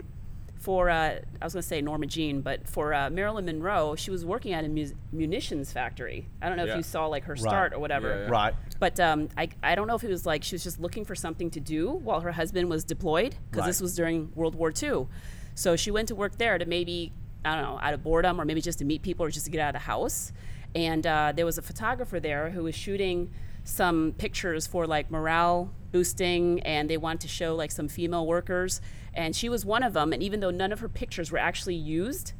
for 0.65 0.89
uh, 0.89 1.17
I 1.43 1.45
was 1.45 1.53
going 1.53 1.61
to 1.63 1.69
say 1.69 1.83
Norma 1.83 2.07
Jean, 2.07 2.41
but 2.41 2.67
for 2.67 2.95
uh, 2.95 3.11
Marilyn 3.11 3.45
Monroe, 3.45 3.95
she 3.97 4.11
was 4.11 4.25
working 4.25 4.55
at 4.55 4.65
a 4.65 4.69
mu- 4.69 4.95
munitions 5.13 5.71
factory. 5.71 6.27
I 6.41 6.49
don't 6.49 6.57
know 6.57 6.65
Yeah. 6.65 6.73
if 6.73 6.77
you 6.79 6.83
saw 6.83 7.07
like 7.07 7.25
her 7.25 7.37
start 7.37 7.75
or 7.75 7.79
whatever. 7.81 8.09
Yeah, 8.09 8.23
yeah. 8.25 8.31
Right. 8.31 8.55
But 8.81 8.99
um, 8.99 9.29
I, 9.37 9.51
I 9.63 9.75
don't 9.75 9.87
know 9.87 9.95
if 9.95 10.03
it 10.05 10.09
was 10.09 10.25
like 10.25 10.43
she 10.43 10.55
was 10.55 10.65
just 10.65 10.81
looking 10.81 11.05
for 11.05 11.15
something 11.15 11.51
to 11.51 11.61
do 11.61 11.91
while 11.91 12.21
her 12.21 12.33
husband 12.33 12.71
was 12.71 12.83
deployed, 12.83 13.35
because 13.51 13.67
this 13.67 13.81
was 13.83 13.95
during 13.95 14.33
World 14.35 14.55
War 14.55 14.73
II. 14.83 15.07
So 15.55 15.77
she 15.77 15.91
went 15.91 16.09
to 16.09 16.15
work 16.15 16.39
there 16.39 16.57
to 16.57 16.65
maybe, 16.65 17.13
I 17.45 17.55
don't 17.57 17.65
know, 17.65 17.79
out 17.83 17.93
of 17.93 18.03
boredom 18.03 18.41
or 18.41 18.47
maybe 18.47 18.63
just 18.63 18.79
to 18.79 18.87
meet 18.87 19.03
people 19.03 19.27
or 19.27 19.31
just 19.31 19.45
to 19.45 19.51
get 19.53 19.61
out 19.61 19.69
of 19.69 19.75
the 19.83 19.87
house. 19.87 20.33
And 20.75 21.07
uh, 21.07 21.33
there 21.37 21.45
was 21.45 21.59
a 21.59 21.63
photographer 21.63 22.19
there 22.19 22.49
who 22.51 22.63
was 22.65 22.75
shooting 22.75 23.31
some 23.65 24.15
pictures 24.17 24.67
for 24.67 24.87
like 24.87 25.11
morale 25.11 25.71
boosting, 25.93 26.61
and 26.61 26.89
they 26.89 26.97
wanted 26.97 27.21
to 27.21 27.29
show 27.29 27.55
like 27.55 27.71
some 27.71 27.87
female 27.87 28.27
workers. 28.27 28.81
And 29.15 29.35
she 29.35 29.49
was 29.49 29.65
one 29.65 29.83
of 29.83 29.93
them. 29.93 30.13
And 30.13 30.23
even 30.23 30.41
though 30.41 30.51
none 30.51 30.73
of 30.73 30.81
her 30.81 30.89
pictures 30.89 31.31
were 31.31 31.39
actually 31.39 31.77
used, 31.77 32.33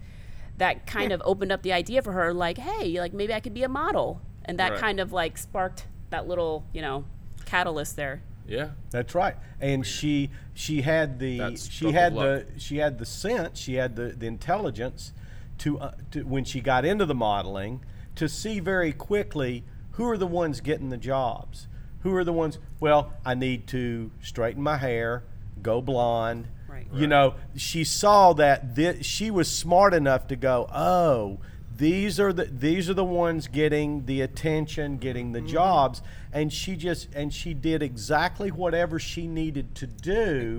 that 0.59 0.87
kind 0.87 1.13
of 1.13 1.23
opened 1.25 1.51
up 1.53 1.63
the 1.63 1.73
idea 1.73 2.01
for 2.01 2.13
her 2.13 2.33
like 2.33 2.59
hey 2.59 3.01
like 3.01 3.13
maybe 3.13 3.35
i 3.35 3.41
could 3.41 3.53
be 3.55 3.65
a 3.65 3.69
model 3.69 4.21
and 4.45 4.57
that 4.61 4.71
Right. 4.71 4.81
kind 4.81 5.01
of 5.01 5.13
like 5.13 5.37
sparked 5.37 5.89
that 6.11 6.29
little 6.29 6.65
you 6.73 6.81
know 6.81 7.05
catalyst 7.45 7.97
there 7.97 8.23
Yeah. 8.47 8.71
That's 8.91 9.15
right. 9.17 9.35
And 9.61 9.85
she 9.87 10.31
she 10.53 10.83
had 10.83 11.19
the 11.19 11.39
That 11.39 11.59
she 11.59 11.91
had 11.93 12.15
the 12.15 12.47
she 12.57 12.77
had 12.77 12.99
the 12.99 13.07
sense, 13.07 13.59
she 13.59 13.75
had 13.75 13.97
the, 13.97 14.09
the 14.11 14.27
intelligence 14.27 15.13
to, 15.59 15.79
uh, 15.81 15.93
to 16.13 16.23
when 16.23 16.45
she 16.45 16.61
got 16.61 16.85
into 16.85 17.05
the 17.07 17.15
modeling 17.15 17.81
to 18.17 18.29
see 18.29 18.61
very 18.61 18.93
quickly 18.93 19.65
who 19.93 20.09
are 20.09 20.19
the 20.19 20.27
ones 20.27 20.61
getting 20.61 20.91
the 20.91 20.97
jobs. 20.99 21.67
Who 22.03 22.15
are 22.15 22.23
the 22.23 22.33
ones 22.35 22.59
well, 22.81 23.13
I 23.25 23.35
need 23.35 23.67
to 23.69 24.11
straighten 24.23 24.63
my 24.63 24.77
hair, 24.77 25.25
go 25.63 25.81
blonde, 25.81 26.47
Right. 26.91 27.01
You 27.01 27.07
know, 27.07 27.35
she 27.57 27.85
saw 27.85 28.33
that 28.35 29.05
she 29.05 29.31
was 29.31 29.51
smart 29.51 29.95
enough 29.95 30.29
to 30.29 30.37
go, 30.37 30.69
oh, 30.73 31.39
these 31.77 32.21
are 32.21 32.33
the 32.33 32.45
these 32.45 32.89
are 32.89 32.95
the 32.95 33.05
ones 33.05 33.49
getting 33.49 34.07
the 34.07 34.21
attention, 34.21 34.99
getting 34.99 35.33
the 35.33 35.41
jobs, 35.41 36.03
and 36.33 36.53
she 36.53 36.77
just 36.77 37.13
and 37.15 37.35
she 37.35 37.53
did 37.53 37.83
exactly 37.83 38.51
whatever 38.51 39.01
she 39.01 39.27
needed 39.27 39.75
to 39.77 39.87
do 39.89 40.59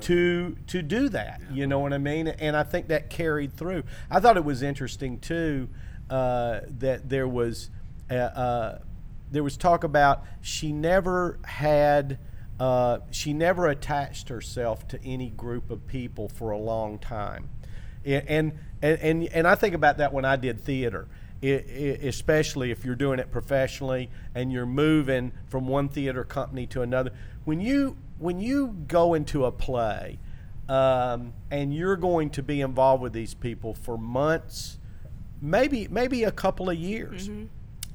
to 0.00 0.56
to 0.66 0.82
do 0.82 1.08
that. 1.10 1.40
You 1.52 1.66
know 1.66 1.78
what 1.78 1.92
I 1.92 1.98
mean? 1.98 2.26
And 2.26 2.56
I 2.56 2.64
think 2.64 2.88
that 2.88 3.10
carried 3.10 3.56
through. 3.56 3.84
I 4.10 4.18
thought 4.18 4.36
it 4.36 4.44
was 4.44 4.62
interesting 4.62 5.20
too 5.20 5.68
uh, 6.08 6.60
that 6.78 7.08
there 7.08 7.28
was 7.28 7.70
uh, 8.10 8.14
uh, 8.14 8.78
there 9.30 9.44
was 9.44 9.56
talk 9.56 9.84
about 9.84 10.24
she 10.40 10.72
never 10.72 11.38
had. 11.44 12.18
Uh, 12.60 12.98
she 13.10 13.32
never 13.32 13.68
attached 13.68 14.28
herself 14.28 14.86
to 14.86 15.02
any 15.02 15.30
group 15.30 15.70
of 15.70 15.86
people 15.86 16.28
for 16.28 16.50
a 16.50 16.58
long 16.58 16.98
time, 16.98 17.48
and 18.04 18.52
and 18.82 19.00
and, 19.00 19.24
and 19.28 19.48
I 19.48 19.54
think 19.54 19.74
about 19.74 19.96
that 19.96 20.12
when 20.12 20.26
I 20.26 20.36
did 20.36 20.60
theater, 20.62 21.08
I 21.42 21.46
i 21.46 21.50
especially 22.06 22.70
if 22.70 22.84
you're 22.84 22.94
doing 22.94 23.18
it 23.18 23.30
professionally 23.30 24.10
and 24.34 24.52
you're 24.52 24.66
moving 24.66 25.32
from 25.48 25.68
one 25.68 25.88
theater 25.88 26.22
company 26.22 26.66
to 26.66 26.82
another. 26.82 27.12
When 27.46 27.62
you 27.62 27.96
when 28.18 28.40
you 28.40 28.76
go 28.86 29.14
into 29.14 29.46
a 29.46 29.52
play, 29.52 30.18
um, 30.68 31.32
and 31.50 31.74
you're 31.74 31.96
going 31.96 32.28
to 32.30 32.42
be 32.42 32.60
involved 32.60 33.02
with 33.02 33.14
these 33.14 33.32
people 33.32 33.72
for 33.74 33.96
months, 33.96 34.78
maybe 35.40 35.88
maybe 35.88 36.24
a 36.24 36.30
couple 36.30 36.68
of 36.68 36.76
years, 36.76 37.30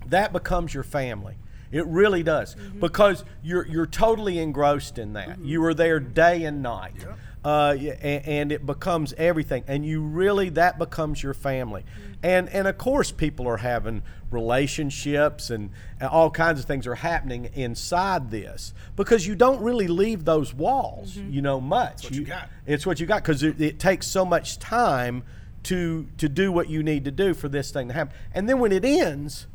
that 0.07 0.33
becomes 0.33 0.73
your 0.73 0.83
family. 0.83 1.37
It 1.71 1.85
really 1.87 2.23
does 2.23 2.55
mm-hmm. 2.55 2.79
because 2.79 3.23
you're 3.43 3.67
you're 3.67 3.87
totally 3.87 4.39
engrossed 4.39 4.97
in 4.97 5.13
that. 5.13 5.29
Mm-hmm. 5.29 5.45
You 5.45 5.63
are 5.65 5.73
there 5.73 5.99
day 5.99 6.43
and 6.43 6.61
night, 6.61 7.05
uh, 7.43 7.75
y- 7.77 7.97
a- 8.01 8.29
and, 8.29 8.51
it 8.51 8.65
becomes 8.65 9.13
everything. 9.13 9.63
And 9.67 9.85
you 9.85 10.01
really 10.01 10.49
that 10.49 10.77
becomes 10.79 11.21
your 11.21 11.33
family. 11.33 11.81
Mm-hmm. 11.81 12.13
And 12.23 12.49
and 12.49 12.67
of 12.67 12.77
course, 12.77 13.11
people 13.11 13.47
are 13.47 13.57
having 13.57 14.03
relationships 14.31 15.49
and, 15.49 15.71
and 15.99 16.09
all 16.09 16.29
kinds 16.29 16.59
of 16.59 16.65
things 16.65 16.85
are 16.87 16.95
happening 16.95 17.49
inside 17.53 18.29
this 18.31 18.73
because 18.95 19.25
you 19.25 19.35
don't 19.35 19.61
really 19.61 19.87
leave 19.87 20.25
those 20.25 20.53
walls, 20.53 21.15
you 21.15 21.41
know, 21.41 21.61
much. 21.61 22.03
what 22.03 22.13
you 22.13 22.25
got. 22.25 22.49
It's 22.65 22.85
what 22.85 22.99
you 22.99 23.05
got 23.05 23.23
because 23.23 23.43
it, 23.43 23.59
it 23.61 23.79
takes 23.79 24.07
so 24.07 24.25
much 24.25 24.59
time 24.59 25.23
to 25.63 26.07
to 26.17 26.29
do 26.29 26.51
what 26.51 26.69
you 26.69 26.83
need 26.83 27.05
to 27.05 27.11
do 27.11 27.33
for 27.33 27.49
this 27.49 27.71
thing 27.71 27.87
to 27.87 27.93
happen. 27.93 28.15
And 28.33 28.47
then 28.47 28.59
when 28.59 28.71
it 28.71 28.85
ends, 28.85 29.47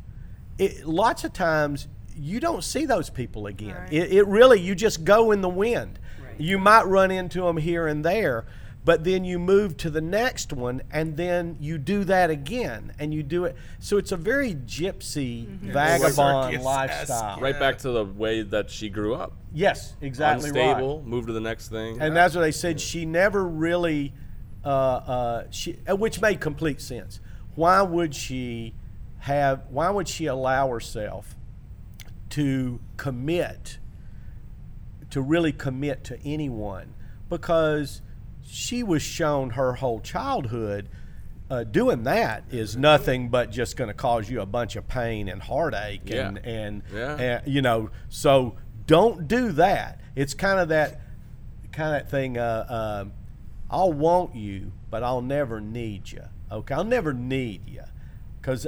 it, 0.57 0.85
lots 0.85 1.23
of 1.23 1.33
times 1.33 1.87
you 2.21 2.39
don't 2.39 2.63
see 2.63 2.85
those 2.85 3.09
people 3.09 3.47
again. 3.47 3.75
Right. 3.75 3.93
It, 3.93 4.13
it 4.13 4.27
really 4.27 4.59
you 4.59 4.75
just 4.75 5.03
go 5.03 5.31
in 5.31 5.41
the 5.41 5.49
wind. 5.49 5.99
Right. 6.23 6.39
You 6.39 6.59
might 6.59 6.83
run 6.83 7.11
into 7.11 7.41
them 7.41 7.57
here 7.57 7.87
and 7.87 8.05
there, 8.05 8.45
but 8.85 9.03
then 9.03 9.25
you 9.25 9.39
move 9.39 9.75
to 9.77 9.89
the 9.89 10.01
next 10.01 10.53
one, 10.53 10.81
and 10.91 11.17
then 11.17 11.57
you 11.59 11.77
do 11.77 12.03
that 12.05 12.29
again, 12.29 12.93
and 12.99 13.13
you 13.13 13.23
do 13.23 13.45
it. 13.45 13.55
So 13.79 13.97
it's 13.97 14.11
a 14.11 14.17
very 14.17 14.53
gypsy 14.53 15.45
vagabond 15.45 16.53
Circus-esque. 16.53 16.63
lifestyle. 16.63 17.39
Right 17.39 17.59
back 17.59 17.79
to 17.79 17.89
the 17.91 18.05
way 18.05 18.43
that 18.43 18.69
she 18.69 18.89
grew 18.89 19.15
up. 19.15 19.33
Yes, 19.53 19.95
exactly 20.01 20.49
Unstable, 20.49 20.99
right. 20.99 21.07
move 21.07 21.27
to 21.27 21.33
the 21.33 21.41
next 21.41 21.69
thing. 21.69 22.01
And 22.01 22.15
that's 22.15 22.33
what 22.35 22.41
they 22.41 22.51
said. 22.51 22.79
She 22.79 23.05
never 23.05 23.43
really, 23.43 24.13
uh, 24.63 24.67
uh, 24.69 25.43
she, 25.51 25.77
uh, 25.89 25.95
which 25.95 26.21
made 26.21 26.39
complete 26.39 26.81
sense. 26.81 27.19
Why 27.55 27.81
would 27.81 28.15
she 28.15 28.73
have? 29.19 29.63
Why 29.69 29.89
would 29.89 30.07
she 30.07 30.25
allow 30.27 30.69
herself 30.69 31.35
to 32.31 32.79
commit, 32.97 33.77
to 35.09 35.21
really 35.21 35.51
commit 35.51 36.03
to 36.05 36.19
anyone? 36.25 36.93
Because 37.29 38.01
she 38.43 38.83
was 38.83 39.01
shown 39.01 39.51
her 39.51 39.73
whole 39.73 39.99
childhood. 39.99 40.89
Uh, 41.49 41.63
doing 41.65 42.03
that 42.03 42.43
is 42.49 42.77
nothing 42.77 43.27
but 43.27 43.51
just 43.51 43.75
going 43.75 43.89
to 43.89 43.93
cause 43.93 44.29
you 44.29 44.39
a 44.39 44.45
bunch 44.45 44.77
of 44.77 44.87
pain 44.87 45.27
and 45.27 45.41
heartache 45.41 46.09
and 46.09 46.39
Yeah. 46.43 46.49
and, 46.51 46.83
Yeah. 46.93 47.15
and 47.17 47.53
you 47.53 47.61
know 47.61 47.89
so 48.07 48.55
don't 48.87 49.27
do 49.27 49.51
that 49.51 49.99
it's 50.15 50.33
kind 50.33 50.61
of 50.61 50.69
that 50.69 51.01
kind 51.73 52.01
of 52.01 52.09
thing 52.09 52.37
uh, 52.37 53.01
um, 53.03 53.11
i'll 53.69 53.91
want 53.91 54.33
you 54.33 54.71
but 54.89 55.03
i'll 55.03 55.21
never 55.21 55.59
need 55.59 56.09
you 56.09 56.23
okay 56.49 56.73
i'll 56.73 56.85
never 56.85 57.11
need 57.13 57.67
you 57.67 57.83
because 58.39 58.65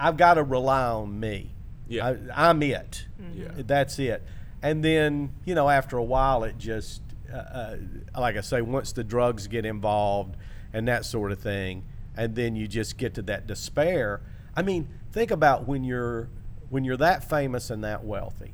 i've 0.00 0.16
got 0.16 0.34
to 0.34 0.42
rely 0.42 0.84
on 0.86 1.20
me 1.20 1.51
Yeah. 1.92 2.14
I, 2.34 2.48
i'm 2.48 2.62
it. 2.62 3.06
Yeah. 3.34 3.48
that's 3.56 3.98
it. 3.98 4.22
And 4.62 4.84
then 4.84 5.32
you 5.44 5.54
know 5.54 5.68
after 5.68 5.96
a 5.96 6.04
while 6.04 6.44
it 6.44 6.58
just 6.58 7.02
uh, 7.32 7.36
uh, 7.36 7.76
like 8.18 8.36
i 8.36 8.40
say 8.40 8.60
once 8.62 8.92
the 8.92 9.02
drugs 9.04 9.46
get 9.46 9.64
involved 9.64 10.36
and 10.72 10.86
that 10.88 11.04
sort 11.04 11.32
of 11.32 11.38
thing 11.38 11.84
and 12.16 12.34
then 12.34 12.54
you 12.56 12.68
just 12.68 12.98
get 12.98 13.14
to 13.14 13.22
that 13.22 13.46
despair. 13.46 14.20
I 14.56 14.62
mean 14.62 14.88
think 15.12 15.30
about 15.30 15.66
when 15.66 15.84
you're 15.84 16.28
when 16.70 16.84
you're 16.84 16.96
that 16.98 17.28
famous 17.28 17.70
and 17.70 17.84
that 17.84 18.04
wealthy 18.04 18.52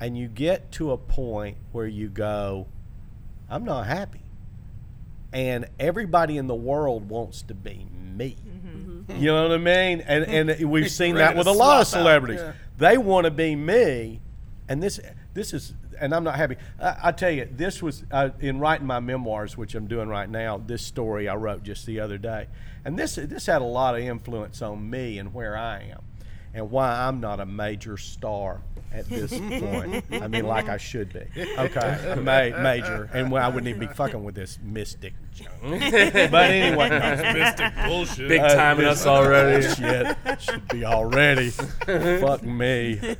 and 0.00 0.16
you 0.16 0.28
get 0.28 0.70
to 0.72 0.92
a 0.92 0.96
point 0.98 1.56
where 1.72 1.86
you 1.86 2.08
go 2.08 2.66
i'm 3.48 3.64
not 3.64 3.86
happy. 3.86 4.20
And 5.32 5.66
everybody 5.78 6.36
in 6.38 6.48
the 6.48 6.54
world 6.56 7.08
wants 7.08 7.42
to 7.42 7.54
be 7.54 7.86
me 8.16 8.36
you 9.18 9.26
know 9.26 9.42
what 9.42 9.52
i 9.52 9.58
mean? 9.58 10.00
And 10.00 10.24
and 10.50 10.70
we've 10.70 10.90
seen 10.90 11.16
that 11.16 11.36
with 11.36 11.46
a 11.46 11.52
lot 11.52 11.80
of 11.80 11.86
celebrities. 11.86 12.40
yeah. 12.40 12.52
they 12.78 12.98
want 12.98 13.24
to 13.24 13.30
be 13.30 13.54
me 13.56 14.20
and 14.68 14.82
this 14.82 15.00
this 15.34 15.52
is 15.52 15.74
and 16.00 16.14
i'm 16.14 16.24
not 16.24 16.36
happy. 16.36 16.56
I, 16.80 16.96
I 17.04 17.12
tell 17.12 17.30
you 17.30 17.48
this 17.50 17.82
was 17.82 18.04
uh, 18.10 18.30
in 18.40 18.58
writing 18.58 18.86
my 18.86 19.00
memoirs 19.00 19.56
which 19.56 19.74
i'm 19.74 19.86
doing 19.86 20.08
right 20.08 20.28
now 20.28 20.58
this 20.58 20.82
story 20.82 21.28
i 21.28 21.34
wrote 21.34 21.62
just 21.62 21.86
the 21.86 22.00
other 22.00 22.18
day. 22.18 22.46
And 22.84 22.98
this 22.98 23.16
this 23.16 23.46
had 23.46 23.60
a 23.60 23.66
lot 23.66 23.94
of 23.94 24.00
influence 24.00 24.62
on 24.62 24.88
me 24.88 25.18
and 25.18 25.34
where 25.34 25.56
i 25.56 25.80
am 25.82 26.02
and 26.54 26.70
why 26.70 27.06
i'm 27.06 27.20
not 27.20 27.40
a 27.40 27.46
major 27.46 27.96
star 27.96 28.62
at 28.92 29.08
this 29.08 29.30
point 29.60 30.04
i 30.12 30.26
mean 30.26 30.44
like 30.44 30.68
i 30.68 30.76
should 30.76 31.12
be 31.12 31.20
okay 31.58 32.14
ma- 32.16 32.62
major 32.62 33.08
and 33.12 33.30
well, 33.30 33.44
i 33.44 33.48
wouldn't 33.48 33.68
even 33.68 33.80
be 33.80 33.94
fucking 33.94 34.24
with 34.24 34.34
this 34.34 34.58
mystic 34.62 35.14
junk 35.34 35.50
but 36.30 36.50
anyway 36.50 36.88
no. 37.00 37.32
Mystic 37.32 37.72
bullshit. 37.86 38.28
Big 38.28 38.40
timing 38.40 38.86
us 38.86 39.06
already. 39.06 39.66
Shit, 39.74 40.16
should 40.38 40.68
be 40.68 40.84
already. 40.84 41.50
Fuck 41.50 42.42
me. 42.42 43.16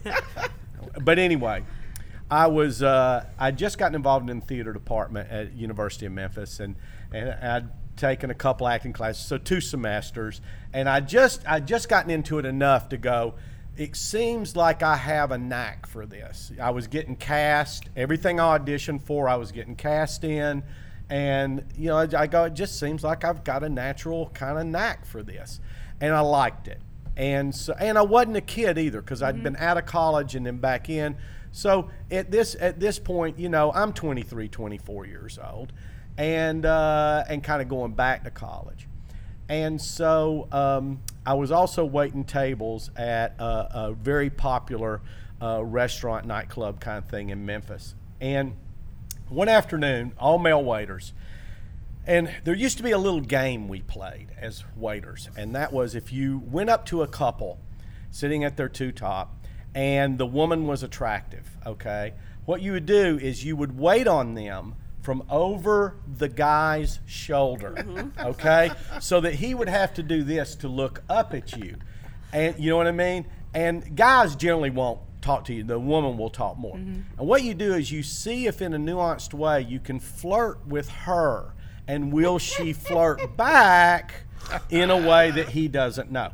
But 1.01 1.19
anyway, 1.19 1.65
I 2.31 2.47
was 2.47 2.83
uh, 2.83 3.27
I 3.39 3.51
just 3.51 3.79
gotten 3.79 3.95
involved 3.95 4.29
in 4.31 4.41
the 4.41 4.47
theater 4.47 4.73
department 4.73 5.31
at 5.31 5.53
University 5.55 6.07
of 6.07 6.13
Memphis, 6.13 6.61
and 6.61 6.77
and 7.13 7.31
I'd 7.31 7.97
taken 7.97 8.31
a 8.31 8.35
couple 8.35 8.67
acting 8.69 8.93
classes, 8.93 9.25
so 9.25 9.39
two 9.39 9.61
semesters, 9.61 10.41
and 10.73 10.89
I 10.89 11.01
just 11.01 11.43
I 11.47 11.61
just 11.61 11.89
gotten 11.89 12.11
into 12.11 12.39
it 12.39 12.45
enough 12.45 12.89
to 12.91 12.97
go. 12.97 13.35
It 13.77 13.97
seems 13.97 14.57
like 14.57 14.83
I 14.83 14.97
have 14.97 15.31
a 15.31 15.39
knack 15.39 15.87
for 15.87 16.07
this. 16.07 16.53
I 16.61 16.71
was 16.71 16.87
getting 16.87 17.17
cast. 17.17 17.89
Everything 17.97 18.39
I 18.39 18.59
auditioned 18.59 19.03
for, 19.03 19.29
I 19.29 19.37
was 19.37 19.53
getting 19.53 19.77
cast 19.77 20.25
in. 20.25 20.63
And, 21.09 21.65
you 21.77 21.89
know, 21.89 21.97
I, 21.97 22.09
I 22.17 22.27
go, 22.27 22.45
it 22.45 22.55
just 22.55 22.79
seems 22.79 23.03
like 23.03 23.25
I've 23.25 23.43
got 23.43 23.65
a 23.65 23.69
natural 23.69 24.31
kind 24.31 24.59
of 24.59 24.67
knack 24.67 25.07
for 25.07 25.23
this. 25.23 25.61
And 26.01 26.15
I 26.15 26.21
liked 26.21 26.69
it. 26.69 26.81
And 27.17 27.55
so, 27.55 27.75
and 27.79 27.99
I 27.99 28.03
wasn't 28.03 28.37
a 28.37 28.41
kid 28.41 28.79
either 28.79 29.01
because 29.01 29.23
i 29.23 29.27
had 29.27 29.43
been 29.43 29.57
out 29.57 29.77
of 29.77 29.87
college 29.87 30.35
and 30.35 30.47
then 30.47 30.59
back 30.59 30.89
in. 30.89 31.17
So 31.53 31.91
at 32.11 32.31
this 32.31 32.57
at 32.59 32.79
this 32.79 32.99
point, 32.99 33.39
you 33.39 33.49
know, 33.49 33.73
I'm 33.73 33.93
23, 33.93 34.49
24 34.49 35.07
years 35.07 35.39
old, 35.39 35.73
and 36.17 36.65
uh, 36.65 37.25
and 37.29 37.43
kind 37.43 37.61
of 37.61 37.69
going 37.69 37.93
back 37.93 38.25
to 38.25 38.31
college. 38.31 38.87
And 39.51 39.83
so 39.83 40.47
um, 40.53 41.01
I 41.27 41.35
was 41.35 41.51
also 41.51 41.85
waiting 41.85 42.23
tables 42.23 42.89
at 42.97 43.35
a, 43.41 43.89
a 43.89 43.97
very 44.01 44.31
popular 44.31 45.01
uh, 45.43 45.65
restaurant 45.65 46.25
nightclub 46.25 46.79
kind 46.79 46.99
of 46.99 47.11
thing 47.11 47.31
in 47.31 47.45
Memphis. 47.45 47.97
And 48.21 48.55
one 49.29 49.49
afternoon, 49.49 50.13
all 50.21 50.39
male 50.39 50.63
waiters, 50.63 51.13
and 52.07 52.33
there 52.45 52.55
used 52.55 52.77
to 52.77 52.85
be 52.85 52.93
a 52.93 52.99
little 52.99 53.21
game 53.21 53.67
we 53.67 53.81
played 53.81 54.29
as 54.39 54.63
waiters, 54.77 55.29
and 55.37 55.53
that 55.57 55.73
was 55.73 55.97
if 55.97 56.13
you 56.13 56.39
went 56.47 56.71
up 56.71 56.87
to 56.87 57.03
a 57.03 57.09
couple 57.09 57.59
sitting 58.13 58.45
at 58.45 58.57
their 58.57 58.69
two 58.69 58.93
top, 58.93 59.35
and 59.75 60.17
the 60.17 60.27
woman 60.27 60.69
was 60.69 60.85
attractive, 60.85 61.57
okay, 61.67 62.15
what 62.45 62.63
you 62.63 62.71
would 62.71 62.87
do 62.87 63.19
is 63.21 63.45
you 63.45 63.57
would 63.57 63.77
wait 63.77 64.07
on 64.07 64.35
them 64.35 64.77
from 65.03 65.23
over 65.31 65.97
the 66.07 66.29
guy's 66.29 67.01
shoulder, 67.07 67.75
mm-hmm. 67.77 68.27
okay, 68.27 68.71
so 69.01 69.21
that 69.21 69.35
he 69.35 69.55
would 69.55 69.69
have 69.69 69.95
to 69.95 70.03
do 70.03 70.23
this 70.23 70.55
to 70.57 70.69
look 70.69 71.03
up 71.09 71.35
at 71.35 71.57
you, 71.57 71.77
and 72.33 72.59
you 72.59 72.71
know 72.71 72.77
what 72.77 72.87
I 72.87 72.93
mean. 72.93 73.27
And 73.53 73.97
guys 73.97 74.37
generally 74.37 74.71
won't 74.71 75.01
talk 75.23 75.45
to 75.47 75.55
you. 75.55 75.65
The 75.65 75.79
woman 75.79 76.17
will 76.17 76.31
talk 76.31 76.57
more. 76.57 76.77
Mm-hmm. 76.77 77.19
And 77.19 77.29
what 77.29 77.43
you 77.43 77.55
do 77.55 77.75
is 77.75 77.91
you 77.91 78.03
see 78.03 78.47
if 78.47 78.63
in 78.63 78.75
a 78.75 78.79
nuanced 78.79 79.35
way 79.35 79.61
you 79.63 79.81
can 79.81 79.99
flirt 79.99 80.65
with 80.67 80.89
her 80.91 81.55
and 81.87 82.13
will 82.13 82.39
she 82.39 82.73
flirt 82.73 83.37
back 83.37 84.25
in 84.71 84.91
a 84.91 84.97
way 84.97 85.31
that 85.33 85.49
he 85.51 85.69
doesn't 85.69 86.11
know. 86.11 86.31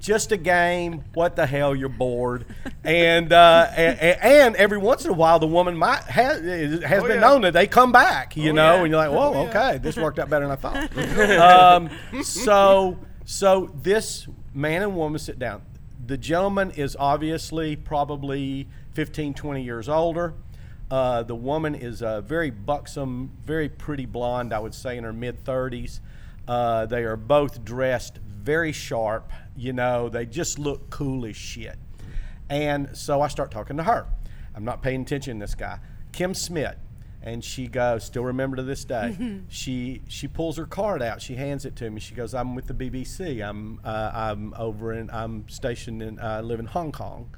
Just 0.00 0.32
a 0.32 0.36
game. 0.36 1.04
What 1.14 1.36
the 1.36 1.46
hell? 1.46 1.74
You're 1.74 1.88
bored, 1.88 2.46
and 2.84 3.32
uh, 3.32 3.70
and, 3.76 3.98
and 4.22 4.56
every 4.56 4.78
once 4.78 5.04
in 5.04 5.10
a 5.10 5.14
while, 5.14 5.38
the 5.38 5.46
woman 5.46 5.76
might 5.76 6.02
has 6.04 6.40
has 6.82 7.02
Oh, 7.02 7.06
been 7.06 7.16
yeah. 7.16 7.20
known 7.20 7.42
that 7.42 7.52
they 7.52 7.66
come 7.66 7.92
back. 7.92 8.36
You 8.36 8.50
Oh, 8.50 8.54
know, 8.54 8.74
yeah. 8.76 8.80
and 8.82 8.88
you're 8.90 8.96
like, 8.96 9.10
whoa, 9.10 9.34
Oh, 9.34 9.42
yeah. 9.44 9.48
okay, 9.50 9.78
this 9.78 9.96
worked 9.96 10.18
out 10.18 10.30
better 10.30 10.46
than 10.46 10.52
I 10.52 10.56
thought. 10.56 10.96
um, 11.82 12.22
so 12.22 12.98
so 13.24 13.70
this 13.82 14.26
man 14.54 14.82
and 14.82 14.96
woman 14.96 15.18
sit 15.18 15.38
down. 15.38 15.62
The 16.06 16.16
gentleman 16.16 16.70
is 16.70 16.96
obviously 16.98 17.76
probably 17.76 18.66
15, 18.94 19.34
20 19.34 19.62
years 19.62 19.88
older. 19.88 20.32
Uh, 20.90 21.22
the 21.22 21.34
woman 21.34 21.74
is 21.74 22.00
a 22.00 22.22
very 22.22 22.48
buxom, 22.50 23.30
very 23.44 23.68
pretty 23.68 24.06
blonde, 24.06 24.54
I 24.54 24.58
would 24.58 24.74
say, 24.74 24.96
in 24.96 25.04
her 25.04 25.12
mid 25.12 25.44
30s. 25.44 26.00
Uh, 26.46 26.86
they 26.86 27.04
are 27.04 27.16
both 27.16 27.62
dressed 27.62 28.20
very 28.48 28.72
sharp. 28.72 29.30
You 29.58 29.74
know, 29.74 30.08
they 30.08 30.24
just 30.24 30.58
look 30.58 30.88
cool 30.88 31.26
as 31.26 31.36
shit. 31.36 31.78
And 32.48 32.96
so 32.96 33.20
I 33.20 33.28
start 33.28 33.50
talking 33.50 33.76
to 33.76 33.82
her. 33.82 34.06
I'm 34.54 34.64
not 34.64 34.82
paying 34.82 35.02
attention 35.02 35.38
to 35.38 35.44
this 35.44 35.54
guy, 35.54 35.80
Kim 36.12 36.32
Smith. 36.32 36.76
And 37.20 37.44
she 37.44 37.66
goes, 37.66 38.04
still 38.04 38.24
remember 38.24 38.56
to 38.56 38.62
this 38.62 38.86
day. 38.86 39.42
she 39.48 40.00
she 40.08 40.28
pulls 40.28 40.56
her 40.56 40.64
card 40.64 41.02
out. 41.02 41.20
She 41.20 41.34
hands 41.34 41.66
it 41.66 41.76
to 41.76 41.90
me. 41.90 42.00
She 42.00 42.14
goes, 42.14 42.32
"I'm 42.32 42.54
with 42.54 42.68
the 42.68 42.74
BBC. 42.74 43.46
I'm 43.46 43.80
uh, 43.84 44.12
I'm 44.14 44.54
over 44.56 44.94
in 44.94 45.10
I'm 45.10 45.46
stationed 45.48 46.00
in 46.00 46.18
uh, 46.18 46.38
I 46.38 46.40
live 46.40 46.58
in 46.58 46.66
Hong 46.66 46.90
Kong." 46.90 47.28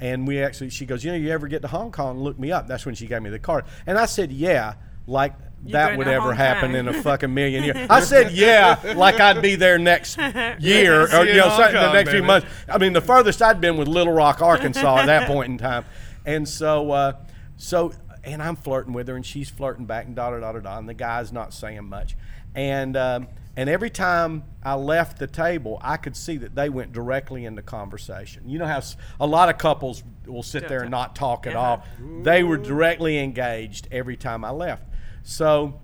And 0.00 0.26
we 0.26 0.40
actually, 0.40 0.70
she 0.70 0.86
goes, 0.86 1.04
"You 1.04 1.10
know, 1.10 1.18
you 1.18 1.30
ever 1.30 1.46
get 1.46 1.60
to 1.62 1.68
Hong 1.68 1.90
Kong? 1.92 2.20
Look 2.20 2.38
me 2.38 2.52
up." 2.52 2.68
That's 2.68 2.86
when 2.86 2.94
she 2.94 3.06
gave 3.06 3.20
me 3.20 3.28
the 3.28 3.38
card. 3.38 3.66
And 3.86 3.98
I 3.98 4.06
said, 4.06 4.32
"Yeah." 4.32 4.74
Like 5.06 5.34
that 5.66 5.96
would 5.96 6.08
ever 6.08 6.34
happen 6.34 6.74
in 6.74 6.88
a 6.88 6.92
fucking 7.02 7.32
million 7.32 7.64
years. 7.64 7.86
I 7.88 8.00
said, 8.00 8.32
"Yeah," 8.32 8.94
like 8.96 9.20
I'd 9.20 9.42
be 9.42 9.54
there 9.56 9.78
next 9.78 10.16
year 10.58 11.02
or 11.02 11.24
you 11.24 11.34
know, 11.36 11.56
the 11.56 11.92
next 11.92 12.10
few 12.10 12.22
months. 12.22 12.46
I 12.68 12.78
mean, 12.78 12.92
the 12.92 13.00
furthest 13.00 13.42
I'd 13.42 13.60
been 13.60 13.76
with 13.76 13.88
Little 13.88 14.12
Rock, 14.12 14.42
Arkansas 14.42 14.98
at 14.98 15.06
that 15.06 15.26
point 15.26 15.50
in 15.50 15.58
time. 15.58 15.84
And 16.26 16.48
so, 16.48 16.90
uh, 16.90 17.12
so, 17.56 17.92
and 18.22 18.42
I'm 18.42 18.56
flirting 18.56 18.92
with 18.92 19.08
her, 19.08 19.16
and 19.16 19.24
she's 19.24 19.50
flirting 19.50 19.84
back, 19.84 20.06
and 20.06 20.16
da 20.16 20.30
da 20.30 20.40
da 20.40 20.52
da 20.52 20.60
da. 20.60 20.78
And 20.78 20.88
the 20.88 20.94
guy's 20.94 21.32
not 21.32 21.52
saying 21.52 21.84
much. 21.84 22.16
And 22.54 22.96
um, 22.96 23.28
and 23.56 23.68
every 23.68 23.90
time 23.90 24.42
I 24.62 24.74
left 24.74 25.18
the 25.18 25.26
table, 25.26 25.78
I 25.80 25.96
could 25.96 26.16
see 26.16 26.36
that 26.38 26.54
they 26.54 26.68
went 26.68 26.92
directly 26.92 27.44
into 27.44 27.62
conversation. 27.62 28.48
You 28.48 28.58
know 28.58 28.66
how 28.66 28.82
a 29.20 29.26
lot 29.26 29.48
of 29.48 29.58
couples 29.58 30.02
will 30.26 30.42
sit 30.42 30.68
there 30.68 30.80
and 30.80 30.90
not 30.90 31.14
talk 31.14 31.46
at 31.46 31.54
all. 31.54 31.84
They 32.22 32.42
were 32.42 32.56
directly 32.56 33.18
engaged 33.18 33.88
every 33.92 34.16
time 34.16 34.44
I 34.44 34.50
left. 34.50 34.84
So 35.24 35.80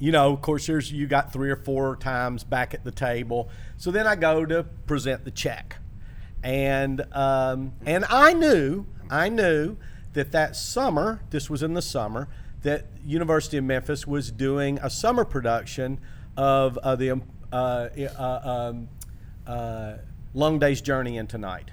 you 0.00 0.12
know, 0.12 0.32
of 0.32 0.40
course, 0.40 0.66
there's 0.66 0.90
you 0.90 1.06
got 1.06 1.32
three 1.32 1.50
or 1.50 1.56
four 1.56 1.94
times 1.96 2.42
back 2.42 2.72
at 2.72 2.84
the 2.84 2.90
table. 2.90 3.50
So 3.76 3.90
then 3.90 4.06
I 4.06 4.16
go 4.16 4.46
to 4.46 4.64
present 4.86 5.24
the 5.24 5.30
check, 5.30 5.76
and 6.42 7.04
um, 7.12 7.74
and 7.84 8.06
I 8.08 8.32
knew, 8.32 8.86
I 9.10 9.28
knew 9.28 9.76
that 10.14 10.32
that 10.32 10.56
summer, 10.56 11.22
this 11.30 11.50
was 11.50 11.62
in 11.62 11.74
the 11.74 11.82
summer, 11.82 12.28
that 12.62 12.86
University 13.04 13.58
of 13.58 13.64
Memphis 13.64 14.06
was 14.06 14.32
doing 14.32 14.78
a 14.82 14.88
summer 14.88 15.24
production 15.24 16.00
of 16.36 16.78
uh, 16.78 16.96
the 16.96 17.10
um, 17.10 17.22
uh, 17.52 17.88
uh, 18.18 18.70
um, 18.72 18.88
uh, 19.46 19.96
Long 20.32 20.58
Day's 20.58 20.80
Journey 20.80 21.18
into 21.18 21.36
Night. 21.36 21.72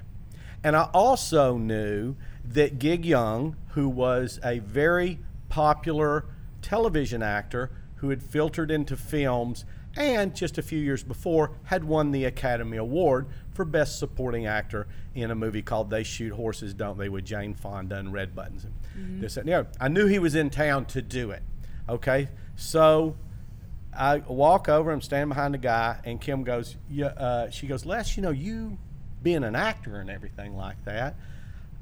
And 0.65 0.75
I 0.75 0.89
also 0.93 1.57
knew 1.57 2.15
that 2.43 2.77
Gig 2.77 3.05
Young, 3.05 3.55
who 3.69 3.87
was 3.87 4.39
a 4.43 4.59
very 4.59 5.19
popular 5.47 6.25
television 6.67 7.23
actor 7.23 7.71
who 7.95 8.09
had 8.09 8.21
filtered 8.21 8.69
into 8.69 8.97
films 8.97 9.63
and 9.95 10.35
just 10.35 10.57
a 10.57 10.61
few 10.61 10.77
years 10.77 11.01
before 11.01 11.51
had 11.63 11.81
won 11.85 12.11
the 12.11 12.25
Academy 12.25 12.75
Award 12.75 13.25
for 13.53 13.63
Best 13.63 13.97
Supporting 13.97 14.45
Actor 14.45 14.85
in 15.15 15.31
a 15.31 15.35
movie 15.35 15.61
called 15.61 15.89
They 15.89 16.03
Shoot 16.03 16.33
Horses, 16.33 16.73
Don't 16.73 16.97
They, 16.97 17.07
with 17.07 17.23
Jane 17.23 17.53
Fonda 17.53 17.95
and 17.95 18.11
Red 18.11 18.35
Buttons. 18.35 18.65
And 18.65 19.21
this, 19.23 19.35
that, 19.35 19.41
and 19.41 19.49
the 19.49 19.53
other. 19.53 19.69
I 19.79 19.87
knew 19.87 20.07
he 20.07 20.19
was 20.19 20.35
in 20.35 20.49
town 20.49 20.85
to 20.87 21.01
do 21.01 21.31
it. 21.31 21.41
Okay, 21.87 22.27
so 22.57 23.15
I 23.97 24.17
walk 24.17 24.67
over. 24.67 24.91
I'm 24.91 25.01
standing 25.01 25.29
behind 25.29 25.53
the 25.53 25.59
guy, 25.59 26.01
and 26.03 26.19
Kim 26.19 26.43
goes, 26.43 26.75
"Yeah." 26.89 27.07
Uh, 27.07 27.49
she 27.49 27.65
goes, 27.65 27.85
"Les, 27.85 28.17
you 28.17 28.23
know, 28.23 28.31
you 28.31 28.77
being 29.23 29.45
an 29.45 29.55
actor 29.55 30.01
and 30.01 30.09
everything 30.09 30.57
like 30.57 30.83
that, 30.83 31.15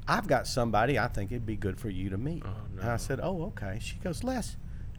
I've 0.06 0.28
got 0.28 0.46
somebody 0.46 0.96
I 0.96 1.08
think 1.08 1.32
it'd 1.32 1.44
be 1.44 1.56
good 1.56 1.80
for 1.80 1.90
you 1.90 2.08
to 2.10 2.16
meet." 2.16 2.44
And 2.80 2.88
I 2.88 2.98
said, 2.98 3.18
"Oh, 3.20 3.46
okay." 3.46 3.80
She 3.82 3.96
goes, 3.96 4.22
"Les, 4.22 4.56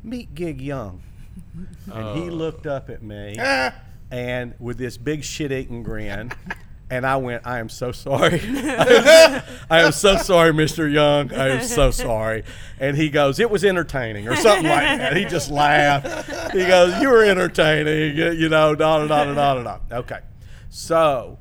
meet 0.07 0.33
Gig 0.33 0.61
Young." 0.61 1.01
and 1.93 2.17
he 2.17 2.29
oh. 2.29 2.33
looked 2.33 2.67
up 2.67 2.89
at 2.89 3.03
me, 3.03 3.35
ah. 3.39 3.73
and 4.11 4.53
with 4.59 4.77
this 4.77 4.97
big 4.97 5.23
shit-eating 5.23 5.83
grin. 5.83 6.31
And 6.89 7.05
I 7.05 7.17
went, 7.17 7.45
I 7.45 7.59
am 7.59 7.67
so 7.67 7.91
sorry. 7.91 8.39
I 8.41 9.43
am 9.69 9.91
so 9.91 10.15
sorry, 10.15 10.53
Mr. 10.53 10.89
Young. 10.89 11.33
I 11.33 11.49
am 11.49 11.63
so 11.63 11.91
sorry. 11.91 12.45
And 12.79 12.95
he 12.95 13.09
goes, 13.09 13.41
It 13.41 13.51
was 13.51 13.65
entertaining, 13.65 14.29
or 14.29 14.37
something 14.37 14.63
like 14.63 14.97
that. 14.97 15.17
He 15.17 15.25
just 15.25 15.51
laughed. 15.51 16.53
He 16.53 16.65
goes, 16.65 17.01
You 17.01 17.09
were 17.09 17.25
entertaining, 17.25 18.15
you 18.15 18.31
you 18.31 18.47
know, 18.47 18.73
da 18.73 18.99
da 18.99 19.07
da 19.07 19.25
da 19.25 19.33
da 19.33 19.63
da. 19.63 19.79
da. 19.89 19.97
Okay. 19.97 20.19
So, 20.69 21.39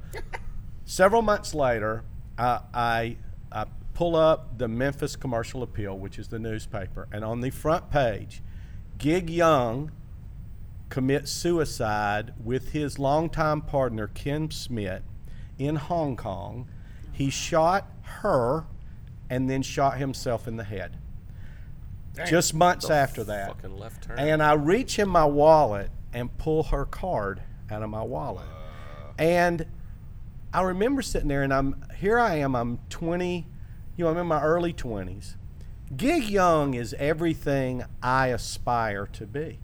several 0.84 1.22
months 1.22 1.54
later, 1.54 2.02
I, 2.36 2.60
I, 2.74 3.16
I 3.52 3.66
pull 3.94 4.16
up 4.16 4.58
the 4.58 4.66
Memphis 4.66 5.14
Commercial 5.14 5.62
Appeal, 5.62 5.96
which 5.96 6.18
is 6.18 6.26
the 6.26 6.40
newspaper, 6.40 7.06
and 7.12 7.24
on 7.24 7.40
the 7.40 7.50
front 7.50 7.90
page, 7.90 8.42
Gig 8.98 9.28
Young 9.30 9.90
commits 10.88 11.30
suicide 11.30 12.32
with 12.42 12.72
his 12.72 12.98
longtime 12.98 13.62
partner 13.62 14.06
Kim 14.06 14.50
Smith 14.50 15.02
in 15.58 15.76
Hong 15.76 16.16
Kong. 16.16 16.68
He 17.12 17.30
shot 17.30 17.90
her 18.02 18.66
and 19.28 19.50
then 19.50 19.62
shot 19.62 19.98
himself 19.98 20.46
in 20.46 20.56
the 20.56 20.64
head. 20.64 20.98
Just 22.26 22.54
months 22.54 22.88
after 22.88 23.24
that. 23.24 23.48
Fucking 23.48 23.76
left 23.76 24.04
turn. 24.04 24.18
And 24.18 24.42
I 24.42 24.54
reach 24.54 24.98
in 24.98 25.08
my 25.08 25.24
wallet 25.24 25.90
and 26.12 26.36
pull 26.38 26.62
her 26.64 26.86
card 26.86 27.42
out 27.70 27.82
of 27.82 27.90
my 27.90 28.02
wallet. 28.02 28.46
And 29.18 29.66
I 30.52 30.62
remember 30.62 31.02
sitting 31.02 31.28
there 31.28 31.42
and 31.42 31.52
I'm 31.52 31.84
here 31.98 32.18
I 32.18 32.36
am, 32.36 32.54
I'm 32.54 32.78
20, 32.88 33.46
you 33.96 34.04
know, 34.04 34.10
I'm 34.10 34.16
in 34.16 34.26
my 34.26 34.42
early 34.42 34.72
20s. 34.72 35.34
Gig 35.94 36.24
Young 36.24 36.74
is 36.74 36.94
everything 36.98 37.84
I 38.02 38.28
aspire 38.28 39.06
to 39.12 39.26
be. 39.26 39.58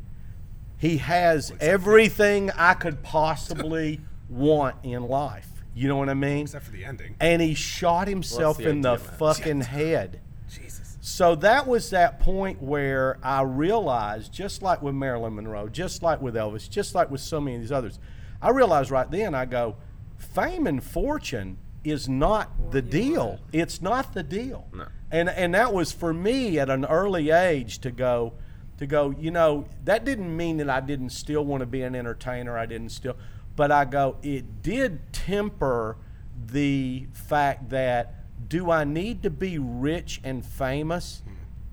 He 0.79 0.99
has 0.99 1.53
everything 1.61 2.51
I 2.53 2.75
could 2.75 3.03
possibly 3.03 4.01
want 4.29 4.77
in 4.83 5.03
life. 5.09 5.49
You 5.75 5.89
know 5.89 5.97
what 5.97 6.09
I 6.09 6.15
mean? 6.15 6.43
Except 6.43 6.65
for 6.65 6.71
the 6.71 6.85
ending. 6.85 7.17
And 7.19 7.41
he 7.41 7.55
shot 7.55 8.09
himself 8.09 8.59
the 8.59 8.69
in 8.69 8.83
the 8.83 8.99
fucking 8.99 9.63
head. 9.63 10.21
Jesus. 10.49 10.99
So 11.01 11.35
that 11.37 11.67
was 11.67 11.91
that 11.91 12.21
point 12.21 12.63
where 12.63 13.19
I 13.23 13.43
realized, 13.43 14.33
just 14.33 14.63
like 14.63 14.83
with 14.83 14.95
Marilyn 14.95 15.35
Monroe, 15.35 15.69
just 15.69 16.03
like 16.03 16.21
with 16.21 16.35
Elvis, 16.35 16.69
just 16.69 16.95
like 16.95 17.11
with 17.11 17.21
so 17.21 17.41
many 17.41 17.57
of 17.57 17.63
these 17.63 17.73
others, 17.73 17.99
I 18.41 18.51
realized 18.51 18.91
right 18.91 19.11
then, 19.11 19.35
I 19.35 19.47
go, 19.47 19.77
fame 20.19 20.67
and 20.67 20.83
fortune 20.83 21.59
is 21.85 22.09
not 22.09 22.71
the 22.71 22.83
deal. 22.83 23.41
It's 23.53 23.81
not 23.81 24.15
the 24.15 24.23
deal. 24.23 24.69
No. 24.73 24.87
And 25.13 25.29
and 25.29 25.55
that 25.55 25.73
was 25.73 25.93
for 25.93 26.13
me 26.13 26.59
at 26.59 26.71
an 26.71 26.87
early 26.87 27.31
age 27.31 27.79
to 27.81 27.91
go, 27.91 28.33
to 28.79 28.87
go. 28.87 29.15
You 29.17 29.31
know, 29.31 29.67
that 29.85 30.05
didn't 30.05 30.35
mean 30.35 30.57
that 30.57 30.71
I 30.71 30.81
didn't 30.81 31.11
still 31.11 31.45
want 31.45 31.61
to 31.61 31.67
be 31.67 31.83
an 31.83 31.95
entertainer. 31.95 32.57
I 32.57 32.65
didn't 32.67 32.89
still, 32.89 33.17
but 33.55 33.71
I 33.71 33.85
go, 33.85 34.17
it 34.23 34.63
did 34.63 35.13
temper 35.13 35.99
the 36.47 37.07
fact 37.13 37.69
that 37.71 38.15
do 38.49 38.71
I 38.71 38.85
need 38.85 39.23
to 39.23 39.31
be 39.31 39.59
rich 39.59 40.21
and 40.25 40.45
famous 40.45 41.23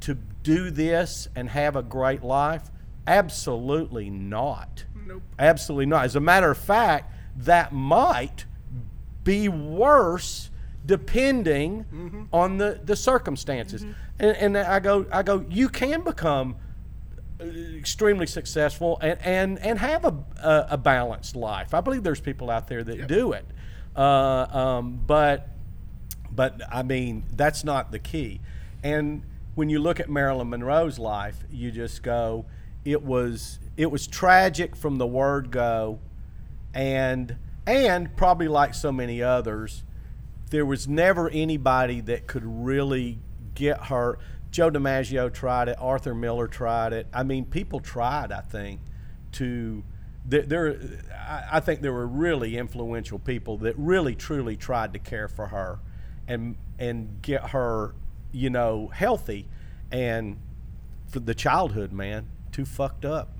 to 0.02 0.16
do 0.44 0.70
this 0.70 1.30
and 1.36 1.50
have 1.50 1.76
a 1.76 1.82
great 1.82 2.24
life? 2.24 2.70
Absolutely 3.08 4.10
not. 4.10 4.86
Nope. 5.08 5.24
Absolutely 5.40 5.86
not. 5.88 6.06
As 6.06 6.16
a 6.16 6.20
matter 6.20 6.52
of 6.52 6.58
fact, 6.58 7.14
that 7.38 7.72
might 7.74 8.46
be 9.24 9.50
worse 9.50 10.49
depending 10.90 11.86
on 12.34 12.58
the, 12.58 12.82
the 12.84 12.96
circumstances. 12.96 13.84
And, 14.18 14.36
and 14.38 14.58
I 14.58 14.80
go, 14.80 15.06
I 15.12 15.22
go, 15.22 15.46
you 15.48 15.70
can 15.70 16.02
become 16.02 16.56
uh, 17.40 17.46
extremely 17.78 18.26
successful 18.26 18.98
and, 19.00 19.20
and, 19.24 19.60
and 19.60 19.78
have 19.78 20.04
a, 20.04 20.18
a, 20.44 20.68
a 20.72 20.78
balanced 20.78 21.36
life. 21.36 21.76
I 21.76 21.82
believe 21.82 22.02
there's 22.02 22.20
people 22.20 22.50
out 22.50 22.68
there 22.68 22.84
that 22.84 23.08
do 23.08 23.34
it. 23.34 23.46
Uh, 23.96 24.48
um, 24.52 25.00
but 25.06 25.50
but 26.32 26.60
I 26.72 26.82
mean, 26.82 27.24
that's 27.34 27.64
not 27.64 27.92
the 27.92 28.00
key. 28.00 28.42
And 28.82 29.24
when 29.54 29.70
you 29.70 29.78
look 29.78 30.00
at 30.00 30.10
Marilyn 30.10 30.50
Monroe's 30.50 30.98
life, 30.98 31.44
you 31.52 31.70
just 31.70 32.02
go, 32.02 32.46
it 32.84 33.04
was 33.04 33.60
it 33.78 33.92
was 33.92 34.08
tragic 34.08 34.76
from 34.76 34.98
the 34.98 35.06
word 35.06 35.52
go, 35.52 36.00
and 36.74 37.36
and 37.68 38.16
probably 38.18 38.48
like 38.48 38.74
so 38.74 38.92
many 38.92 39.22
others, 39.22 39.84
there 40.50 40.66
was 40.66 40.88
never 40.88 41.30
anybody 41.30 42.02
that 42.02 42.28
could 42.28 42.44
really 42.46 43.20
get 43.56 43.86
her. 43.86 44.18
Joe 44.52 44.72
DiMaggio 44.72 45.32
tried 45.32 45.68
it. 45.70 45.78
Arthur 45.80 46.16
Miller 46.16 46.48
tried 46.48 46.94
it. 46.94 47.08
I 47.14 47.24
mean, 47.24 47.46
people 47.46 47.80
tried. 47.80 48.32
I 48.32 48.42
think 48.42 48.82
to 49.34 49.84
there, 50.26 50.42
there 50.42 50.80
I, 51.14 51.44
I 51.54 51.60
think 51.60 51.82
there 51.82 51.94
were 51.94 52.08
really 52.08 52.58
influential 52.58 53.20
people 53.20 53.58
that 53.60 53.76
really 53.78 54.16
truly 54.16 54.56
tried 54.56 54.94
to 54.94 55.00
care 55.00 55.28
for 55.28 55.48
her, 55.48 55.80
and 56.28 56.56
and 56.78 57.22
get 57.22 57.50
her, 57.50 57.94
you 58.32 58.50
know, 58.50 58.90
healthy, 58.94 59.48
and 59.92 60.38
for 61.08 61.20
the 61.20 61.36
childhood, 61.36 61.92
man, 61.92 62.28
too 62.52 62.66
fucked 62.66 63.06
up, 63.06 63.32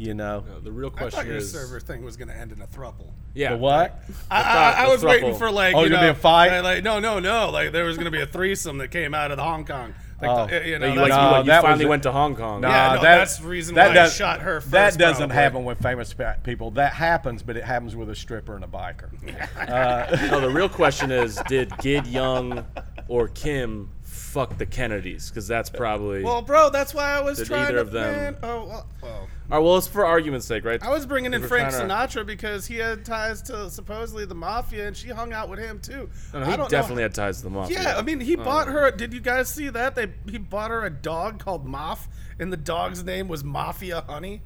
you 0.00 0.14
know. 0.14 0.44
No, 0.48 0.60
the 0.60 0.72
real 0.72 0.90
question 0.90 1.06
I 1.20 1.22
thought 1.22 1.28
question 1.28 1.32
your 1.32 1.40
server 1.40 1.80
thing 1.80 2.02
was 2.04 2.16
going 2.16 2.28
to 2.28 2.36
end 2.36 2.52
in 2.52 2.60
a 2.62 2.66
thruple. 2.66 3.12
yeah, 3.34 3.50
The 3.50 3.58
what? 3.58 4.00
I, 4.30 4.42
thought 4.42 4.74
I, 4.76 4.82
I 4.82 4.86
the 4.86 4.92
was 4.92 5.04
waiting 5.04 5.34
for 5.36 5.50
like 5.50 5.74
Oh, 5.74 5.84
you 5.84 5.90
know 5.90 6.00
be 6.00 6.06
a 6.08 6.14
fight? 6.14 6.50
Like, 6.50 6.62
like, 6.62 6.84
no 6.84 6.98
no 7.00 7.18
no 7.20 7.50
like 7.50 7.72
there 7.72 7.84
was 7.84 7.96
gonna 7.98 8.10
be 8.10 8.20
a 8.22 8.26
threesome 8.26 8.78
that 8.78 8.88
came 8.88 9.14
out 9.14 9.30
of 9.30 9.36
the 9.36 9.42
Hong 9.44 9.64
Kong. 9.64 9.94
Like, 10.20 10.30
Oh. 10.30 10.46
the, 10.46 10.68
you 10.68 10.78
know, 10.78 10.86
You, 10.88 10.94
that's- 10.94 10.96
like, 10.96 11.08
No, 11.10 11.16
you, 11.28 11.30
like, 11.32 11.44
you 11.44 11.50
that 11.50 11.62
finally 11.62 11.84
a- 11.84 11.88
went 11.88 12.02
to 12.04 12.12
Hong 12.12 12.36
Kong. 12.36 12.62
Yeah, 12.62 12.68
Nah, 12.68 12.94
no, 12.96 13.02
that's 13.02 13.38
the 13.38 13.46
reason 13.48 13.74
why 13.76 13.88
I 13.98 14.08
shot 14.08 14.40
her 14.40 14.60
That 14.60 14.98
doesn't 14.98 15.28
probably. 15.30 15.34
happen 15.36 15.64
with 15.64 15.78
famous 15.82 16.14
people. 16.42 16.70
That 16.72 16.92
happens, 16.92 17.42
but 17.42 17.56
it 17.56 17.64
happens 17.64 17.96
with 17.96 18.10
a 18.10 18.14
stripper 18.14 18.54
and 18.54 18.64
a 18.64 18.68
biker. 18.68 19.10
No, 20.30 20.40
the 20.40 20.50
real 20.50 20.68
question 20.68 21.10
is, 21.10 21.40
did 21.48 21.72
Gig 21.78 22.06
Young 22.06 22.66
or 23.08 23.28
Kim 23.28 23.90
fuck 24.20 24.58
the 24.58 24.66
Kennedys? 24.66 25.28
Because 25.30 25.48
that's 25.48 25.70
probably. 25.70 26.22
well, 26.22 26.42
bro, 26.42 26.70
that's 26.70 26.94
why 26.94 27.12
I 27.12 27.20
was 27.20 27.38
Did 27.38 27.46
trying 27.48 27.62
either 27.64 27.72
to. 27.74 27.80
of 27.80 27.90
them- 27.90 28.14
Man, 28.14 28.36
oh 28.42 28.64
well, 28.66 28.86
well. 29.02 29.28
All 29.50 29.58
right, 29.58 29.64
well, 29.64 29.76
it's 29.78 29.88
for 29.88 30.06
argument's 30.06 30.46
sake, 30.46 30.64
right? 30.64 30.80
I 30.80 30.90
was 30.90 31.06
bringing 31.06 31.34
in 31.34 31.42
We're 31.42 31.48
Frank 31.48 31.70
trying 31.70 31.88
to- 31.88 31.94
Sinatra 31.94 32.24
because 32.24 32.66
he 32.66 32.76
had 32.76 33.04
ties 33.04 33.42
to 33.42 33.68
supposedly 33.68 34.24
the 34.24 34.34
mafia, 34.36 34.86
and 34.86 34.96
she 34.96 35.08
hung 35.08 35.32
out 35.32 35.48
with 35.48 35.58
him 35.58 35.80
too. 35.80 36.08
No, 36.32 36.40
no, 36.40 36.46
I 36.46 36.50
he 36.52 36.56
don't 36.56 36.70
definitely 36.70 37.02
had 37.02 37.14
ties 37.14 37.38
to 37.38 37.44
the 37.44 37.50
mafia. 37.50 37.82
Yeah, 37.82 37.98
I 37.98 38.02
mean, 38.02 38.20
he 38.20 38.36
Oh. 38.36 38.44
bought 38.44 38.68
her. 38.68 38.90
Did 38.92 39.12
you 39.12 39.20
guys 39.20 39.48
see 39.48 39.68
that? 39.70 39.96
They 39.96 40.06
he 40.30 40.38
bought 40.38 40.70
her 40.70 40.84
a 40.84 40.90
dog 40.90 41.40
called 41.40 41.66
Maf, 41.66 42.06
and 42.38 42.52
the 42.52 42.56
dog's 42.56 43.02
name 43.02 43.26
was 43.26 43.42
Mafia 43.42 44.04
Honey. 44.06 44.42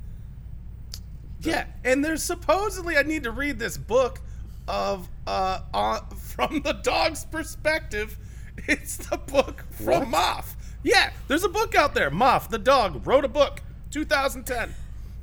Yeah, 1.41 1.67
and 1.85 2.03
there's 2.05 2.23
supposedly 2.23 2.97
I 2.97 3.03
need 3.03 3.25
to 3.25 3.31
read 3.31 3.59
this 3.59 3.77
book 3.77 4.21
of 4.67 5.09
uh 5.27 5.61
on, 5.75 6.07
from 6.17 6.61
the 6.63 6.73
dog's 6.73 7.27
perspective. 7.27 8.17
It's 8.69 8.97
the 8.97 9.17
book 9.19 9.65
from 9.71 10.13
Maf. 10.13 10.55
Yeah, 10.83 11.11
there's 11.29 11.45
a 11.45 11.49
book 11.49 11.75
out 11.75 11.95
there. 11.95 12.11
Maf, 12.11 12.49
the 12.49 12.59
dog, 12.59 13.07
wrote 13.07 13.25
a 13.25 13.29
book, 13.29 13.63
2010. 13.91 14.75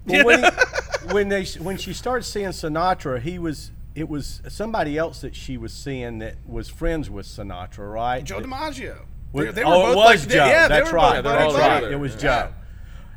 Well, 0.05 0.25
when, 0.25 0.43
he, 0.43 0.49
when 1.13 1.29
they 1.29 1.45
when 1.59 1.77
she 1.77 1.93
started 1.93 2.23
seeing 2.23 2.49
Sinatra, 2.49 3.21
he 3.21 3.37
was 3.39 3.71
it 3.95 4.09
was 4.09 4.41
somebody 4.47 4.97
else 4.97 5.21
that 5.21 5.35
she 5.35 5.57
was 5.57 5.73
seeing 5.73 6.19
that 6.19 6.35
was 6.47 6.69
friends 6.69 7.09
with 7.09 7.25
Sinatra, 7.25 7.91
right? 7.91 8.23
Joe 8.23 8.39
That- 8.39 8.49
DiMaggio. 8.49 8.97
They- 9.33 9.51
they 9.51 9.63
oh, 9.63 9.69
both 9.69 9.93
it 9.93 9.95
was 9.95 10.25
like- 10.25 10.29
Joe. 10.29 10.45
yeah, 10.45 10.67
they 10.67 10.75
That's 10.79 10.91
were 10.91 10.97
right. 10.97 11.13
both 11.15 11.23
they're 11.23 11.39
That's 11.39 11.53
all 11.53 11.59
right. 11.59 11.83
It 11.83 11.99
was 11.99 12.13
Yeah. 12.15 12.19
Joe. 12.47 12.53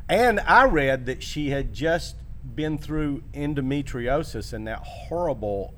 And 0.08 0.40
I 0.40 0.64
read 0.66 1.06
that 1.06 1.22
she 1.22 1.50
had 1.50 1.72
just 1.72 2.16
been 2.54 2.76
through 2.78 3.22
endometriosis 3.32 4.52
and 4.52 4.66
that 4.66 4.80
horrible 4.80 5.74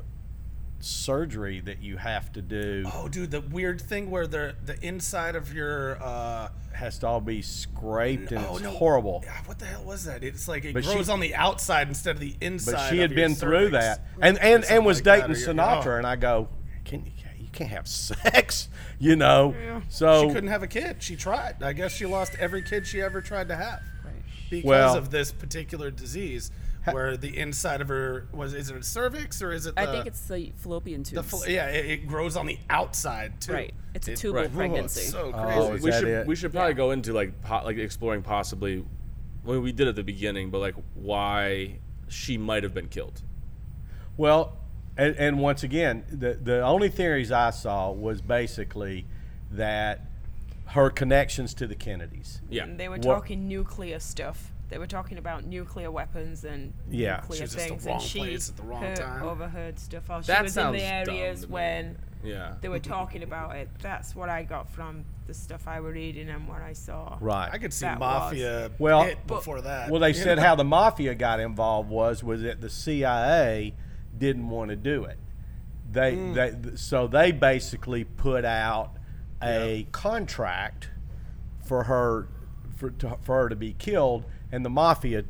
surgery 0.80 1.60
that 1.60 1.82
you 1.82 1.96
have 1.96 2.32
to 2.32 2.42
do 2.42 2.84
Oh, 2.94 3.08
dude, 3.08 3.30
the 3.30 3.40
weird 3.40 3.80
thing 3.80 4.10
where 4.10 4.26
the 4.26 4.54
the 4.64 4.78
inside 4.86 5.34
of 5.34 5.52
your 5.52 6.02
uh, 6.02 6.48
has 6.72 6.98
to 6.98 7.06
all 7.06 7.20
be 7.20 7.42
scraped 7.42 8.32
and 8.32 8.44
oh 8.46 8.54
it's 8.56 8.62
no, 8.62 8.70
horrible. 8.70 9.22
Yeah, 9.24 9.32
what 9.46 9.58
the 9.58 9.64
hell 9.64 9.84
was 9.84 10.04
that? 10.04 10.22
It's 10.22 10.46
like 10.46 10.64
it 10.64 10.74
But 10.74 10.84
she- 10.84 10.92
grows 10.92 11.08
on 11.08 11.20
the 11.20 11.34
outside 11.34 11.88
instead 11.88 12.16
of 12.16 12.20
the 12.20 12.34
inside. 12.40 12.72
But 12.72 12.90
she 12.90 12.98
had 12.98 13.14
been 13.14 13.34
through 13.34 13.70
that, 13.70 14.06
and 14.20 14.38
and 14.38 14.64
and 14.64 14.84
was 14.84 14.98
like 15.04 15.22
dating 15.22 15.36
your- 15.36 15.54
Sinatra, 15.54 15.94
oh. 15.94 15.98
and 15.98 16.06
I 16.06 16.16
go, 16.16 16.48
can 16.84 17.04
you 17.06 17.12
you 17.38 17.48
can't 17.52 17.70
have 17.70 17.86
sex, 17.88 18.68
you 18.98 19.16
know? 19.16 19.54
So 19.88 20.26
She 20.28 20.34
couldn't 20.34 20.50
have 20.50 20.62
a 20.62 20.66
kid. 20.66 21.02
She 21.02 21.16
tried. 21.16 21.62
I 21.62 21.72
guess 21.72 21.92
she 21.92 22.04
lost 22.06 22.34
every 22.38 22.62
kid 22.62 22.86
she 22.86 23.00
ever 23.00 23.20
tried 23.20 23.48
to 23.48 23.56
have 23.56 23.80
because 24.50 24.64
Well- 24.66 24.96
of 24.96 25.10
this 25.10 25.32
particular 25.32 25.90
disease, 25.90 26.50
where 26.92 27.16
the 27.16 27.36
inside 27.36 27.80
of 27.80 27.88
her 27.88 28.28
was 28.32 28.54
is 28.54 28.70
it 28.70 28.76
a 28.76 28.82
cervix 28.82 29.42
or 29.42 29.52
is 29.52 29.66
it? 29.66 29.74
The, 29.74 29.82
I 29.82 29.86
think 29.86 30.06
it's 30.06 30.20
the 30.26 30.52
fallopian 30.56 31.02
the 31.02 31.10
tubes. 31.22 31.30
fl- 31.44 31.50
yeah. 31.50 31.66
It, 31.68 31.86
it 31.86 32.06
grows 32.08 32.36
on 32.36 32.46
the 32.46 32.58
outside 32.70 33.40
too. 33.40 33.52
Right. 33.52 33.74
It's 33.94 34.08
a 34.08 34.12
It- 34.12 34.18
tubal 34.18 34.42
Right. 34.42 34.52
pregnancy. 34.54 35.02
So 35.02 35.32
Oh, 35.34 35.44
crazy. 35.44 35.72
is 35.74 35.82
we 35.82 35.90
that 35.90 35.98
should 36.00 36.08
it? 36.08 36.26
we 36.26 36.36
should 36.36 36.52
probably 36.52 36.70
Yeah. 36.72 36.76
go 36.76 36.90
into 36.92 37.12
like 37.12 37.40
po- 37.42 37.62
like 37.64 37.78
exploring 37.78 38.22
possibly. 38.22 38.84
Well, 39.44 39.60
we 39.60 39.72
did 39.72 39.86
at 39.88 39.96
the 39.96 40.02
beginning, 40.04 40.50
but 40.50 40.58
like 40.60 40.74
why 40.94 41.78
she 42.08 42.36
might 42.38 42.62
have 42.62 42.74
been 42.74 42.88
killed. 42.88 43.22
Well, 44.16 44.56
and, 44.96 45.14
and 45.16 45.38
once 45.38 45.62
again, 45.62 46.04
the 46.10 46.34
the 46.34 46.62
only 46.62 46.88
theories 46.88 47.30
I 47.30 47.50
saw 47.50 47.90
was 47.90 48.20
basically 48.22 49.06
that 49.50 50.00
her 50.70 50.90
connections 50.90 51.54
to 51.54 51.66
the 51.66 51.74
Kennedys. 51.76 52.40
Yeah. 52.50 52.64
And 52.64 52.78
they 52.80 52.88
were 52.88 52.96
What- 52.96 53.02
talking 53.02 53.46
nuclear 53.46 54.00
stuff. 54.00 54.52
They 54.68 54.78
were 54.78 54.86
talking 54.86 55.18
about 55.18 55.44
nuclear 55.44 55.90
weapons 55.90 56.44
and 56.44 56.72
Yeah. 56.88 57.16
nuclear 57.20 57.36
She 57.36 57.42
was 57.44 57.52
just 57.52 57.52
the 57.54 57.68
things, 57.70 57.86
wrong 57.86 57.94
and 57.94 58.02
she 58.02 58.34
at 58.34 58.40
the 58.56 58.62
wrong 58.64 58.82
heard- 58.82 58.96
time. 58.96 59.22
overheard 59.22 59.78
stuff. 59.78 60.10
Or 60.10 60.22
she 60.22 60.26
That 60.26 60.42
was 60.42 60.56
in 60.56 60.72
the 60.72 60.82
areas 60.82 61.46
when 61.46 61.98
Yeah. 62.24 62.54
they 62.60 62.68
were 62.68 62.80
talking 62.80 63.22
about 63.22 63.54
it. 63.54 63.68
That's 63.80 64.16
what 64.16 64.28
I 64.28 64.42
got 64.42 64.68
from 64.68 65.04
the 65.28 65.34
stuff 65.34 65.68
I 65.68 65.78
was 65.80 65.94
reading 65.94 66.28
and 66.28 66.48
what 66.48 66.62
I 66.62 66.72
saw. 66.72 67.16
Right. 67.20 67.48
I 67.52 67.58
could 67.58 67.72
see 67.72 67.86
That 67.86 68.00
mafia 68.00 68.70
Well- 68.78 69.04
hit 69.04 69.24
before 69.28 69.60
that. 69.60 69.88
Well, 69.90 70.00
they 70.00 70.08
you 70.08 70.14
said 70.14 70.36
know? 70.38 70.42
how 70.42 70.56
the 70.56 70.64
mafia 70.64 71.14
got 71.14 71.38
involved 71.38 71.88
was 71.88 72.24
was 72.24 72.42
that 72.42 72.60
the 72.60 72.70
CIA 72.70 73.72
didn't 74.18 74.48
want 74.48 74.70
to 74.70 74.76
do 74.76 75.04
it. 75.04 75.18
They 75.92 76.14
Hmm. 76.16 76.32
they 76.34 76.54
so 76.74 77.06
they 77.06 77.30
basically 77.30 78.02
put 78.02 78.44
out 78.44 78.96
a 79.40 79.86
contract 79.92 80.90
for 81.64 81.84
her 81.84 82.26
for 82.76 82.90
to, 82.90 83.16
for 83.22 83.42
her 83.42 83.48
to 83.48 83.56
be 83.56 83.72
killed, 83.72 84.24
and 84.56 84.64
the 84.64 84.70
mafia 84.70 85.22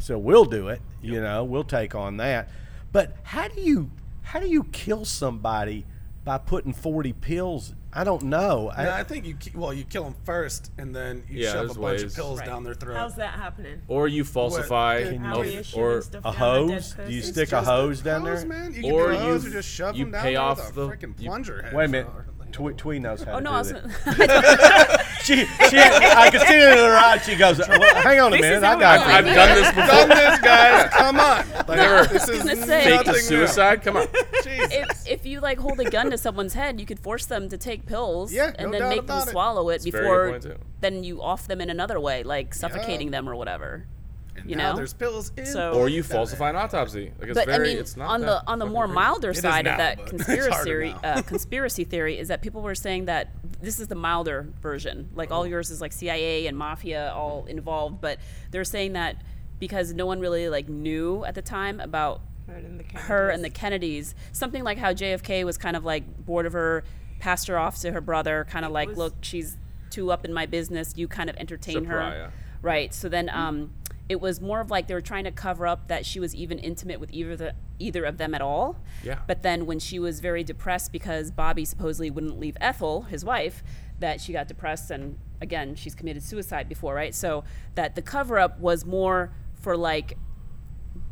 so 0.00 0.16
we'll 0.16 0.46
do 0.46 0.68
it. 0.68 0.80
You 1.02 1.20
know, 1.20 1.44
we'll 1.44 1.62
take 1.64 1.94
on 1.94 2.16
that. 2.16 2.48
But 2.90 3.14
how 3.22 3.48
do 3.48 3.60
you 3.60 3.90
how 4.22 4.40
do 4.40 4.48
you 4.48 4.64
kill 4.64 5.04
somebody 5.04 5.84
by 6.24 6.38
putting 6.38 6.72
forty 6.72 7.12
pills? 7.12 7.74
I 7.92 8.04
don't 8.04 8.22
know. 8.22 8.70
No, 8.76 8.90
I 8.92 9.02
think 9.04 9.26
you 9.26 9.36
well 9.54 9.74
you 9.74 9.84
kill 9.84 10.04
them 10.04 10.14
first 10.24 10.70
and 10.78 10.94
then 10.96 11.24
you 11.28 11.42
Yeah, 11.44 11.52
shove 11.52 11.64
a 11.64 11.68
bunch 11.74 11.78
ways. 11.80 12.02
of 12.04 12.14
pills 12.14 12.38
Right. 12.38 12.46
down 12.46 12.64
their 12.64 12.72
throat. 12.74 12.96
How's 12.96 13.16
that 13.16 13.34
happening? 13.34 13.82
Or 13.88 14.08
you 14.08 14.24
falsify, 14.24 15.02
Can 15.02 15.26
a- 15.26 15.38
you 15.44 15.62
shooting 15.62 15.80
or 15.82 15.98
a 15.98 16.02
down 16.04 16.20
a 16.24 16.30
dead 16.30 16.34
hose? 16.36 16.94
Do 16.94 17.12
you 17.12 17.22
stick 17.22 17.52
a 17.52 17.62
hose 17.62 18.00
down 18.00 18.22
hose, 18.22 18.40
there? 18.40 18.48
man. 18.48 18.72
You 18.72 18.94
Or 18.94 19.10
a 19.10 19.18
hose 19.18 19.44
you- 19.44 19.50
or 19.50 19.52
just 19.54 19.68
shove 19.68 19.96
you 19.96 20.04
them 20.04 20.12
down 20.12 20.22
pay 20.22 20.32
there 20.34 20.40
off 20.42 20.64
with 20.64 20.74
the- 20.76 20.82
a 20.82 20.96
freaking 20.96 21.14
you- 21.20 21.26
plunger 21.28 21.62
head. 21.62 21.74
Wait 21.74 21.84
a 21.84 21.88
minute. 21.88 22.06
or- 22.06 22.24
Twee, 22.50 22.74
Twee 22.74 22.98
knows 22.98 23.22
how 23.22 23.32
Oh 23.34 23.36
to 23.38 23.42
no, 23.42 23.50
do 23.50 23.54
I 23.54 23.58
was. 23.58 23.72
this. 24.16 25.22
she, 25.22 25.36
she, 25.44 25.78
I 25.78 26.28
can 26.30 26.40
see 26.46 26.54
it 26.54 26.72
in 26.72 26.78
her 26.78 26.96
eyes. 26.96 27.24
She 27.24 27.36
goes, 27.36 27.58
well, 27.58 27.94
"Hang 28.02 28.20
on 28.20 28.32
a 28.32 28.36
This 28.36 28.42
minute, 28.42 28.56
is 28.58 28.62
I 28.62 28.66
how 28.74 28.78
got 28.78 29.06
I 29.06 29.18
I've 29.18 29.24
this." 29.24 29.34
done 29.34 29.54
this 29.54 29.68
before. 29.68 29.86
Done 29.86 30.08
this, 30.08 30.40
guys. 30.40 30.90
Come 30.92 31.20
on. 31.20 31.44
Like, 31.70 31.78
Never 31.78 32.06
this 32.12 32.28
is 32.28 32.38
gonna 32.42 32.56
say- 32.66 32.82
Fake 32.84 32.94
nothing 32.94 33.06
the 33.06 33.12
new. 33.12 33.18
suicide. 33.20 33.82
Come 33.82 33.96
on. 33.98 34.06
Jesus. 34.42 34.72
if, 34.72 35.08
if 35.08 35.26
you 35.26 35.38
like 35.40 35.58
hold 35.58 35.78
a 35.78 35.88
gun 35.88 36.10
to 36.10 36.18
someone's 36.18 36.54
head, 36.54 36.80
you 36.80 36.86
could 36.86 36.98
force 36.98 37.26
them 37.26 37.48
to 37.48 37.56
take 37.56 37.86
pills 37.86 38.32
Yeah, 38.32 38.50
and 38.58 38.66
no 38.66 38.72
then 38.72 38.80
doubt 38.80 38.88
make 38.88 38.96
them 38.96 39.04
about 39.18 39.28
it. 39.28 39.30
swallow 39.30 39.68
it 39.68 39.82
very 39.82 39.92
good 39.92 40.00
before 40.02 40.30
point, 40.30 40.42
too. 40.42 40.56
then 40.80 41.04
you 41.04 41.22
off 41.22 41.46
them 41.46 41.60
in 41.60 41.70
another 41.70 42.00
way, 42.00 42.24
like 42.24 42.54
suffocating 42.54 43.08
Yeah. 43.08 43.10
them 43.12 43.28
or 43.28 43.36
whatever. 43.36 43.86
And 44.40 44.50
you 44.50 44.56
now 44.56 44.70
know? 44.70 44.76
there's 44.76 44.92
pills 44.92 45.32
in. 45.36 45.46
So- 45.46 45.72
Or 45.74 45.88
you 45.88 46.02
falsify 46.02 46.50
an 46.50 46.56
autopsy. 46.56 47.12
Like 47.18 47.28
it's 47.30 47.38
But 47.38 47.46
very. 47.46 47.68
I 47.70 47.72
mean, 47.72 47.78
it's 47.78 47.96
not 47.96 48.08
on 48.08 48.20
that 48.22 48.26
the 48.26 48.46
on 48.50 48.58
the 48.58 48.66
more 48.66 48.84
crazy. 48.86 48.94
milder 48.94 49.30
is 49.30 49.40
side 49.40 49.64
now, 49.64 49.72
of 49.72 49.78
that 49.78 50.06
conspiracy 50.06 50.62
theory, 50.64 50.94
uh, 51.04 51.22
conspiracy 51.22 51.84
theory 51.84 52.18
is 52.18 52.28
that 52.28 52.42
people 52.42 52.62
were 52.62 52.74
saying 52.74 53.04
that 53.06 53.30
this 53.60 53.78
is 53.80 53.88
the 53.88 53.94
milder 53.94 54.48
version. 54.62 55.10
Like 55.14 55.30
all 55.30 55.46
yours 55.46 55.70
is 55.70 55.80
like 55.80 55.92
CIA 55.92 56.46
and 56.46 56.56
mafia 56.56 57.12
all 57.14 57.44
involved, 57.46 58.00
but 58.00 58.18
they're 58.50 58.64
saying 58.64 58.94
that 58.94 59.16
because 59.58 59.92
no 59.92 60.06
one 60.06 60.20
really 60.20 60.48
like 60.48 60.68
knew 60.68 61.24
at 61.24 61.34
the 61.34 61.42
time 61.42 61.80
about 61.80 62.22
Her 62.46 62.54
and 62.56 62.80
the 62.80 62.98
her 62.98 63.28
and 63.30 63.44
the 63.44 63.50
Kennedys. 63.50 64.14
Kennedys. 64.14 64.14
Something 64.32 64.64
like 64.64 64.78
how 64.78 64.92
JFK 64.92 65.44
was 65.44 65.58
kind 65.58 65.76
of 65.76 65.84
like 65.84 66.24
bored 66.24 66.46
of 66.46 66.52
her, 66.54 66.82
passed 67.18 67.46
her 67.48 67.58
off 67.58 67.78
to 67.80 67.92
her 67.92 68.00
brother, 68.00 68.46
kind 68.48 68.64
of 68.64 68.70
It 68.70 68.74
like, 68.74 68.88
was- 68.88 68.98
look, 68.98 69.14
she's 69.20 69.56
too 69.90 70.10
up 70.10 70.24
in 70.24 70.32
my 70.32 70.46
business. 70.46 70.94
You 70.96 71.06
kind 71.08 71.28
of 71.28 71.36
entertain 71.36 71.84
her, 71.84 71.98
pariah. 71.98 72.28
right? 72.62 72.94
So 72.94 73.08
then, 73.08 73.28
um, 73.28 73.72
it 74.10 74.20
was 74.20 74.40
more 74.40 74.60
of 74.60 74.72
like 74.72 74.88
they 74.88 74.94
were 74.94 75.00
trying 75.00 75.22
to 75.22 75.30
cover 75.30 75.68
up 75.68 75.86
that 75.86 76.04
she 76.04 76.18
was 76.18 76.34
even 76.34 76.58
intimate 76.58 76.98
with 76.98 77.12
either 77.12 77.36
the 77.36 77.54
either 77.78 78.02
of 78.02 78.18
them 78.18 78.34
at 78.34 78.42
all. 78.42 78.76
Yeah. 79.04 79.20
But 79.28 79.44
then 79.44 79.66
when 79.66 79.78
she 79.78 80.00
was 80.00 80.18
very 80.18 80.42
depressed 80.42 80.90
because 80.90 81.30
Bobby 81.30 81.64
supposedly 81.64 82.10
wouldn't 82.10 82.40
leave 82.40 82.56
Ethel, 82.60 83.02
his 83.02 83.24
wife, 83.24 83.62
that 84.00 84.20
she 84.20 84.32
got 84.32 84.48
depressed 84.48 84.90
and 84.90 85.16
again 85.40 85.76
she's 85.76 85.94
committed 85.94 86.24
suicide 86.24 86.68
before, 86.68 86.92
right? 86.92 87.14
So 87.14 87.44
that 87.76 87.94
the 87.94 88.02
cover 88.02 88.36
up 88.36 88.58
was 88.58 88.84
more 88.84 89.32
for 89.54 89.76
like 89.76 90.18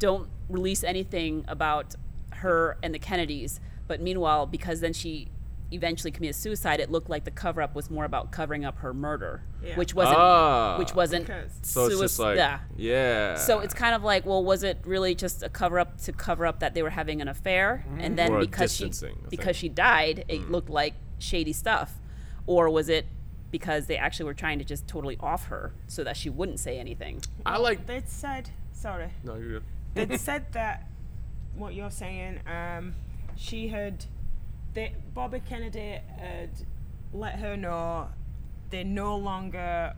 don't 0.00 0.28
release 0.48 0.82
anything 0.82 1.44
about 1.46 1.94
her 2.32 2.78
and 2.82 2.92
the 2.92 2.98
Kennedys. 2.98 3.60
But 3.86 4.00
meanwhile, 4.00 4.44
because 4.44 4.80
then 4.80 4.92
she 4.92 5.28
eventually 5.70 6.10
committed 6.10 6.34
suicide, 6.34 6.80
it 6.80 6.90
looked 6.90 7.10
like 7.10 7.24
the 7.24 7.30
cover 7.30 7.60
up 7.60 7.74
was 7.74 7.90
more 7.90 8.04
about 8.04 8.30
covering 8.30 8.64
up 8.64 8.78
her 8.78 8.94
murder, 8.94 9.42
Yeah. 9.62 9.76
which 9.76 9.94
wasn't 9.94 10.16
Ah. 10.18 10.78
which 10.78 10.94
wasn't 10.94 11.26
Because- 11.26 11.58
So 11.62 11.86
it's 11.86 12.00
just 12.00 12.18
like 12.18 12.36
yeah. 12.36 12.60
yeah. 12.76 13.34
So 13.36 13.60
it's 13.60 13.74
kind 13.74 13.94
of 13.94 14.02
like, 14.02 14.24
well, 14.24 14.42
was 14.42 14.62
it 14.62 14.78
really 14.84 15.14
just 15.14 15.42
a 15.42 15.48
cover 15.48 15.78
up 15.78 15.98
to 16.02 16.12
cover 16.12 16.46
up 16.46 16.60
that 16.60 16.72
they 16.74 16.82
were 16.82 16.90
having 16.90 17.20
an 17.20 17.28
affair, 17.28 17.84
and 17.98 18.16
then 18.18 18.32
Or 18.32 18.40
because 18.40 18.74
she 18.74 18.90
because 19.28 19.56
she 19.56 19.68
died, 19.68 20.24
it 20.28 20.50
looked 20.50 20.70
like 20.70 20.94
shady 21.18 21.52
stuff, 21.52 22.00
or 22.46 22.70
was 22.70 22.88
it 22.88 23.06
because 23.50 23.86
they 23.86 23.96
actually 23.96 24.26
were 24.26 24.34
trying 24.34 24.58
to 24.58 24.64
just 24.64 24.86
totally 24.86 25.16
off 25.20 25.46
her 25.48 25.72
so 25.86 26.04
that 26.04 26.16
she 26.16 26.30
wouldn't 26.30 26.60
say 26.60 26.78
anything? 26.78 27.20
I 27.44 27.58
like. 27.58 27.86
They 27.86 28.02
said, 28.06 28.50
sorry. 28.72 29.10
No, 29.24 29.34
you're 29.36 29.60
good. 29.60 29.62
they'd 29.94 30.18
said 30.30 30.52
that 30.52 30.86
what 31.54 31.74
you're 31.74 31.90
saying. 31.90 32.40
Um, 32.46 32.94
she 33.36 33.68
had, 33.68 34.04
they, 34.78 34.94
Bobby 35.12 35.40
Kennedy 35.40 35.98
had 36.18 36.50
let 37.12 37.40
her 37.40 37.56
know 37.56 38.08
they 38.70 38.84
no 38.84 39.16
longer 39.16 39.92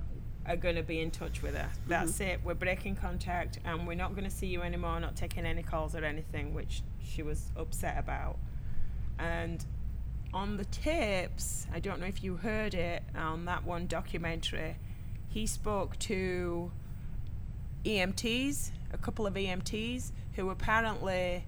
are 0.47 0.57
going 0.57 0.77
to 0.77 0.83
be 0.83 1.01
in 1.01 1.11
touch 1.11 1.43
with 1.43 1.55
her. 1.55 1.69
Mm-hmm. 1.69 1.91
That's 1.91 2.19
it. 2.21 2.41
We're 2.43 2.55
breaking 2.55 2.97
contact, 2.97 3.59
and 3.67 3.87
we're 3.87 3.95
not 3.95 4.13
going 4.13 4.25
to 4.25 4.31
see 4.31 4.47
you 4.47 4.63
anymore. 4.63 4.99
Not 4.99 5.17
taking 5.17 5.45
any 5.45 5.63
calls 5.63 5.95
or 5.95 6.03
anything, 6.03 6.55
which 6.55 6.83
she 7.05 7.23
was 7.23 7.51
upset 7.57 7.99
about. 7.99 8.39
And 9.19 9.63
on 10.33 10.57
the 10.57 10.65
tapes, 10.65 11.67
I 11.75 11.79
don't 11.79 12.01
know 12.01 12.07
if 12.07 12.25
you 12.25 12.37
heard 12.37 12.73
it 12.73 13.03
on 13.15 13.45
that 13.45 13.65
one 13.65 13.87
documentary. 13.87 14.77
He 15.29 15.47
spoke 15.47 15.99
to 15.99 16.73
EMTs, 17.85 18.71
a 18.95 18.99
couple 18.99 19.27
of 19.27 19.35
EMTs, 19.35 20.13
who 20.37 20.49
apparently 20.49 21.45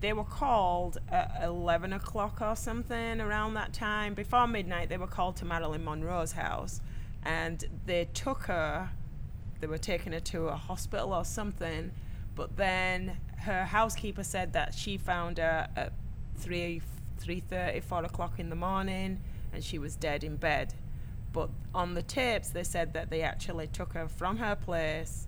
they 0.00 0.12
were 0.12 0.24
called 0.24 0.98
at 1.10 1.40
11 1.42 1.92
o'clock 1.92 2.40
or 2.40 2.56
something 2.56 3.20
around 3.20 3.54
that 3.54 3.72
time. 3.72 4.14
Before 4.14 4.46
midnight, 4.46 4.88
they 4.88 4.96
were 4.96 5.06
called 5.06 5.36
to 5.36 5.44
Marilyn 5.44 5.84
Monroe's 5.84 6.32
house 6.32 6.80
and 7.22 7.64
they 7.84 8.06
took 8.14 8.44
her, 8.44 8.90
they 9.60 9.66
were 9.66 9.78
taking 9.78 10.12
her 10.12 10.20
to 10.20 10.48
a 10.48 10.56
hospital 10.56 11.12
or 11.12 11.24
something. 11.24 11.92
But 12.34 12.56
then 12.56 13.18
her 13.40 13.64
housekeeper 13.64 14.24
said 14.24 14.54
that 14.54 14.72
she 14.74 14.96
found 14.96 15.36
her 15.36 15.68
at 15.76 15.92
3, 16.36 16.80
3.30, 17.22 17.82
4 17.82 18.04
o'clock 18.04 18.38
in 18.38 18.48
the 18.48 18.56
morning 18.56 19.20
and 19.52 19.62
she 19.62 19.78
was 19.78 19.96
dead 19.96 20.24
in 20.24 20.36
bed. 20.36 20.72
But 21.32 21.50
on 21.74 21.92
the 21.92 22.02
tapes, 22.02 22.48
they 22.48 22.64
said 22.64 22.94
that 22.94 23.10
they 23.10 23.20
actually 23.20 23.66
took 23.66 23.92
her 23.92 24.08
from 24.08 24.38
her 24.38 24.56
place 24.56 25.26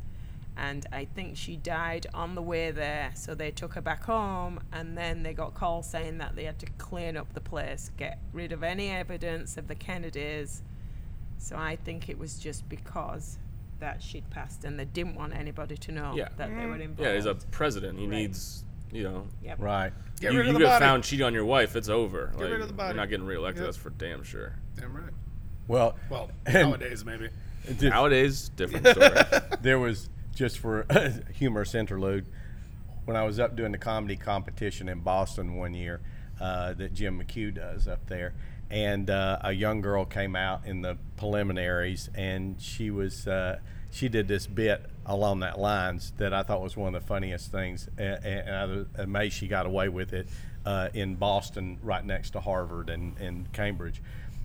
and 0.57 0.85
I 0.93 1.05
think 1.07 1.37
she 1.37 1.57
died 1.57 2.07
on 2.15 2.35
the 2.35 2.43
way 2.43 2.71
there. 2.71 3.13
So 3.15 3.35
they 3.35 3.51
took 3.51 3.75
her 3.75 3.81
back 3.81 4.05
home, 4.05 4.61
and 4.73 4.97
then 4.97 5.23
they 5.23 5.33
got 5.35 5.55
calls 5.55 5.89
saying 5.89 6.19
that 6.19 6.37
they 6.37 6.45
had 6.45 6.59
to 6.61 6.67
clean 6.79 7.17
up 7.17 7.33
the 7.33 7.41
place, 7.41 7.91
get 7.97 8.19
rid 8.33 8.53
of 8.53 8.63
any 8.63 8.91
evidence 8.91 9.57
of 9.57 9.69
the 9.69 9.75
Kennedys. 9.75 10.63
So 11.39 11.57
I 11.57 11.77
think 11.77 12.09
it 12.09 12.19
was 12.19 12.39
just 12.39 12.69
because 12.69 13.39
that 13.81 14.01
she'd 14.03 14.29
passed, 14.31 14.65
and 14.65 14.79
they 14.79 14.85
didn't 14.85 15.17
want 15.17 15.35
anybody 15.35 15.77
to 15.77 15.91
know 15.93 16.15
Yeah. 16.15 16.29
that 16.37 16.49
they 16.57 16.67
were 16.67 16.77
involved. 16.77 17.01
Yeah, 17.01 17.15
he's 17.17 17.27
a 17.27 17.35
president. 17.35 17.99
He 17.99 18.07
needs, 18.07 18.65
you 18.93 19.03
know, 19.03 19.27
Yep. 19.43 19.59
Right. 19.61 19.93
Get 20.21 20.33
you, 20.33 20.39
rid 20.39 20.47
you 20.47 20.51
of 20.53 20.59
the 20.61 20.65
get 20.67 20.67
body. 20.75 20.85
found 20.85 21.03
cheating 21.03 21.27
on 21.27 21.35
your 21.35 21.45
wife, 21.45 21.75
it's 21.75 21.89
over. 21.89 22.27
Get 22.39 22.43
rid 22.43 22.61
of 22.61 22.69
the 22.69 22.75
body. 22.75 22.89
You're 22.95 23.03
not 23.03 23.09
getting 23.09 23.27
reelected. 23.27 23.63
Yep. 23.63 23.67
That's 23.67 23.77
for 23.77 23.91
damn 23.91 24.23
sure. 24.23 24.55
Damn 24.77 24.95
right. 24.95 25.11
Well, 25.67 25.97
Well, 26.11 26.31
nowadays 26.53 27.05
maybe. 27.05 27.31
Nowadays, 27.81 28.51
different 28.51 28.87
story. 28.87 29.11
there 29.63 29.79
was 29.81 30.09
just 30.35 30.59
for 30.59 30.87
humorous 31.35 31.75
interlude 31.75 32.27
when 33.05 33.17
I 33.17 33.25
was 33.25 33.41
up 33.41 33.57
doing 33.57 33.73
the 33.73 33.79
comedy 33.79 34.17
competition 34.17 34.89
in 34.89 35.01
Boston 35.01 35.57
one 35.57 35.75
year 35.75 36.01
uh, 36.41 36.73
that 36.75 36.95
Jim 36.95 37.21
McCue 37.23 37.55
does 37.55 37.89
up 37.89 38.07
there, 38.07 38.35
and 38.71 39.11
uh, 39.11 39.39
a 39.43 39.53
young 39.53 39.81
girl 39.81 40.05
came 40.05 40.37
out 40.37 40.67
in 40.67 40.83
the 40.83 40.97
preliminaries, 41.17 42.11
and 42.15 42.61
she 42.61 42.91
was 42.91 43.27
uh, 43.27 43.59
she 43.91 44.09
did 44.09 44.29
this 44.29 44.47
bit 44.47 44.85
along 45.05 45.41
that 45.41 45.59
lines 45.59 46.13
that 46.19 46.33
I 46.33 46.43
thought 46.43 46.63
was 46.63 46.77
one 46.77 46.95
of 46.95 47.03
the 47.03 47.07
funniest 47.07 47.51
things, 47.51 47.89
and, 47.99 48.25
and 48.25 48.51
I 48.51 48.65
was 48.65 48.87
amazed 48.97 49.35
she 49.35 49.49
got 49.49 49.67
away 49.67 49.89
with 49.89 50.13
it 50.13 50.29
uh, 50.65 50.89
in 50.95 51.17
Boston, 51.17 51.79
right 51.83 52.05
next 52.05 52.31
to 52.31 52.41
Harvard 52.41 52.89
and, 52.89 53.17
and 53.19 53.53
Cambridge 53.53 54.01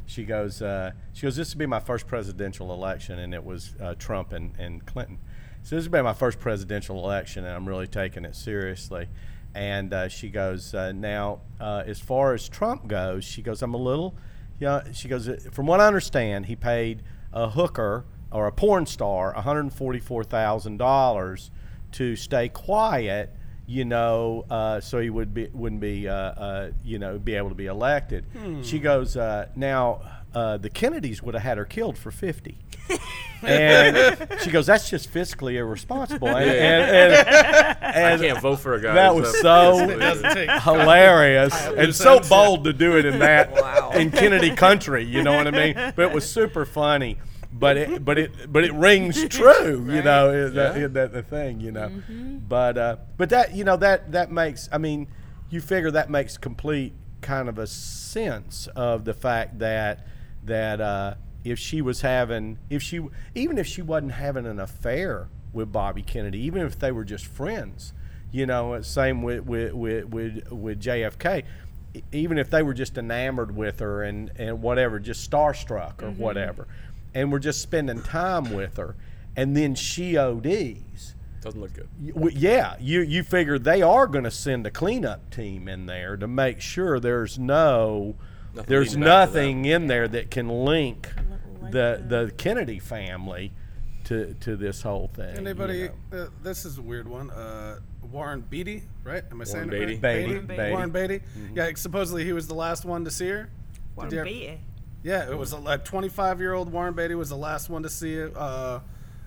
she 0.08 0.24
goes, 0.24 0.62
uh, 0.62 0.92
she 1.14 1.24
goes, 1.24 1.36
this 1.36 1.54
will 1.54 1.60
be 1.60 1.66
my 1.66 1.82
first 1.82 2.08
presidential 2.08 2.74
election, 2.74 3.20
and 3.20 3.34
it 3.34 3.44
was 3.44 3.76
uh, 3.80 3.94
Trump 4.00 4.32
and, 4.32 4.58
and 4.58 4.86
Clinton. 4.86 5.20
So 5.68 5.76
this 5.76 5.84
has 5.84 5.92
been 5.92 6.06
my 6.06 6.14
first 6.14 6.40
presidential 6.40 7.04
election, 7.04 7.44
and 7.44 7.54
I'm 7.54 7.68
really 7.68 7.88
taking 7.88 8.24
it 8.24 8.38
seriously. 8.38 9.10
And 9.54 9.94
uh, 9.94 10.08
she 10.08 10.30
goes, 10.30 10.74
uh, 10.74 10.94
now, 10.94 11.42
uh, 11.60 11.84
as 11.86 12.00
far 12.00 12.34
as 12.34 12.48
Trump 12.48 12.88
goes, 12.88 13.26
she 13.26 13.42
goes, 13.42 13.62
I'm 13.62 13.74
a 13.74 13.78
little, 13.78 14.16
yeah. 14.62 14.90
She 14.94 15.10
goes, 15.10 15.28
"Uh, 15.28 15.38
from 15.52 15.66
what 15.66 15.82
I 15.82 15.88
understand, 15.88 16.46
he 16.46 16.56
paid 16.56 17.04
a 17.34 17.50
hooker 17.50 18.06
or 18.32 18.48
a 18.48 18.52
porn 18.54 18.86
star 18.86 19.34
$144,000 19.34 21.50
to 21.92 22.16
stay 22.16 22.48
quiet 22.48 23.34
you 23.70 23.84
know, 23.84 24.46
uh, 24.50 24.80
so 24.80 25.02
he 25.02 25.10
would 25.10 25.34
be 25.34 25.50
wouldn't 25.52 25.82
be, 25.82 26.08
uh, 26.08 26.14
uh, 26.14 26.72
you 26.86 27.00
know, 27.00 27.20
be 27.20 27.36
able 27.36 27.50
to 27.50 27.56
be 27.56 27.66
elected. 27.66 28.26
She 28.64 28.80
goes, 28.80 29.18
uh, 29.18 29.50
now 29.58 30.00
uh, 30.38 30.58
the 30.58 30.70
Kennedys 30.70 31.24
would 31.24 31.34
have 31.34 31.44
had 31.44 31.58
her 31.58 31.66
killed 31.66 31.98
for 31.98 32.12
fifty, 32.12 32.60
and 33.42 34.18
she 34.44 34.52
goes, 34.52 34.68
that's 34.68 34.88
just 34.88 35.12
fiscally 35.12 35.54
irresponsible. 35.54 36.28
And, 36.28 36.48
and, 36.48 37.28
and, 37.82 38.06
I 38.06 38.18
can't 38.28 38.40
vote 38.40 38.60
for 38.60 38.76
a 38.76 38.82
guy. 38.82 38.94
that 38.94 39.16
was 39.16 39.36
so 39.42 39.80
It 39.90 39.98
doesn't 39.98 40.34
take 40.34 40.52
hilarious 40.62 41.56
and 41.66 41.96
so 41.96 42.20
bold 42.20 42.66
to 42.66 42.74
do 42.74 43.00
it 43.00 43.06
in 43.06 43.18
that 43.18 43.96
in 43.96 44.12
Kennedy 44.12 44.56
country. 44.56 45.04
You 45.04 45.24
know 45.24 45.36
what 45.36 45.48
I 45.48 45.52
mean? 45.52 45.74
But 45.74 46.00
it 46.00 46.14
was 46.14 46.30
super 46.30 46.66
funny. 46.66 47.18
But 47.52 47.78
it 47.78 48.06
but 48.06 48.20
it 48.20 48.54
but 48.54 48.64
it 48.64 48.74
rings 48.74 49.26
true. 49.30 49.88
You 49.90 50.04
know 50.04 50.30
is 50.30 50.54
that, 50.54 50.78
is 50.78 50.92
that 50.92 51.14
the 51.14 51.24
thing. 51.24 51.62
You 51.62 51.72
know, 51.72 51.92
but 52.48 52.78
uh, 52.78 52.98
but 53.18 53.30
that 53.30 53.56
you 53.56 53.64
know 53.64 53.78
that 53.78 54.12
that 54.12 54.32
makes. 54.32 54.70
I 54.72 54.78
mean, 54.78 55.08
you 55.50 55.62
figure 55.62 55.90
that 55.90 56.12
makes 56.12 56.38
complete 56.38 56.94
kind 57.22 57.50
of 57.50 57.58
a 57.58 57.66
sense 57.66 58.68
of 58.76 59.04
the 59.04 59.16
fact 59.16 59.58
that 59.58 60.06
that 60.48 60.82
uh, 60.82 61.16
if 61.44 61.60
she 61.60 61.82
was 61.82 62.02
having 62.02 62.60
if 62.70 62.82
she 62.82 63.02
even 63.36 63.58
if 63.58 63.68
she 63.68 63.82
wasn't 63.82 64.14
having 64.14 64.46
an 64.46 64.60
affair 64.60 65.30
with 65.54 65.72
Bobby 65.72 66.02
Kennedy, 66.02 66.40
even 66.40 66.62
if 66.62 66.78
they 66.80 66.92
were 66.92 67.06
just 67.06 67.26
friends, 67.26 67.94
you 68.32 68.46
know, 68.46 68.82
same 68.82 69.22
with 69.22 69.46
with 69.46 69.74
with 69.74 70.06
with, 70.06 70.52
with 70.52 70.82
JFK. 70.82 71.44
Even 72.12 72.38
if 72.38 72.50
they 72.50 72.62
were 72.62 72.76
just 72.76 72.98
enamored 72.98 73.56
with 73.56 73.80
her 73.80 74.04
and, 74.04 74.32
and 74.36 74.62
whatever, 74.62 75.00
just 75.00 75.30
starstruck 75.30 76.04
or 76.04 76.12
whatever, 76.12 76.68
and 77.16 77.32
were 77.32 77.40
just 77.40 77.62
spending 77.62 78.04
time 78.04 78.54
with 78.54 78.78
her, 78.78 78.96
and 79.36 79.58
then 79.58 79.74
she 79.74 80.16
ODs. 80.16 81.16
Doesn't 81.42 81.60
look 81.60 81.74
good. 81.74 81.88
Yeah, 82.34 82.76
you 82.80 83.02
you 83.02 83.24
figure 83.24 83.58
they 83.58 83.82
are 83.82 84.06
going 84.06 84.26
to 84.26 84.32
send 84.32 84.68
a 84.68 84.72
cleanup 84.72 85.32
team 85.32 85.68
in 85.68 85.88
there 85.88 86.18
to 86.18 86.28
make 86.28 86.62
sure 86.62 87.00
there's 87.00 87.40
no 87.40 88.16
Nothing 88.58 88.70
there's 88.70 88.88
leading 88.90 89.04
back 89.04 89.30
to 89.30 89.34
nothing 89.36 89.66
in 89.66 89.88
there 89.88 90.08
that 90.08 90.32
can 90.32 90.50
link 90.50 91.10
the 91.72 92.04
the 92.08 92.32
Kennedy 92.38 92.80
family 92.80 93.52
to 94.06 94.34
to 94.42 94.56
this 94.56 94.82
whole 94.82 95.10
thing. 95.14 95.34
you 95.36 95.42
Anybody? 95.42 95.90
know. 96.12 96.24
Uh, 96.24 96.28
this 96.44 96.66
is 96.66 96.78
a 96.78 96.82
weird 96.82 97.08
one. 97.08 97.30
Uh, 97.32 97.80
Warren 98.12 98.42
Beatty, 98.42 98.84
right? 99.04 99.24
Am 99.32 99.42
I 99.42 99.44
saying 99.44 99.70
Beatty. 99.70 99.96
it 99.96 100.04
right? 100.04 100.16
Beatty, 100.26 100.32
Warren 100.32 100.46
Beatty. 100.48 100.58
Beatty. 100.58 100.72
Warren 100.72 100.92
Beatty. 100.92 101.22
Yeah, 101.56 101.72
supposedly 101.76 102.24
he 102.24 102.32
was 102.34 102.48
the 102.48 102.54
last 102.56 102.86
one 102.86 103.04
to 103.06 103.12
see 103.12 103.28
her. 103.28 103.50
Warren 103.96 104.10
Did 104.10 104.16
you 104.16 104.22
ever- 104.22 104.30
Beatty. 104.30 104.62
Yeah, 105.04 105.30
it 105.30 105.38
was 105.38 105.54
a 105.54 105.78
25 105.78 106.40
year 106.40 106.54
old 106.54 106.72
Warren 106.72 106.94
Beatty 106.94 107.16
was 107.16 107.30
the 107.30 107.38
last 107.38 107.70
one 107.70 107.84
to 107.84 107.90
see 107.90 108.14
it. 108.16 108.36
Uh, 108.36 108.80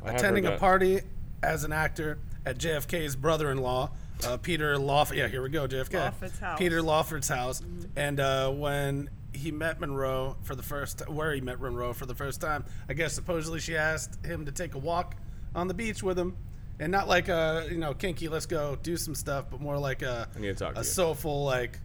I 0.03 0.07
have 0.13 0.17
attending 0.17 0.45
heard 0.45 0.51
a 0.51 0.55
that. 0.55 0.61
party 0.61 1.01
as 1.43 1.65
an 1.65 1.73
actor 1.73 2.19
at 2.45 2.59
JFK's 2.59 3.17
brother-in-law, 3.17 3.91
uh, 4.27 4.37
Peter 4.39 4.77
Lawford. 4.79 5.17
Yeah, 5.19 5.29
here 5.29 5.43
we 5.43 5.51
go, 5.51 5.67
JFK. 5.69 5.95
Lawford's 6.01 6.39
house. 6.39 6.59
Peter 6.59 6.83
Lawford's 6.83 7.29
house, 7.29 7.63
and 7.97 8.19
uh, 8.19 8.51
when 8.51 9.11
he 9.33 9.51
met 9.51 9.81
Monroe 9.81 10.37
for 10.43 10.55
the 10.55 10.63
first, 10.63 11.09
where 11.09 11.33
he 11.35 11.41
met 11.41 11.61
Monroe 11.61 11.93
for 11.93 12.07
the 12.07 12.15
first 12.15 12.41
time, 12.41 12.65
I 12.89 12.95
guess 12.95 13.13
supposedly 13.13 13.61
she 13.61 13.77
asked 13.77 14.25
him 14.25 14.47
to 14.47 14.53
take 14.53 14.75
a 14.75 14.79
walk 14.79 15.17
on 15.55 15.69
the 15.69 15.75
beach 15.75 16.03
with 16.03 16.19
him. 16.19 16.37
And 16.79 16.91
not 16.91 17.09
like 17.09 17.29
a 17.29 17.69
you 17.71 17.77
know 17.77 17.93
kinky, 17.93 18.29
let's 18.29 18.47
go 18.47 18.77
do 18.83 18.97
some 18.97 19.15
stuff, 19.15 19.47
but 19.51 19.61
more 19.61 19.79
like 19.79 20.03
a 20.03 20.29
I 20.35 20.41
need 20.41 20.49
to 20.49 20.55
talk 20.55 20.75
to 20.75 20.81
a 20.81 20.83
you. 20.83 20.89
soulful 20.89 21.45
like 21.45 21.79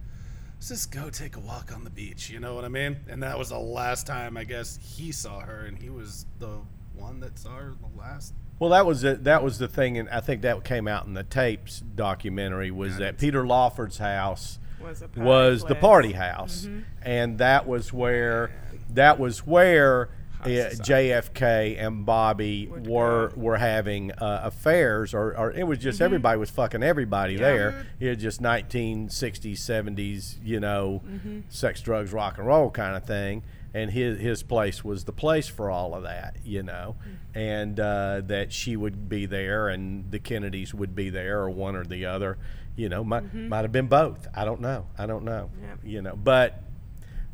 let's 0.56 0.70
just 0.70 0.92
go 0.92 1.10
take 1.10 1.36
a 1.36 1.40
walk 1.42 1.74
on 1.76 1.84
the 1.84 1.90
beach. 1.90 2.30
You 2.30 2.40
know 2.40 2.56
what 2.56 2.64
I 2.64 2.70
mean? 2.70 2.98
And 3.10 3.22
that 3.22 3.38
was 3.38 3.50
the 3.50 3.60
last 3.60 4.08
time 4.08 4.38
I 4.38 4.46
guess 4.46 4.80
he 4.82 5.12
saw 5.12 5.42
her, 5.42 5.66
and 5.66 5.78
he 5.78 5.90
was 5.90 6.26
the 6.40 6.60
one 6.94 7.20
that 7.20 7.38
saw 7.38 7.58
her 7.58 7.74
the 7.80 8.00
last. 8.00 8.34
Well, 8.58 8.70
that 8.70 8.86
was 8.86 9.02
the, 9.02 9.16
that 9.16 9.44
was 9.44 9.60
the 9.60 9.68
thing, 9.68 9.98
and 9.98 10.08
I 10.10 10.22
think 10.22 10.42
that 10.44 10.64
came 10.64 10.88
out 10.88 11.06
in 11.06 11.14
the 11.14 11.24
tapes 11.24 11.82
documentary 11.82 12.72
was 12.72 12.98
that 12.98 13.18
Peter 13.18 13.46
Lawford's 13.46 13.98
house 13.98 14.60
Was 14.82 15.02
a 15.02 15.08
party 15.08 15.22
was 15.22 15.64
the 15.64 15.76
party 15.76 16.12
house, 16.12 16.66
mm-hmm. 16.66 16.80
and 17.02 17.38
that 17.40 17.68
was 17.68 17.92
where 17.92 18.52
that 18.92 19.20
was 19.20 19.40
where 19.46 20.10
JFK 20.46 21.84
and 21.84 22.06
Bobby 22.06 22.68
were 22.68 23.30
go. 23.30 23.42
were 23.42 23.58
having 23.58 24.12
uh, 24.12 24.42
affairs, 24.44 25.14
or, 25.14 25.38
or 25.38 25.52
it 25.52 25.66
was 25.66 25.80
just 25.80 26.02
everybody 26.02 26.38
was 26.38 26.50
fucking 26.50 26.84
everybody 26.84 27.36
there. 27.36 27.86
It 28.00 28.10
was 28.10 28.18
just 28.18 28.42
1960s, 28.42 29.54
70s, 29.54 30.36
you 30.44 30.60
know, 30.60 31.02
sex, 31.50 31.82
drugs, 31.82 32.12
rock 32.14 32.38
and 32.38 32.48
roll 32.48 32.70
kind 32.70 32.96
of 32.96 33.06
thing. 33.06 33.44
And 33.74 33.92
his 33.92 34.20
his 34.22 34.42
place 34.42 34.86
was 34.86 35.04
the 35.04 35.12
place 35.12 35.48
for 35.50 35.70
all 35.70 35.94
of 35.96 36.04
that, 36.04 36.38
you 36.46 36.64
know, 36.64 36.96
and 37.34 37.78
uh, 37.78 38.22
that 38.26 38.54
she 38.54 38.78
would 38.78 39.10
be 39.10 39.26
there, 39.26 39.68
and 39.68 40.10
the 40.12 40.20
Kennedys 40.20 40.74
would 40.74 40.96
be 40.96 41.10
there, 41.10 41.42
or 41.42 41.50
one 41.50 41.76
or 41.76 41.84
the 41.84 42.06
other, 42.06 42.38
you 42.78 42.88
know, 42.88 43.04
might 43.04 43.34
might 43.34 43.64
have 43.64 43.74
been 43.74 43.88
both. 43.88 44.28
I 44.34 44.46
don't 44.46 44.62
know. 44.62 44.88
I 44.98 45.06
don't 45.08 45.26
know. 45.26 45.50
Yep. 45.62 45.80
You 45.84 46.02
know, 46.04 46.16
but 46.16 46.62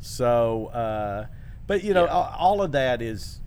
so, 0.00 0.66
uh, 0.66 1.26
but 1.72 1.82
you 1.84 1.94
know, 1.94 2.06
all, 2.06 2.34
all 2.38 2.62
of 2.62 2.72
that 2.72 3.00
is, 3.00 3.40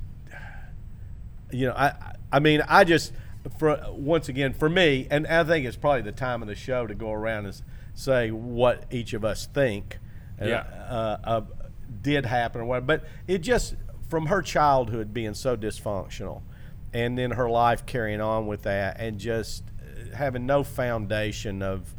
you 1.51 1.67
know, 1.67 1.73
I, 1.73 1.93
I 2.31 2.39
mean, 2.39 2.63
I 2.67 2.83
just, 2.83 3.13
for 3.59 3.79
once 3.91 4.29
again 4.29 4.51
for 4.53 4.67
me, 4.67 5.07
and 5.11 5.27
I 5.27 5.43
think 5.43 5.67
it's 5.67 5.77
probably 5.77 6.01
the 6.01 6.11
time 6.11 6.41
of 6.41 6.47
the 6.47 6.55
show 6.55 6.87
to 6.87 6.95
go 6.95 7.11
around 7.11 7.45
and 7.45 7.61
say 7.93 8.31
what 8.31 8.85
each 8.89 9.13
of 9.13 9.23
us 9.23 9.45
think. 9.45 9.99
uh, 10.41 10.45
Yeah. 10.45 10.63
Uh, 10.89 11.17
uh, 11.23 11.41
did 12.01 12.25
happen 12.25 12.61
or 12.61 12.65
what, 12.65 12.87
but 12.87 13.05
it 13.27 13.39
just 13.39 13.75
from 14.09 14.25
her 14.25 14.41
childhood 14.41 15.13
being 15.13 15.35
so 15.35 15.55
dysfunctional, 15.55 16.41
and 16.93 17.15
then 17.15 17.29
her 17.29 17.47
life 17.47 17.85
carrying 17.85 18.21
on 18.21 18.47
with 18.47 18.63
that, 18.63 18.99
and 18.99 19.19
just 19.19 19.63
uh, 19.79 20.15
having 20.15 20.47
no 20.47 20.63
foundation 20.63 21.61
of 21.61 21.93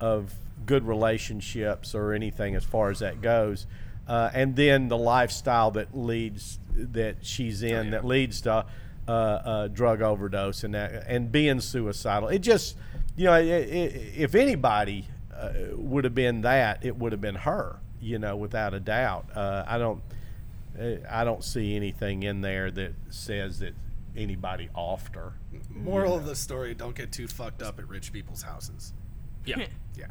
of 0.00 0.34
good 0.64 0.86
relationships 0.86 1.94
or 1.94 2.14
anything 2.14 2.54
as 2.54 2.64
far 2.64 2.88
as 2.90 3.00
that 3.00 3.20
goes. 3.20 3.66
Uh, 4.08 4.30
and 4.32 4.54
then 4.54 4.88
the 4.88 4.96
lifestyle 4.96 5.70
that 5.72 5.96
leads 5.96 6.58
that 6.74 7.16
she's 7.24 7.62
in 7.62 7.90
that 7.90 8.04
leads 8.04 8.42
to 8.42 8.64
uh, 9.08 9.10
uh, 9.10 9.68
drug 9.68 10.02
overdose 10.02 10.62
and 10.64 10.74
that 10.74 11.04
and 11.08 11.32
being 11.32 11.60
suicidal. 11.60 12.28
It 12.28 12.40
just 12.40 12.76
you 13.16 13.24
know 13.24 13.32
i 13.32 13.38
i 13.38 13.42
if 13.42 14.34
anybody 14.34 15.06
uh, 15.34 15.50
would 15.72 16.04
have 16.04 16.14
been 16.14 16.42
that, 16.42 16.84
it 16.84 16.96
would 16.96 17.12
have 17.12 17.20
been 17.20 17.36
her. 17.36 17.80
You 18.00 18.18
know, 18.18 18.36
without 18.36 18.74
a 18.74 18.80
doubt. 18.80 19.26
Uh, 19.34 19.64
I 19.66 19.78
don't 19.78 20.02
uh, 20.78 20.96
I 21.10 21.24
don't 21.24 21.42
see 21.42 21.74
anything 21.74 22.22
in 22.22 22.42
there 22.42 22.70
that 22.70 22.92
says 23.10 23.58
that 23.60 23.74
anybody 24.16 24.68
offed 24.76 25.14
her. 25.14 25.32
Moral 25.70 26.14
of 26.14 26.26
the 26.26 26.36
story: 26.36 26.74
Don't 26.74 26.94
get 26.94 27.10
too 27.10 27.26
fucked 27.26 27.62
up 27.62 27.78
at 27.78 27.88
rich 27.88 28.12
people's 28.12 28.42
houses. 28.42 28.92
Yeah. 29.44 29.66
Yeah. 29.98 30.08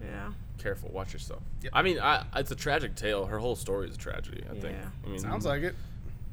Yeah. 0.00 0.30
Careful. 0.58 0.90
Watch 0.92 1.12
yourself. 1.12 1.42
Yep. 1.62 1.72
I 1.74 1.82
mean, 1.82 1.98
I, 2.00 2.24
it's 2.36 2.50
a 2.50 2.54
tragic 2.56 2.94
tale. 2.94 3.26
Her 3.26 3.38
whole 3.38 3.56
story 3.56 3.88
is 3.88 3.96
a 3.96 3.98
tragedy. 3.98 4.42
I 4.50 4.54
think. 4.54 4.76
Yeah. 4.76 4.88
I 5.04 5.08
mean, 5.08 5.18
Sounds 5.18 5.44
like 5.44 5.62
it. 5.62 5.74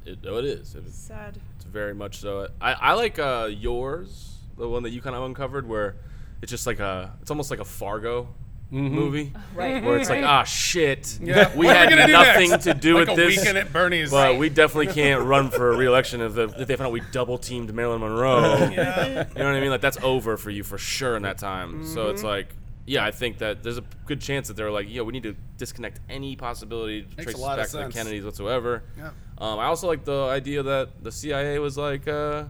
it. 0.06 0.18
Oh, 0.26 0.38
it 0.38 0.44
is. 0.44 0.74
It 0.74 0.86
is. 0.86 0.94
Sad. 0.94 1.38
It's 1.56 1.64
very 1.64 1.94
much 1.94 2.18
so. 2.18 2.48
I, 2.60 2.72
I 2.72 2.92
like 2.94 3.18
uh, 3.18 3.48
yours, 3.50 4.36
the 4.56 4.68
one 4.68 4.82
that 4.84 4.90
you 4.90 5.02
kind 5.02 5.14
of 5.16 5.22
uncovered, 5.24 5.68
where 5.68 5.96
it's 6.40 6.50
just 6.50 6.66
like 6.66 6.80
a, 6.80 7.12
it's 7.20 7.30
almost 7.30 7.50
like 7.50 7.60
a 7.60 7.64
Fargo 7.64 8.28
movie, 8.70 9.34
Right. 9.54 9.84
where 9.84 9.98
it's 9.98 10.08
like, 10.08 10.24
ah, 10.24 10.44
shit, 10.44 11.18
Yeah. 11.22 11.54
we 11.56 11.66
had 11.66 11.90
we 11.90 11.94
gonna 11.94 12.06
do 12.06 12.12
nothing 12.12 12.50
next? 12.50 12.64
to 12.64 12.72
do 12.72 12.94
like 12.94 13.08
with 13.08 13.18
a 13.18 13.20
this. 13.20 13.36
weekend 13.36 13.58
at 13.58 13.70
Bernie's. 13.70 14.10
But 14.10 14.38
we 14.38 14.48
definitely 14.48 14.94
can't 14.94 15.24
run 15.24 15.50
for 15.50 15.72
a 15.72 15.76
re-election 15.76 16.22
if, 16.22 16.32
the, 16.34 16.44
if 16.58 16.68
they 16.68 16.76
found 16.76 16.86
out 16.86 16.92
we 16.92 17.02
double 17.12 17.36
teamed 17.36 17.74
Marilyn 17.74 18.00
Monroe. 18.00 18.56
You 18.70 18.76
know 18.76 19.26
what 19.34 19.38
I 19.44 19.60
mean? 19.60 19.68
Like 19.68 19.82
that's 19.82 19.98
over 20.02 20.38
for 20.38 20.48
you 20.48 20.62
for 20.64 20.78
sure 20.78 21.16
in 21.16 21.22
that 21.24 21.36
time. 21.36 21.84
So 21.84 22.04
Mm-hmm. 22.06 22.10
it's 22.14 22.22
like, 22.22 22.48
yeah, 22.86 23.04
I 23.04 23.10
think 23.10 23.38
that 23.38 23.62
there's 23.62 23.78
a 23.78 23.84
good 24.06 24.20
chance 24.20 24.48
that 24.48 24.54
they're 24.56 24.70
like, 24.70 24.86
yeah, 24.88 25.02
we 25.02 25.12
need 25.12 25.22
to 25.24 25.36
disconnect 25.56 26.00
any 26.08 26.34
possibility 26.36 27.02
to 27.02 27.08
Makes 27.16 27.24
trace 27.24 27.36
this 27.36 27.44
back 27.46 27.68
to 27.68 27.76
the. 27.76 27.88
Kennedys 27.92 28.24
whatsoever. 28.24 28.82
Yeah. 28.98 29.10
Um, 29.38 29.58
I 29.58 29.66
also 29.66 29.86
like 29.86 30.04
the 30.04 30.24
idea 30.26 30.62
that 30.62 31.02
the 31.02 31.12
CIA 31.12 31.58
was 31.58 31.76
like, 31.78 32.06
uh, 32.08 32.44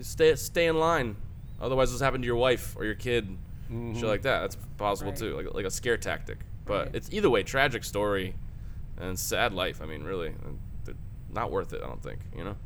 stay 0.00 0.34
stay 0.36 0.66
in 0.66 0.78
line, 0.78 1.16
otherwise 1.60 1.90
this 1.92 2.00
happened 2.00 2.22
to 2.22 2.26
your 2.26 2.36
wife 2.36 2.74
or 2.76 2.84
your 2.84 2.94
kid, 2.94 3.36
shit 3.68 4.04
like 4.04 4.22
that. 4.22 4.40
That's 4.40 4.56
possible 4.76 5.10
Right. 5.12 5.18
too, 5.18 5.36
like 5.36 5.54
like 5.54 5.64
a 5.66 5.70
scare 5.70 5.96
tactic. 5.96 6.38
But 6.64 6.86
Right. 6.86 6.94
it's 6.96 7.08
either 7.12 7.30
way, 7.30 7.42
tragic 7.42 7.82
story, 7.84 8.34
and 8.98 9.18
sad 9.18 9.52
life. 9.54 9.80
I 9.82 9.86
mean, 9.86 10.04
really, 10.04 10.34
not 11.30 11.50
worth 11.50 11.72
it. 11.72 11.82
I 11.82 11.86
don't 11.86 12.02
think. 12.02 12.20
You 12.36 12.44
know. 12.44 12.56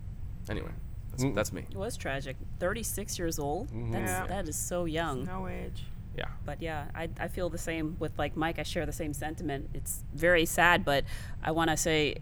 Anyway, 0.50 0.70
that's, 1.10 1.24
that's 1.34 1.52
me. 1.52 1.66
It 1.70 1.76
was 1.76 1.96
tragic. 1.96 2.36
36 2.58 3.18
years 3.18 3.38
old. 3.38 3.68
That's 3.92 4.10
Yeah. 4.10 4.26
that 4.26 4.48
is 4.48 4.56
so 4.56 4.84
young. 4.86 5.24
No 5.24 5.46
age. 5.48 5.84
Yeah. 6.16 6.26
But 6.44 6.60
yeah, 6.60 6.86
I, 6.94 7.08
I 7.18 7.28
feel 7.28 7.48
the 7.48 7.58
same 7.58 7.96
with 7.98 8.18
like 8.18 8.36
Mike. 8.36 8.58
I 8.58 8.62
share 8.62 8.86
the 8.86 8.92
same 8.92 9.14
sentiment. 9.14 9.70
It's 9.74 10.04
very 10.14 10.44
sad, 10.44 10.84
but 10.84 11.04
I 11.42 11.52
want 11.52 11.70
to 11.70 11.76
say 11.76 12.16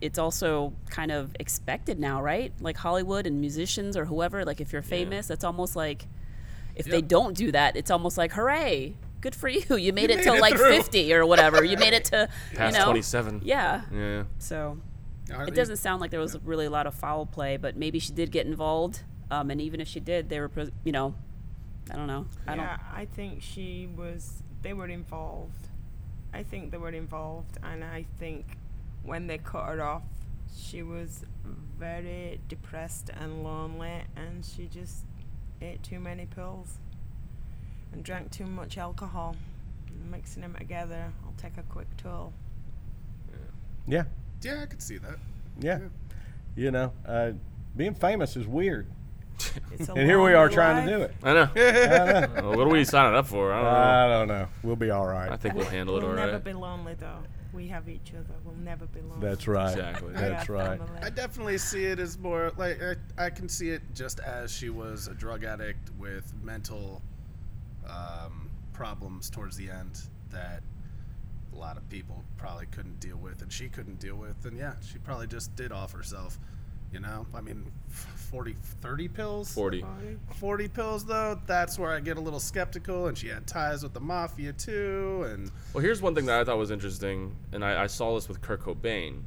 it's 0.00 0.18
also 0.18 0.72
kind 0.90 1.10
of 1.10 1.34
expected 1.38 1.98
now, 1.98 2.22
right? 2.22 2.52
Like 2.60 2.76
Hollywood 2.76 3.26
and 3.26 3.40
musicians 3.40 3.96
or 3.96 4.06
whoever. 4.06 4.44
Like 4.44 4.60
if 4.60 4.72
you're 4.72 4.82
famous, 4.82 5.30
it's 5.30 5.44
almost 5.44 5.76
like 5.76 6.06
if 6.74 6.86
they 6.86 7.02
don't 7.02 7.36
do 7.36 7.52
that, 7.52 7.76
it's 7.76 7.90
almost 7.90 8.16
like 8.18 8.32
hooray, 8.32 8.96
good 9.20 9.34
for 9.34 9.48
you. 9.56 9.76
You 9.76 9.92
made 9.92 10.10
it 10.10 10.18
made 10.18 10.24
to 10.24 10.34
it 10.34 10.40
like 10.40 10.56
through. 10.56 10.76
50 10.76 11.12
or 11.14 11.26
whatever. 11.26 11.64
You 11.64 11.76
made 11.76 11.92
it 11.92 12.04
to 12.06 12.28
Past 12.54 12.74
you 12.74 12.78
know 12.78 12.86
27. 12.86 13.42
Yeah. 13.44 13.82
Yeah. 13.92 14.24
So 14.38 14.78
Aren't 15.32 15.48
it 15.48 15.54
doesn't 15.54 15.76
sound 15.78 16.00
like 16.00 16.10
there 16.10 16.20
was 16.20 16.38
really 16.44 16.66
a 16.66 16.70
lot 16.70 16.86
of 16.86 16.94
foul 16.94 17.26
play, 17.26 17.56
but 17.56 17.76
maybe 17.76 17.98
she 17.98 18.12
did 18.12 18.30
get 18.30 18.46
involved. 18.46 19.02
Um, 19.30 19.50
and 19.50 19.60
even 19.60 19.80
if 19.80 19.88
she 19.88 20.00
did, 20.00 20.28
they 20.28 20.38
were, 20.38 20.50
you 20.84 20.92
know, 20.92 21.14
I 21.90 21.96
don't 21.96 22.06
know. 22.06 22.26
I 22.46 22.56
don't. 22.56 22.64
yeah, 22.64 22.78
I 22.94 23.04
think 23.04 23.42
she 23.42 23.88
was. 23.96 24.42
They 24.62 24.72
were 24.72 24.88
involved. 24.88 25.68
I 26.32 26.42
think 26.42 26.70
they 26.72 26.78
were 26.78 26.90
involved, 26.90 27.58
and 27.62 27.84
I 27.84 28.06
think 28.18 28.56
when 29.02 29.26
they 29.26 29.38
cut 29.38 29.66
her 29.66 29.82
off, 29.82 30.02
she 30.56 30.82
was 30.82 31.24
very 31.78 32.40
depressed 32.48 33.10
and 33.20 33.44
lonely, 33.44 34.02
and 34.16 34.44
she 34.44 34.66
just 34.66 35.04
ate 35.60 35.82
too 35.82 36.00
many 36.00 36.26
pills 36.26 36.78
and 37.92 38.02
drank 38.02 38.30
too 38.32 38.46
much 38.46 38.78
alcohol. 38.78 39.36
Mixing 40.10 40.42
them 40.42 40.54
together, 40.58 41.12
I'll 41.24 41.34
take 41.36 41.56
a 41.56 41.62
quick 41.62 41.86
toll. 41.96 42.32
Yeah, 43.86 44.04
Yeah, 44.42 44.54
yeah 44.54 44.62
I 44.62 44.66
could 44.66 44.82
see 44.82 44.98
that. 44.98 45.18
yeah. 45.60 45.78
You 46.56 46.70
know, 46.70 46.92
uh, 47.06 47.32
being 47.76 47.94
famous 47.94 48.36
is 48.36 48.46
weird, 48.46 48.86
It's 49.72 49.88
a 49.88 49.92
and 49.92 50.02
here 50.08 50.22
we 50.22 50.32
are 50.32 50.42
lonely 50.44 50.54
trying 50.54 50.86
to 50.86 50.92
do 50.96 51.02
it. 51.02 51.14
I 51.22 51.32
know. 51.34 51.48
Well, 52.44 52.56
what 52.56 52.66
are 52.66 52.70
we 52.70 52.84
signing 52.84 53.16
up 53.16 53.26
for? 53.26 53.52
I 53.52 53.56
don't 53.62 53.64
know. 53.64 53.70
I 53.70 54.18
don't 54.18 54.28
know. 54.28 54.48
We'll 54.62 54.76
be 54.76 54.90
all 54.90 55.06
right. 55.06 55.30
I 55.30 55.36
think 55.36 55.54
we'll 55.54 55.64
handle 55.66 55.96
it 55.96 56.02
We'll 56.02 56.14
never 56.14 56.38
be 56.38 56.52
lonely 56.52 56.94
though. 56.94 57.18
We 57.52 57.68
have 57.68 57.88
each 57.88 58.12
other. 58.18 58.34
We'll 58.44 58.56
never 58.56 58.86
be 58.86 59.00
lonely. 59.00 59.20
That's 59.28 59.46
right. 59.46 59.70
Exactly. 59.70 60.12
That's 60.12 60.48
right. 60.48 60.78
family. 60.78 61.00
I 61.02 61.10
definitely 61.10 61.58
see 61.58 61.84
it 61.84 61.98
as 62.00 62.18
more 62.18 62.52
like 62.56 62.80
I, 62.82 63.26
I 63.26 63.30
can 63.30 63.48
see 63.48 63.70
it 63.70 63.82
just 63.94 64.18
as 64.20 64.50
she 64.52 64.70
was 64.70 65.06
a 65.06 65.14
drug 65.14 65.44
addict 65.44 65.90
with 65.98 66.32
mental 66.42 67.00
um, 67.88 68.50
problems 68.72 69.30
towards 69.30 69.56
the 69.56 69.70
end 69.70 70.00
that 70.30 70.62
a 71.52 71.56
lot 71.56 71.76
of 71.76 71.88
people 71.88 72.24
probably 72.36 72.66
couldn't 72.66 72.98
deal 72.98 73.16
with 73.16 73.40
and 73.42 73.52
she 73.52 73.68
couldn't 73.68 74.00
deal 74.00 74.16
with 74.16 74.44
and 74.44 74.58
yeah 74.58 74.72
she 74.84 74.98
probably 74.98 75.26
just 75.28 75.54
did 75.54 75.70
off 75.70 75.92
herself 75.92 76.38
you 76.92 76.98
know 76.98 77.24
i 77.32 77.40
mean 77.40 77.70
f- 77.88 78.08
40 78.34 78.56
30 78.80 79.08
pills 79.08 79.54
40. 79.54 79.84
40 80.40 80.68
pills 80.68 81.04
though 81.04 81.38
that's 81.46 81.78
where 81.78 81.92
i 81.92 82.00
get 82.00 82.16
a 82.16 82.20
little 82.20 82.40
skeptical 82.40 83.06
and 83.06 83.16
she 83.16 83.28
had 83.28 83.46
ties 83.46 83.84
with 83.84 83.92
the 83.94 84.00
mafia 84.00 84.52
too 84.52 85.24
and 85.32 85.52
Well, 85.72 85.84
here's 85.84 86.02
one 86.02 86.16
thing 86.16 86.26
that 86.26 86.40
I 86.40 86.44
thought 86.44 86.58
was 86.58 86.72
interesting, 86.72 87.36
and 87.52 87.64
I, 87.64 87.84
I 87.84 87.86
saw 87.86 88.16
this 88.16 88.28
with 88.28 88.40
Kurt 88.40 88.60
Cobain, 88.62 89.22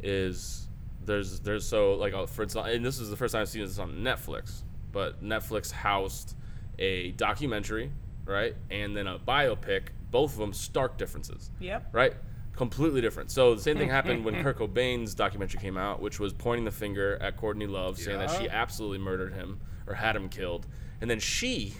is 0.00 0.68
there's 1.04 1.40
there's 1.40 1.66
so 1.66 1.94
like 1.94 2.14
uh, 2.14 2.26
for 2.26 2.44
instance, 2.44 2.68
and 2.70 2.84
this 2.86 3.00
is 3.00 3.10
the 3.10 3.16
first 3.16 3.32
time 3.32 3.42
I've 3.42 3.48
seen 3.48 3.62
this 3.62 3.78
on 3.80 3.92
Netflix, 3.94 4.62
but 4.92 5.22
Netflix 5.24 5.72
housed 5.72 6.36
a 6.78 7.10
documentary, 7.12 7.90
right, 8.24 8.54
and 8.70 8.96
then 8.96 9.08
a 9.08 9.18
biopic, 9.18 9.88
both 10.12 10.34
of 10.34 10.38
them 10.38 10.52
stark 10.52 10.96
differences, 10.98 11.50
Yep. 11.58 11.88
right, 11.92 12.14
completely 12.56 13.00
different. 13.00 13.30
So 13.30 13.54
the 13.54 13.62
same 13.62 13.76
thing 13.76 13.88
happened 14.00 14.24
when 14.24 14.42
Kurt 14.42 14.58
Cobain's 14.58 15.14
documentary 15.14 15.60
came 15.60 15.76
out, 15.76 16.00
which 16.00 16.18
was 16.18 16.32
pointing 16.32 16.64
the 16.64 16.70
finger 16.70 17.18
at 17.20 17.36
Courtney 17.36 17.66
Love, 17.66 17.98
saying 17.98 18.18
that 18.18 18.30
she 18.30 18.48
absolutely 18.48 18.98
murdered 18.98 19.34
him 19.34 19.60
or 19.86 19.94
had 19.94 20.16
him 20.16 20.28
killed, 20.28 20.66
and 21.00 21.08
then 21.08 21.20
she. 21.20 21.74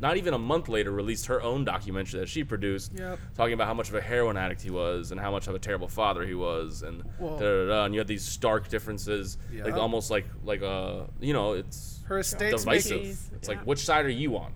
Not 0.00 0.16
even 0.16 0.32
a 0.32 0.38
month 0.38 0.68
later, 0.68 0.92
released 0.92 1.26
her 1.26 1.42
own 1.42 1.64
documentary 1.64 2.20
that 2.20 2.28
she 2.28 2.44
produced, 2.44 2.92
Yep. 2.96 3.18
talking 3.36 3.54
about 3.54 3.66
how 3.66 3.74
much 3.74 3.88
of 3.88 3.96
a 3.96 4.00
heroin 4.00 4.36
addict 4.36 4.62
he 4.62 4.70
was 4.70 5.10
and 5.10 5.20
how 5.20 5.32
much 5.32 5.48
of 5.48 5.56
a 5.56 5.58
terrible 5.58 5.88
father 5.88 6.24
he 6.24 6.34
was 6.34 6.82
and 6.82 7.02
da, 7.18 7.36
da, 7.36 7.66
da, 7.66 7.84
and 7.84 7.94
you 7.94 7.98
had 7.98 8.06
these 8.06 8.24
stark 8.24 8.68
differences 8.68 9.38
like 9.52 9.74
almost 9.74 10.08
like 10.08 10.26
like 10.44 10.62
uh 10.62 11.00
you 11.18 11.32
know 11.32 11.54
it's 11.54 11.98
her 12.04 12.20
estate's 12.20 12.62
divisive 12.62 12.98
making 12.98 13.10
it's 13.10 13.30
yeah. 13.42 13.48
like 13.48 13.66
which 13.66 13.80
side 13.80 14.04
are 14.04 14.08
you 14.08 14.36
on 14.36 14.52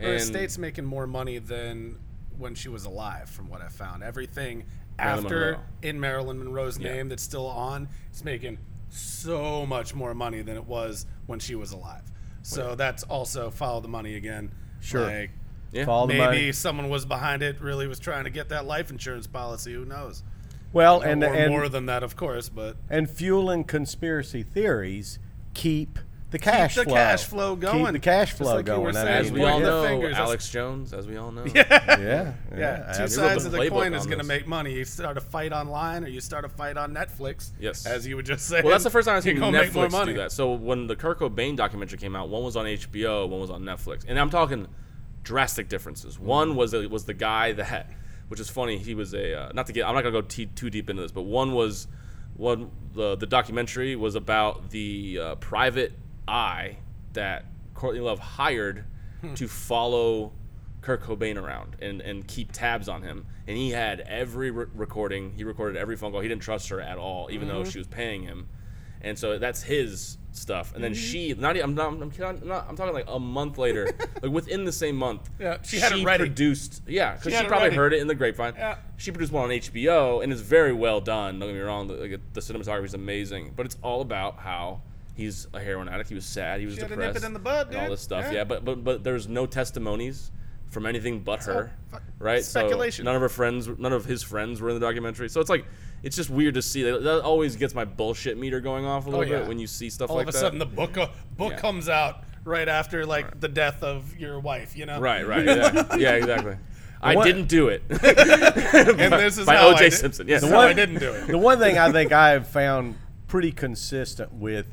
Her 0.00 0.06
and 0.06 0.14
estate's 0.16 0.58
making 0.58 0.86
more 0.86 1.06
money 1.06 1.38
than 1.38 1.96
when 2.40 2.54
she 2.54 2.68
was 2.68 2.86
alive, 2.86 3.28
from 3.28 3.48
what 3.48 3.60
I 3.60 3.68
found. 3.68 4.02
Everything 4.02 4.64
Marilyn 4.98 5.24
after 5.24 5.40
Monroe. 5.52 5.60
in 5.82 6.00
Marilyn 6.00 6.38
Monroe's 6.38 6.78
Yeah. 6.78 6.92
name 6.92 7.08
that's 7.08 7.22
still 7.22 7.46
on, 7.46 7.88
it's 8.10 8.24
making 8.24 8.58
so 8.88 9.64
much 9.66 9.94
more 9.94 10.14
money 10.14 10.42
than 10.42 10.56
it 10.56 10.64
was 10.66 11.06
when 11.26 11.38
she 11.38 11.54
was 11.54 11.72
alive. 11.72 12.02
So 12.42 12.74
that's 12.74 13.02
also 13.04 13.50
follow 13.50 13.80
the 13.80 13.88
money 13.88 14.14
again. 14.16 14.50
Sure. 14.80 15.04
Like, 15.06 15.30
yeah 15.72 15.84
Follow 15.84 16.06
the 16.08 16.14
maybe 16.14 16.24
money. 16.24 16.52
someone 16.52 16.88
was 16.88 17.04
behind 17.04 17.42
it, 17.42 17.60
really 17.60 17.86
was 17.86 18.00
trying 18.00 18.24
to 18.24 18.30
get 18.30 18.48
that 18.48 18.64
life 18.64 18.90
insurance 18.90 19.26
policy. 19.26 19.72
Who 19.74 19.84
knows? 19.84 20.22
Well, 20.72 21.00
and 21.00 21.22
or 21.22 21.32
and 21.34 21.50
more 21.52 21.68
than 21.68 21.86
that, 21.86 22.02
of 22.02 22.16
course. 22.16 22.48
But 22.48 22.76
and 22.88 23.08
fueling 23.10 23.64
conspiracy 23.64 24.42
theories 24.42 25.18
keep 25.54 25.98
the 26.30 26.38
cash 26.38 26.76
the 26.76 26.84
flow. 26.84 26.94
cash 26.94 27.24
flow 27.24 27.54
Keep 27.56 27.62
going. 27.62 27.92
the 27.92 27.98
cash 27.98 28.32
flow 28.32 28.54
like 28.54 28.66
you 28.66 28.72
were 28.74 28.92
going. 28.92 28.96
I 28.96 29.02
saying. 29.04 29.26
as 29.26 29.32
we 29.32 29.42
all 29.44 29.60
know 29.60 29.82
fingers, 29.84 30.10
that's- 30.12 30.26
alex 30.26 30.48
jones 30.50 30.92
as 30.92 31.06
we 31.06 31.16
all 31.16 31.32
know 31.32 31.44
yeah, 31.54 31.64
yeah, 31.98 32.32
yeah, 32.56 32.92
two 32.96 33.08
sides 33.08 33.44
of 33.44 33.52
the 33.52 33.68
coin 33.68 33.94
is 33.94 34.06
going 34.06 34.18
to 34.18 34.24
make 34.24 34.46
money. 34.46 34.72
You 34.74 34.84
start 34.84 35.16
a 35.16 35.20
fight 35.20 35.52
online, 35.52 36.04
or 36.04 36.08
you 36.08 36.20
start 36.20 36.44
a 36.44 36.48
fight 36.48 36.76
on 36.76 36.92
Netflix. 36.94 37.50
Yes. 37.58 37.84
as 37.86 38.06
you 38.06 38.16
would 38.16 38.26
just 38.26 38.46
say. 38.46 38.62
well 38.62 38.70
that's 38.72 38.84
the 38.84 38.90
first 38.90 39.06
time 39.08 39.16
i've 39.16 39.22
seen 39.24 39.36
You're 39.36 39.50
make 39.50 39.74
more 39.74 39.86
netflix 39.86 39.92
money. 39.92 40.12
do 40.12 40.18
that 40.20 40.32
so 40.32 40.52
when 40.52 40.86
the 40.86 40.96
Kurt 40.96 41.18
Cobain 41.18 41.56
documentary 41.56 41.98
came 41.98 42.14
out 42.14 42.28
one 42.28 42.42
was 42.44 42.56
on 42.56 42.64
hbo 42.66 43.28
one 43.28 43.40
was 43.40 43.50
on 43.50 43.62
netflix 43.62 44.04
and 44.06 44.18
i'm 44.18 44.30
talking 44.30 44.68
drastic 45.22 45.68
differences 45.68 46.14
Mm-hmm. 46.16 46.24
one 46.26 46.54
was 46.56 46.72
a, 46.74 46.86
was 46.88 47.04
the 47.04 47.14
guy 47.14 47.52
that 47.52 47.90
which 48.28 48.40
is 48.40 48.48
funny 48.48 48.78
he 48.78 48.94
was 48.94 49.12
a 49.14 49.38
uh, 49.38 49.52
not 49.52 49.66
to 49.66 49.72
get 49.72 49.86
i'm 49.86 49.94
not 49.94 50.02
gonna 50.02 50.12
go 50.12 50.22
t- 50.22 50.46
too 50.46 50.70
deep 50.70 50.88
into 50.88 51.02
this 51.02 51.12
but 51.12 51.22
one 51.22 51.52
was 51.52 51.88
one 52.36 52.70
the 52.94 53.16
the 53.16 53.26
documentary 53.26 53.96
was 53.96 54.14
about 54.14 54.70
the 54.70 55.18
uh, 55.20 55.34
private 55.36 55.92
eye 56.28 56.78
that 57.12 57.44
Courtney 57.74 58.00
Love 58.00 58.18
hired 58.18 58.84
Hmm. 59.20 59.34
to 59.34 59.48
follow 59.48 60.32
Kurt 60.80 61.02
Cobain 61.02 61.36
around 61.36 61.76
and, 61.82 62.00
and 62.00 62.26
keep 62.26 62.52
tabs 62.52 62.88
on 62.88 63.02
him. 63.02 63.26
And 63.46 63.54
he 63.54 63.70
had 63.70 64.00
every 64.00 64.50
re- 64.50 64.64
recording. 64.74 65.32
He 65.36 65.44
recorded 65.44 65.76
every 65.76 65.94
phone 65.96 66.10
call. 66.12 66.22
He 66.22 66.28
didn't 66.28 66.40
trust 66.40 66.70
her 66.70 66.80
at 66.80 66.96
all, 66.96 67.28
even 67.30 67.46
though 67.46 67.60
Mm-hmm. 67.60 67.68
she 67.70 67.76
was 67.78 67.86
paying 67.86 68.22
him. 68.22 68.48
And 69.02 69.18
so 69.18 69.38
that's 69.38 69.62
his 69.62 70.16
stuff. 70.32 70.74
And 70.74 70.82
then 70.82 70.92
Mm-hmm. 70.92 71.00
she, 71.02 71.34
not, 71.34 71.54
I'm 71.58 71.74
not, 71.74 71.88
I'm, 71.88 71.98
not, 71.98 72.20
I'm, 72.22 72.48
not, 72.48 72.66
I'm 72.66 72.76
talking 72.76 72.94
like 72.94 73.04
a 73.08 73.20
month 73.20 73.58
later, 73.58 73.90
like 74.22 74.32
within 74.32 74.64
the 74.64 74.72
same 74.72 74.96
month. 74.96 75.28
Yeah, 75.38 75.58
she 75.62 75.78
had 75.78 75.92
it 75.92 76.02
ready. 76.02 76.24
produced, 76.24 76.80
yeah, 76.86 77.16
because 77.16 77.34
She 77.34 77.38
she, 77.40 77.46
probably 77.46 77.74
heard 77.74 77.92
it 77.92 78.00
in 78.00 78.06
the 78.06 78.14
grapevine. 78.14 78.54
Yeah. 78.56 78.76
She 78.96 79.10
produced 79.10 79.32
one 79.34 79.44
on 79.44 79.50
HBO, 79.50 80.22
and 80.22 80.32
it's 80.32 80.40
very 80.40 80.72
well 80.72 81.02
done. 81.02 81.38
Don't 81.38 81.50
get 81.50 81.54
me 81.56 81.60
wrong, 81.60 81.88
the, 81.88 81.94
like, 81.94 82.20
the 82.32 82.40
cinematography 82.40 82.84
is 82.86 82.94
amazing, 82.94 83.52
but 83.54 83.66
it's 83.66 83.76
all 83.82 84.00
about 84.00 84.38
how 84.38 84.80
he's 85.14 85.46
a 85.52 85.60
heroin 85.60 85.88
addict. 85.88 86.08
He 86.08 86.14
was 86.14 86.24
sad. 86.26 86.60
He 86.60 86.66
was 86.66 86.74
She 86.76 86.80
had 86.80 86.88
to 86.88 86.94
depressed. 86.94 87.14
nip 87.14 87.22
it 87.24 87.26
in 87.26 87.32
the 87.32 87.38
bud, 87.38 87.68
and 87.68 87.76
all 87.76 87.90
this 87.90 88.00
stuff. 88.00 88.24
Yeah. 88.26 88.32
Yeah, 88.38 88.44
but 88.44 88.64
but 88.64 88.82
but 88.84 89.04
there's 89.04 89.28
no 89.28 89.46
testimonies 89.46 90.30
from 90.70 90.86
anything 90.86 91.20
but 91.20 91.48
all 91.48 91.54
her, 91.54 91.72
fucking 91.90 92.06
right? 92.20 92.44
speculation. 92.44 93.04
So 93.04 93.06
none 93.06 93.16
of 93.16 93.22
her 93.22 93.28
friends, 93.28 93.66
none 93.78 93.92
of 93.92 94.04
his 94.04 94.22
friends 94.22 94.60
were 94.60 94.68
in 94.70 94.78
the 94.78 94.86
documentary. 94.86 95.28
So 95.28 95.40
it's 95.40 95.50
like 95.50 95.64
it's 96.02 96.16
just 96.16 96.30
weird 96.30 96.54
to 96.54 96.62
see. 96.62 96.82
That, 96.84 97.02
that 97.02 97.22
always 97.22 97.56
gets 97.56 97.74
my 97.74 97.84
bullshit 97.84 98.38
meter 98.38 98.60
going 98.60 98.84
off 98.86 99.06
a 99.06 99.10
little 99.10 99.24
Oh, 99.24 99.28
yeah. 99.28 99.40
bit 99.40 99.48
when 99.48 99.58
you 99.58 99.66
see 99.66 99.90
stuff 99.90 100.10
All 100.10 100.16
like 100.16 100.26
that. 100.26 100.34
All 100.36 100.46
of 100.48 100.54
a 100.54 100.58
that. 100.58 100.58
sudden, 100.58 100.58
the 100.58 100.66
book 100.66 100.96
uh, 100.96 101.08
book 101.36 101.52
Yeah. 101.52 101.58
comes 101.58 101.88
out 101.88 102.22
right 102.44 102.68
after 102.68 103.04
like 103.04 103.40
the 103.40 103.48
death 103.48 103.82
of 103.82 104.16
your 104.16 104.38
wife. 104.40 104.76
You 104.76 104.86
know, 104.86 105.00
right, 105.00 105.26
right, 105.26 105.44
yeah, 105.46 105.96
yeah, 105.96 106.12
exactly. 106.14 106.56
I 107.02 107.16
one- 107.16 107.26
didn't 107.26 107.48
do 107.48 107.68
it. 107.68 107.82
And 107.88 107.98
this 109.14 109.38
is 109.38 109.46
By 109.46 109.56
O.J. 109.58 109.88
Simpson, 109.90 110.28
yes. 110.28 110.42
The 110.42 110.48
how 110.48 110.60
I 110.60 110.66
one- 110.66 110.76
didn't 110.76 110.98
do 111.00 111.10
it. 111.12 111.26
the 111.28 111.38
one 111.38 111.58
thing 111.58 111.78
I 111.78 111.90
think 111.90 112.12
I 112.12 112.30
have 112.30 112.46
found 112.46 112.94
pretty 113.26 113.52
consistent 113.52 114.32
with 114.34 114.66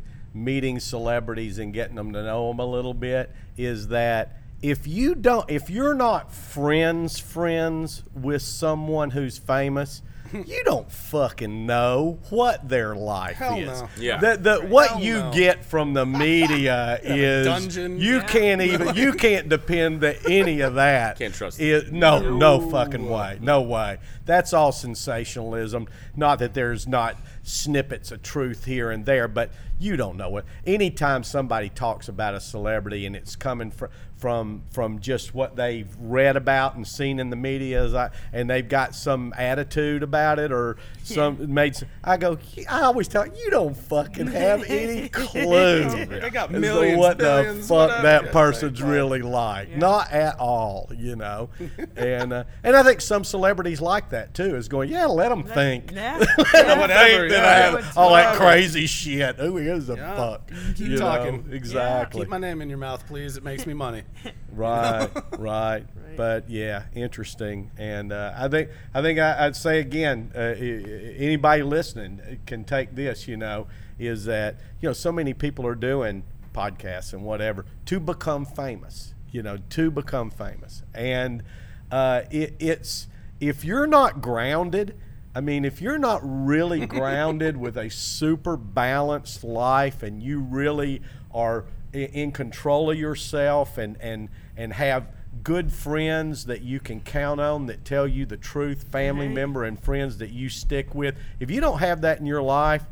meeting 0.43 0.79
celebrities 0.79 1.57
and 1.59 1.73
getting 1.73 1.95
them 1.95 2.13
to 2.13 2.23
know 2.23 2.47
them 2.49 2.59
a 2.59 2.65
little 2.65 2.93
bit 2.93 3.31
is 3.57 3.87
that 3.89 4.37
if 4.61 4.87
you 4.87 5.13
don't 5.15 5.49
if 5.49 5.69
you're 5.69 5.93
not 5.93 6.31
friends 6.33 7.19
friends 7.19 8.03
with 8.13 8.41
someone 8.41 9.11
who's 9.11 9.37
famous 9.37 10.01
you 10.45 10.61
don't 10.65 10.91
fucking 10.91 11.65
know 11.65 12.19
what 12.31 12.67
their 12.67 12.93
life 12.93 13.37
Hell 13.37 13.57
is. 13.59 13.81
no. 13.81 13.89
Yeah. 13.97 14.17
The, 14.19 14.35
the, 14.35 14.67
what 14.67 14.89
Hell 14.89 14.99
you 14.99 15.13
no. 15.19 15.31
get 15.31 15.63
from 15.63 15.93
the 15.93 16.05
media 16.05 16.99
is 17.03 17.45
dungeon. 17.47 17.97
you 17.97 18.15
Yeah. 18.17 18.25
can't 18.27 18.61
even 18.61 18.93
you 18.97 19.13
can't 19.13 19.47
depend 19.47 20.01
that 20.01 20.17
any 20.29 20.59
of 20.59 20.73
that. 20.73 21.17
Can't 21.17 21.33
trust 21.33 21.61
it. 21.61 21.93
No, 21.93 22.19
no 22.37 22.69
fucking 22.69 23.07
way. 23.07 23.37
No 23.41 23.61
way. 23.61 23.99
That's 24.25 24.51
all 24.51 24.73
sensationalism. 24.73 25.87
Not 26.15 26.39
that 26.39 26.53
there's 26.53 26.87
not 26.87 27.15
snippets 27.47 28.11
of 28.11 28.21
truth 28.21 28.65
here 28.65 28.91
and 28.91 29.05
there, 29.05 29.27
but 29.27 29.51
you 29.79 29.95
don't 29.95 30.17
know 30.17 30.37
it. 30.37 30.45
Anytime 30.65 31.23
somebody 31.23 31.69
talks 31.69 32.07
about 32.07 32.33
a 32.35 32.39
celebrity 32.39 33.05
and 33.05 33.15
it's 33.15 33.35
coming 33.35 33.71
from 33.71 33.89
from 34.17 34.63
from 34.71 34.99
just 34.99 35.33
what 35.35 35.55
they've 35.55 35.87
read 35.99 36.35
about 36.35 36.75
and 36.75 36.87
seen 36.87 37.19
in 37.19 37.29
the 37.29 37.35
media, 37.35 38.11
and 38.33 38.49
they've 38.49 38.67
got 38.67 38.95
some 38.95 39.33
attitude 39.37 40.01
about 40.03 40.39
it 40.39 40.51
or 40.51 40.77
some 41.03 41.53
made. 41.53 41.77
I 42.03 42.17
go. 42.17 42.37
I 42.69 42.81
always 42.81 43.07
tell 43.07 43.27
you, 43.27 43.33
you 43.35 43.51
don't 43.51 43.77
fucking 43.77 44.27
have 44.27 44.63
any 44.63 45.07
clue. 45.11 46.05
They 46.05 46.29
got 46.31 46.49
as 46.49 46.55
to 46.55 46.59
millions, 46.59 46.97
what 46.97 47.17
billions, 47.19 47.67
the 47.67 47.67
fuck 47.67 47.89
whatever. 47.89 48.03
that 48.03 48.31
person's 48.31 48.81
right. 48.81 48.91
really 48.91 49.21
like. 49.21 49.75
Not 49.77 50.11
at 50.11 50.39
all, 50.39 50.89
you 50.97 51.15
know. 51.15 51.49
and 51.95 52.33
uh, 52.33 52.43
and 52.63 52.75
I 52.75 52.83
think 52.83 53.01
some 53.01 53.23
celebrities 53.23 53.81
like 53.81 54.09
that 54.09 54.33
too. 54.33 54.55
Is 54.55 54.67
going, 54.67 54.89
yeah, 54.89 55.05
let 55.05 55.29
them 55.29 55.43
think. 55.43 55.91
Yeah. 55.93 56.23
Yeah, 56.53 56.79
whatever. 56.79 57.29
Think 57.29 57.36
that 57.41 57.57
yeah, 57.59 57.67
I 57.69 57.79
yeah. 57.79 57.85
have 57.85 57.97
all 57.97 58.13
that 58.13 58.35
crazy 58.35 58.85
shit. 58.87 59.35
Who 59.37 59.57
is 59.57 59.87
the 59.87 59.95
Yeah. 59.95 60.15
fuck? 60.15 60.47
Keep 60.75 60.79
You 60.79 60.87
know, 60.89 60.97
talking. 60.99 61.49
exactly. 61.51 62.21
Keep 62.21 62.29
my 62.29 62.37
name 62.37 62.61
in 62.61 62.69
your 62.69 62.77
mouth, 62.77 63.05
please. 63.07 63.37
It 63.37 63.43
makes 63.43 63.65
me 63.65 63.73
money. 63.73 64.03
Right, 64.57 65.09
right. 65.37 65.85
But 66.15 66.49
yeah, 66.49 66.85
interesting. 66.95 67.69
And 67.77 68.11
uh, 68.11 68.33
I 68.35 68.47
think 68.47 68.69
I 68.93 69.01
think 69.03 69.19
I, 69.19 69.45
I'd 69.45 69.55
say 69.55 69.79
again, 69.79 70.31
uh, 70.35 70.39
i- 70.39 70.51
i- 70.51 71.13
anybody 71.17 71.61
listening 71.61 72.39
can 72.47 72.63
take 72.63 72.95
this. 72.95 73.27
You 73.27 73.37
know, 73.37 73.67
is 73.99 74.25
that 74.25 74.55
you 74.81 74.89
know 74.89 74.93
so 74.93 75.11
many 75.11 75.35
people 75.35 75.67
are 75.67 75.75
doing 75.75 76.23
podcasts 76.53 77.13
and 77.13 77.21
whatever 77.23 77.65
to 77.85 77.99
become 77.99 78.45
famous. 78.45 79.13
You 79.31 79.43
know, 79.43 79.57
to 79.71 79.91
become 79.91 80.31
famous, 80.31 80.81
and 80.95 81.43
uh, 81.91 82.21
it, 82.31 82.55
it's 82.59 83.07
if 83.39 83.63
you're 83.63 83.85
not 83.87 84.19
grounded. 84.21 84.95
I 85.37 85.39
mean, 85.39 85.65
if 85.65 85.83
you're 85.83 85.99
not 85.99 86.21
really 86.23 86.85
grounded 86.87 87.57
with 87.57 87.77
a 87.77 87.91
super 87.91 88.57
balanced 88.57 89.43
life 89.43 90.01
and 90.01 90.23
you 90.23 90.39
really 90.39 91.03
are 91.31 91.65
in 91.93 92.31
control 92.31 92.89
of 92.89 92.97
yourself 92.97 93.77
and, 93.77 93.97
and, 94.01 94.29
and 94.57 94.73
have 94.73 95.05
good 95.43 95.71
friends 95.71 96.47
that 96.47 96.63
you 96.63 96.79
can 96.79 97.01
count 97.01 97.39
on 97.39 97.67
that 97.67 97.85
tell 97.85 98.07
you 98.07 98.25
the 98.25 98.35
truth, 98.35 98.85
family 98.91 99.27
Right. 99.27 99.35
member 99.35 99.63
and 99.63 99.79
friends 99.79 100.17
that 100.17 100.31
you 100.31 100.49
stick 100.49 100.95
with, 100.95 101.15
if 101.39 101.51
you 101.51 101.61
don't 101.61 101.77
have 101.77 102.01
that 102.01 102.19
in 102.19 102.25
your 102.25 102.41
life, 102.41 102.85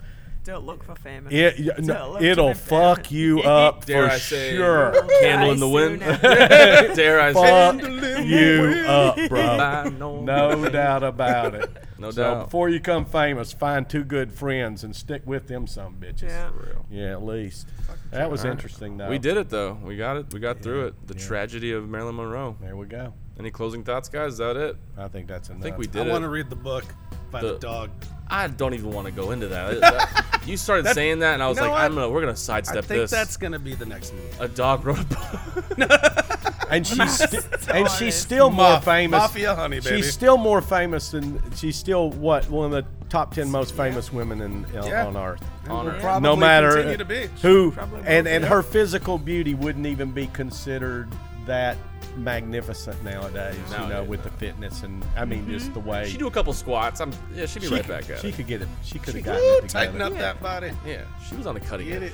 Don't 0.45 0.63
look 0.63 0.83
for 0.83 0.93
famous. 0.95 1.33
it, 1.33 1.57
Don't 1.57 1.85
no, 1.87 2.11
look 2.11 2.19
to 2.19 2.25
it'll 2.27 2.53
fuck 2.53 2.97
famous. 3.07 3.11
you 3.11 3.41
up 3.43 3.83
Dare 3.85 4.07
for 4.07 4.13
I 4.13 4.17
say, 4.19 4.55
sure. 4.55 4.93
candle 5.19 5.51
in 5.51 5.59
the 5.59 5.67
wind. 5.67 5.99
Dare 6.95 7.19
I 7.19 7.33
say? 7.33 7.79
Fuck 7.79 8.25
you 8.27 8.83
up, 8.87 9.17
bro. 9.27 9.89
No 9.97 10.21
No 10.21 10.69
doubt 10.69 11.03
about 11.03 11.55
it. 11.55 11.69
No 11.97 12.11
so 12.11 12.21
doubt. 12.23 12.43
before 12.45 12.69
you 12.69 12.79
come 12.79 13.05
famous, 13.05 13.53
find 13.53 13.89
two 13.89 14.03
good 14.03 14.31
friends 14.31 14.83
and 14.83 14.95
stick 14.95 15.23
with 15.25 15.47
them 15.47 15.65
some 15.65 15.95
bitches. 15.95 16.29
Yeah. 16.29 16.49
Yeah, 16.91 17.11
at 17.13 17.23
least. 17.25 17.67
That 18.11 18.29
was 18.29 18.45
interesting 18.45 18.97
though. 18.97 19.09
We 19.09 19.17
did 19.17 19.37
it 19.37 19.49
though. 19.49 19.73
We 19.83 19.97
got 19.97 20.17
it. 20.17 20.31
We 20.31 20.39
got 20.39 20.61
through 20.61 20.87
it. 20.87 21.07
The 21.07 21.15
tragedy 21.15 21.71
of 21.71 21.89
Marilyn 21.89 22.15
Monroe. 22.17 22.55
There 22.61 22.75
we 22.77 22.85
go. 22.85 23.13
Any 23.39 23.49
closing 23.51 23.83
thoughts, 23.83 24.09
guys? 24.09 24.33
Is 24.33 24.37
that 24.37 24.55
it? 24.55 24.77
I 24.97 25.07
think 25.07 25.27
that's 25.27 25.49
enough. 25.49 25.61
I 25.61 25.63
think 25.63 25.77
we 25.77 25.87
did 25.87 26.05
it. 26.05 26.07
I 26.07 26.11
want 26.11 26.23
to 26.23 26.29
read 26.29 26.49
the 26.49 26.55
book 26.55 26.85
by 27.31 27.41
the, 27.41 27.53
The- 27.53 27.59
dog. 27.59 27.89
I 28.27 28.47
don't 28.47 28.73
even 28.73 28.89
want 28.91 29.05
to 29.05 29.11
go 29.13 29.29
into 29.31 29.47
that. 29.49 29.79
That- 29.81 30.41
you 30.47 30.57
started 30.57 30.87
saying 30.93 31.19
that, 31.19 31.35
and 31.35 31.43
I 31.43 31.47
was 31.47 31.57
you 31.57 31.63
like, 31.63 31.71
what? 31.71 31.81
I'm 31.81 31.93
gonna. 31.93 32.09
We're 32.09 32.21
gonna 32.21 32.31
I 32.31 32.35
sidestep 32.35 32.85
think 32.85 33.01
this. 33.01 33.11
that's 33.11 33.37
gonna 33.37 33.59
be 33.59 33.75
the 33.75 33.85
next 33.85 34.13
movie. 34.13 34.25
a 34.39 34.47
dog 34.47 34.83
wrote 34.85 34.99
a 34.99 35.03
book. 35.05 36.67
and 36.71 36.85
she's 36.85 37.11
sti- 37.13 37.71
and 37.71 37.87
she's 37.91 38.01
Honest. 38.01 38.21
still 38.21 38.49
more 38.49 38.79
famous. 38.81 39.19
Mafia 39.19 39.55
honey, 39.55 39.79
baby. 39.79 39.97
She's 39.97 40.11
still 40.13 40.37
more 40.37 40.61
famous 40.61 41.09
than 41.11 41.41
she's 41.55 41.75
still 41.75 42.09
what 42.11 42.49
one 42.49 42.65
of 42.65 42.71
the 42.71 42.85
top 43.09 43.33
ten 43.33 43.49
most 43.49 43.75
famous 43.75 44.11
women 44.11 44.41
in, 44.41 44.65
in 44.73 44.83
Yeah. 44.83 45.05
on 45.07 45.17
earth. 45.17 45.43
on 45.69 45.85
her. 45.87 45.99
Probably 45.99 46.27
no 46.27 46.35
matter 46.35 46.97
to 46.97 47.05
be. 47.05 47.27
who 47.41 47.73
and 48.05 48.27
and 48.27 48.43
be. 48.43 48.47
her 48.49 48.61
physical 48.63 49.17
beauty 49.17 49.53
wouldn't 49.53 49.85
even 49.85 50.11
be 50.11 50.27
considered 50.27 51.07
that 51.45 51.77
magnificent 52.17 53.03
nowadays. 53.03 53.55
you 53.71 53.77
know, 53.77 53.87
Nowadays, 53.87 54.09
with 54.09 54.23
the 54.23 54.31
fitness 54.31 54.83
and 54.83 55.05
I 55.17 55.25
mean 55.25 55.47
just 55.49 55.73
the 55.73 55.79
way 55.79 56.09
She 56.09 56.17
do 56.17 56.27
a 56.27 56.31
couple 56.31 56.53
squats. 56.53 57.01
I'm. 57.01 57.11
Yeah, 57.33 57.45
she'd 57.45 57.61
be 57.61 57.67
she, 57.67 57.75
right 57.75 57.87
back 57.87 58.09
at 58.09 58.19
she 58.19 58.29
it. 58.29 58.35
could 58.35 58.47
get 58.47 58.61
it. 58.61 58.67
She 58.83 58.99
could 58.99 59.15
have 59.15 59.25
Woo, 59.25 59.31
gotten 59.33 59.43
it 59.43 59.55
together. 59.69 59.85
tighten 59.85 60.01
up 60.01 60.13
that 60.13 60.41
body. 60.41 60.71
Yeah, 60.85 61.01
she 61.27 61.35
was 61.35 61.45
on 61.47 61.55
the 61.55 61.61
cutting 61.61 61.87
Get 61.87 62.03
edge. 62.03 62.11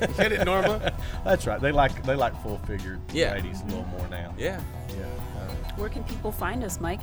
it. 0.00 0.16
Get 0.16 0.32
it, 0.32 0.44
Norma. 0.44 0.92
That's 1.24 1.46
right. 1.46 1.60
They 1.60 1.72
like 1.72 2.02
they 2.04 2.14
like 2.14 2.40
full 2.42 2.58
figured 2.66 3.00
Yeah. 3.12 3.32
ladies 3.34 3.60
a 3.62 3.64
little 3.66 3.84
more 3.86 4.06
now. 4.08 4.34
Yeah. 4.38 4.60
Yeah. 4.88 5.04
Uh, 5.38 5.52
Where 5.76 5.88
can 5.88 6.04
people 6.04 6.32
find 6.32 6.62
us, 6.64 6.80
Mike? 6.80 7.00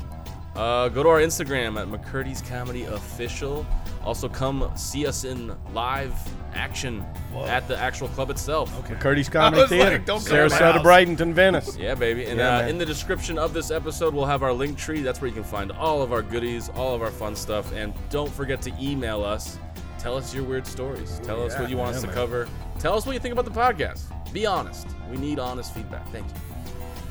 Uh, 0.59 0.89
go 0.89 1.03
to 1.03 1.09
our 1.09 1.19
Instagram 1.19 1.79
at 1.79 1.87
McCurdy's 1.87 2.41
Comedy 2.41 2.83
Official. 2.83 3.65
Also, 4.03 4.27
come 4.27 4.69
see 4.75 5.05
us 5.07 5.23
in 5.23 5.55
live 5.73 6.13
action 6.53 6.99
Whoa. 7.31 7.45
at 7.45 7.67
the 7.69 7.77
actual 7.77 8.09
club 8.09 8.29
itself. 8.29 8.77
Okay. 8.79 8.95
Curtis 8.95 9.29
Comedy 9.29 9.61
was 9.61 9.71
like, 9.71 9.79
Theater, 9.81 9.97
don't 9.99 10.25
go 10.25 10.33
Sarasota, 10.33 10.73
house. 10.73 10.85
Bradenton, 10.85 11.31
Venice. 11.31 11.77
Yeah, 11.77 11.95
baby. 11.95 12.25
And 12.25 12.39
Yeah, 12.39 12.57
uh, 12.59 12.67
in 12.67 12.77
the 12.77 12.85
description 12.85 13.37
of 13.37 13.53
this 13.53 13.71
episode, 13.71 14.13
we'll 14.13 14.25
have 14.25 14.43
our 14.43 14.51
link 14.51 14.77
tree. 14.77 15.01
That's 15.01 15.21
where 15.21 15.27
you 15.29 15.33
can 15.33 15.43
find 15.45 15.71
all 15.71 16.01
of 16.01 16.11
our 16.11 16.21
goodies, 16.21 16.69
all 16.75 16.93
of 16.95 17.01
our 17.01 17.11
fun 17.11 17.35
stuff. 17.35 17.71
And 17.73 17.93
don't 18.09 18.31
forget 18.31 18.61
to 18.63 18.73
email 18.81 19.23
us. 19.23 19.57
Tell 19.97 20.17
us 20.17 20.33
your 20.33 20.43
weird 20.43 20.67
stories. 20.67 21.21
Tell 21.23 21.41
us 21.45 21.57
what 21.57 21.69
you 21.69 21.77
want 21.77 21.91
Yeah, 21.91 21.95
us 21.97 22.01
to 22.01 22.07
man. 22.07 22.15
cover. 22.15 22.47
Tell 22.79 22.97
us 22.97 23.05
what 23.05 23.13
you 23.13 23.19
think 23.19 23.31
about 23.33 23.45
the 23.45 23.51
podcast. 23.51 24.01
Be 24.33 24.45
honest. 24.45 24.87
We 25.09 25.17
need 25.17 25.39
honest 25.39 25.73
feedback. 25.73 26.05
Thank 26.11 26.25
you. 26.27 26.33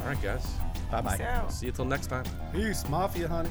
All 0.03 0.09
right, 0.09 0.23
guys. 0.23 0.47
Bye 0.91 1.01
bye. 1.03 1.43
See 1.49 1.67
you 1.67 1.73
till 1.73 1.85
next 1.85 2.07
time. 2.09 2.25
Peace, 2.53 2.89
Mafia 2.89 3.29
honey. 3.29 3.51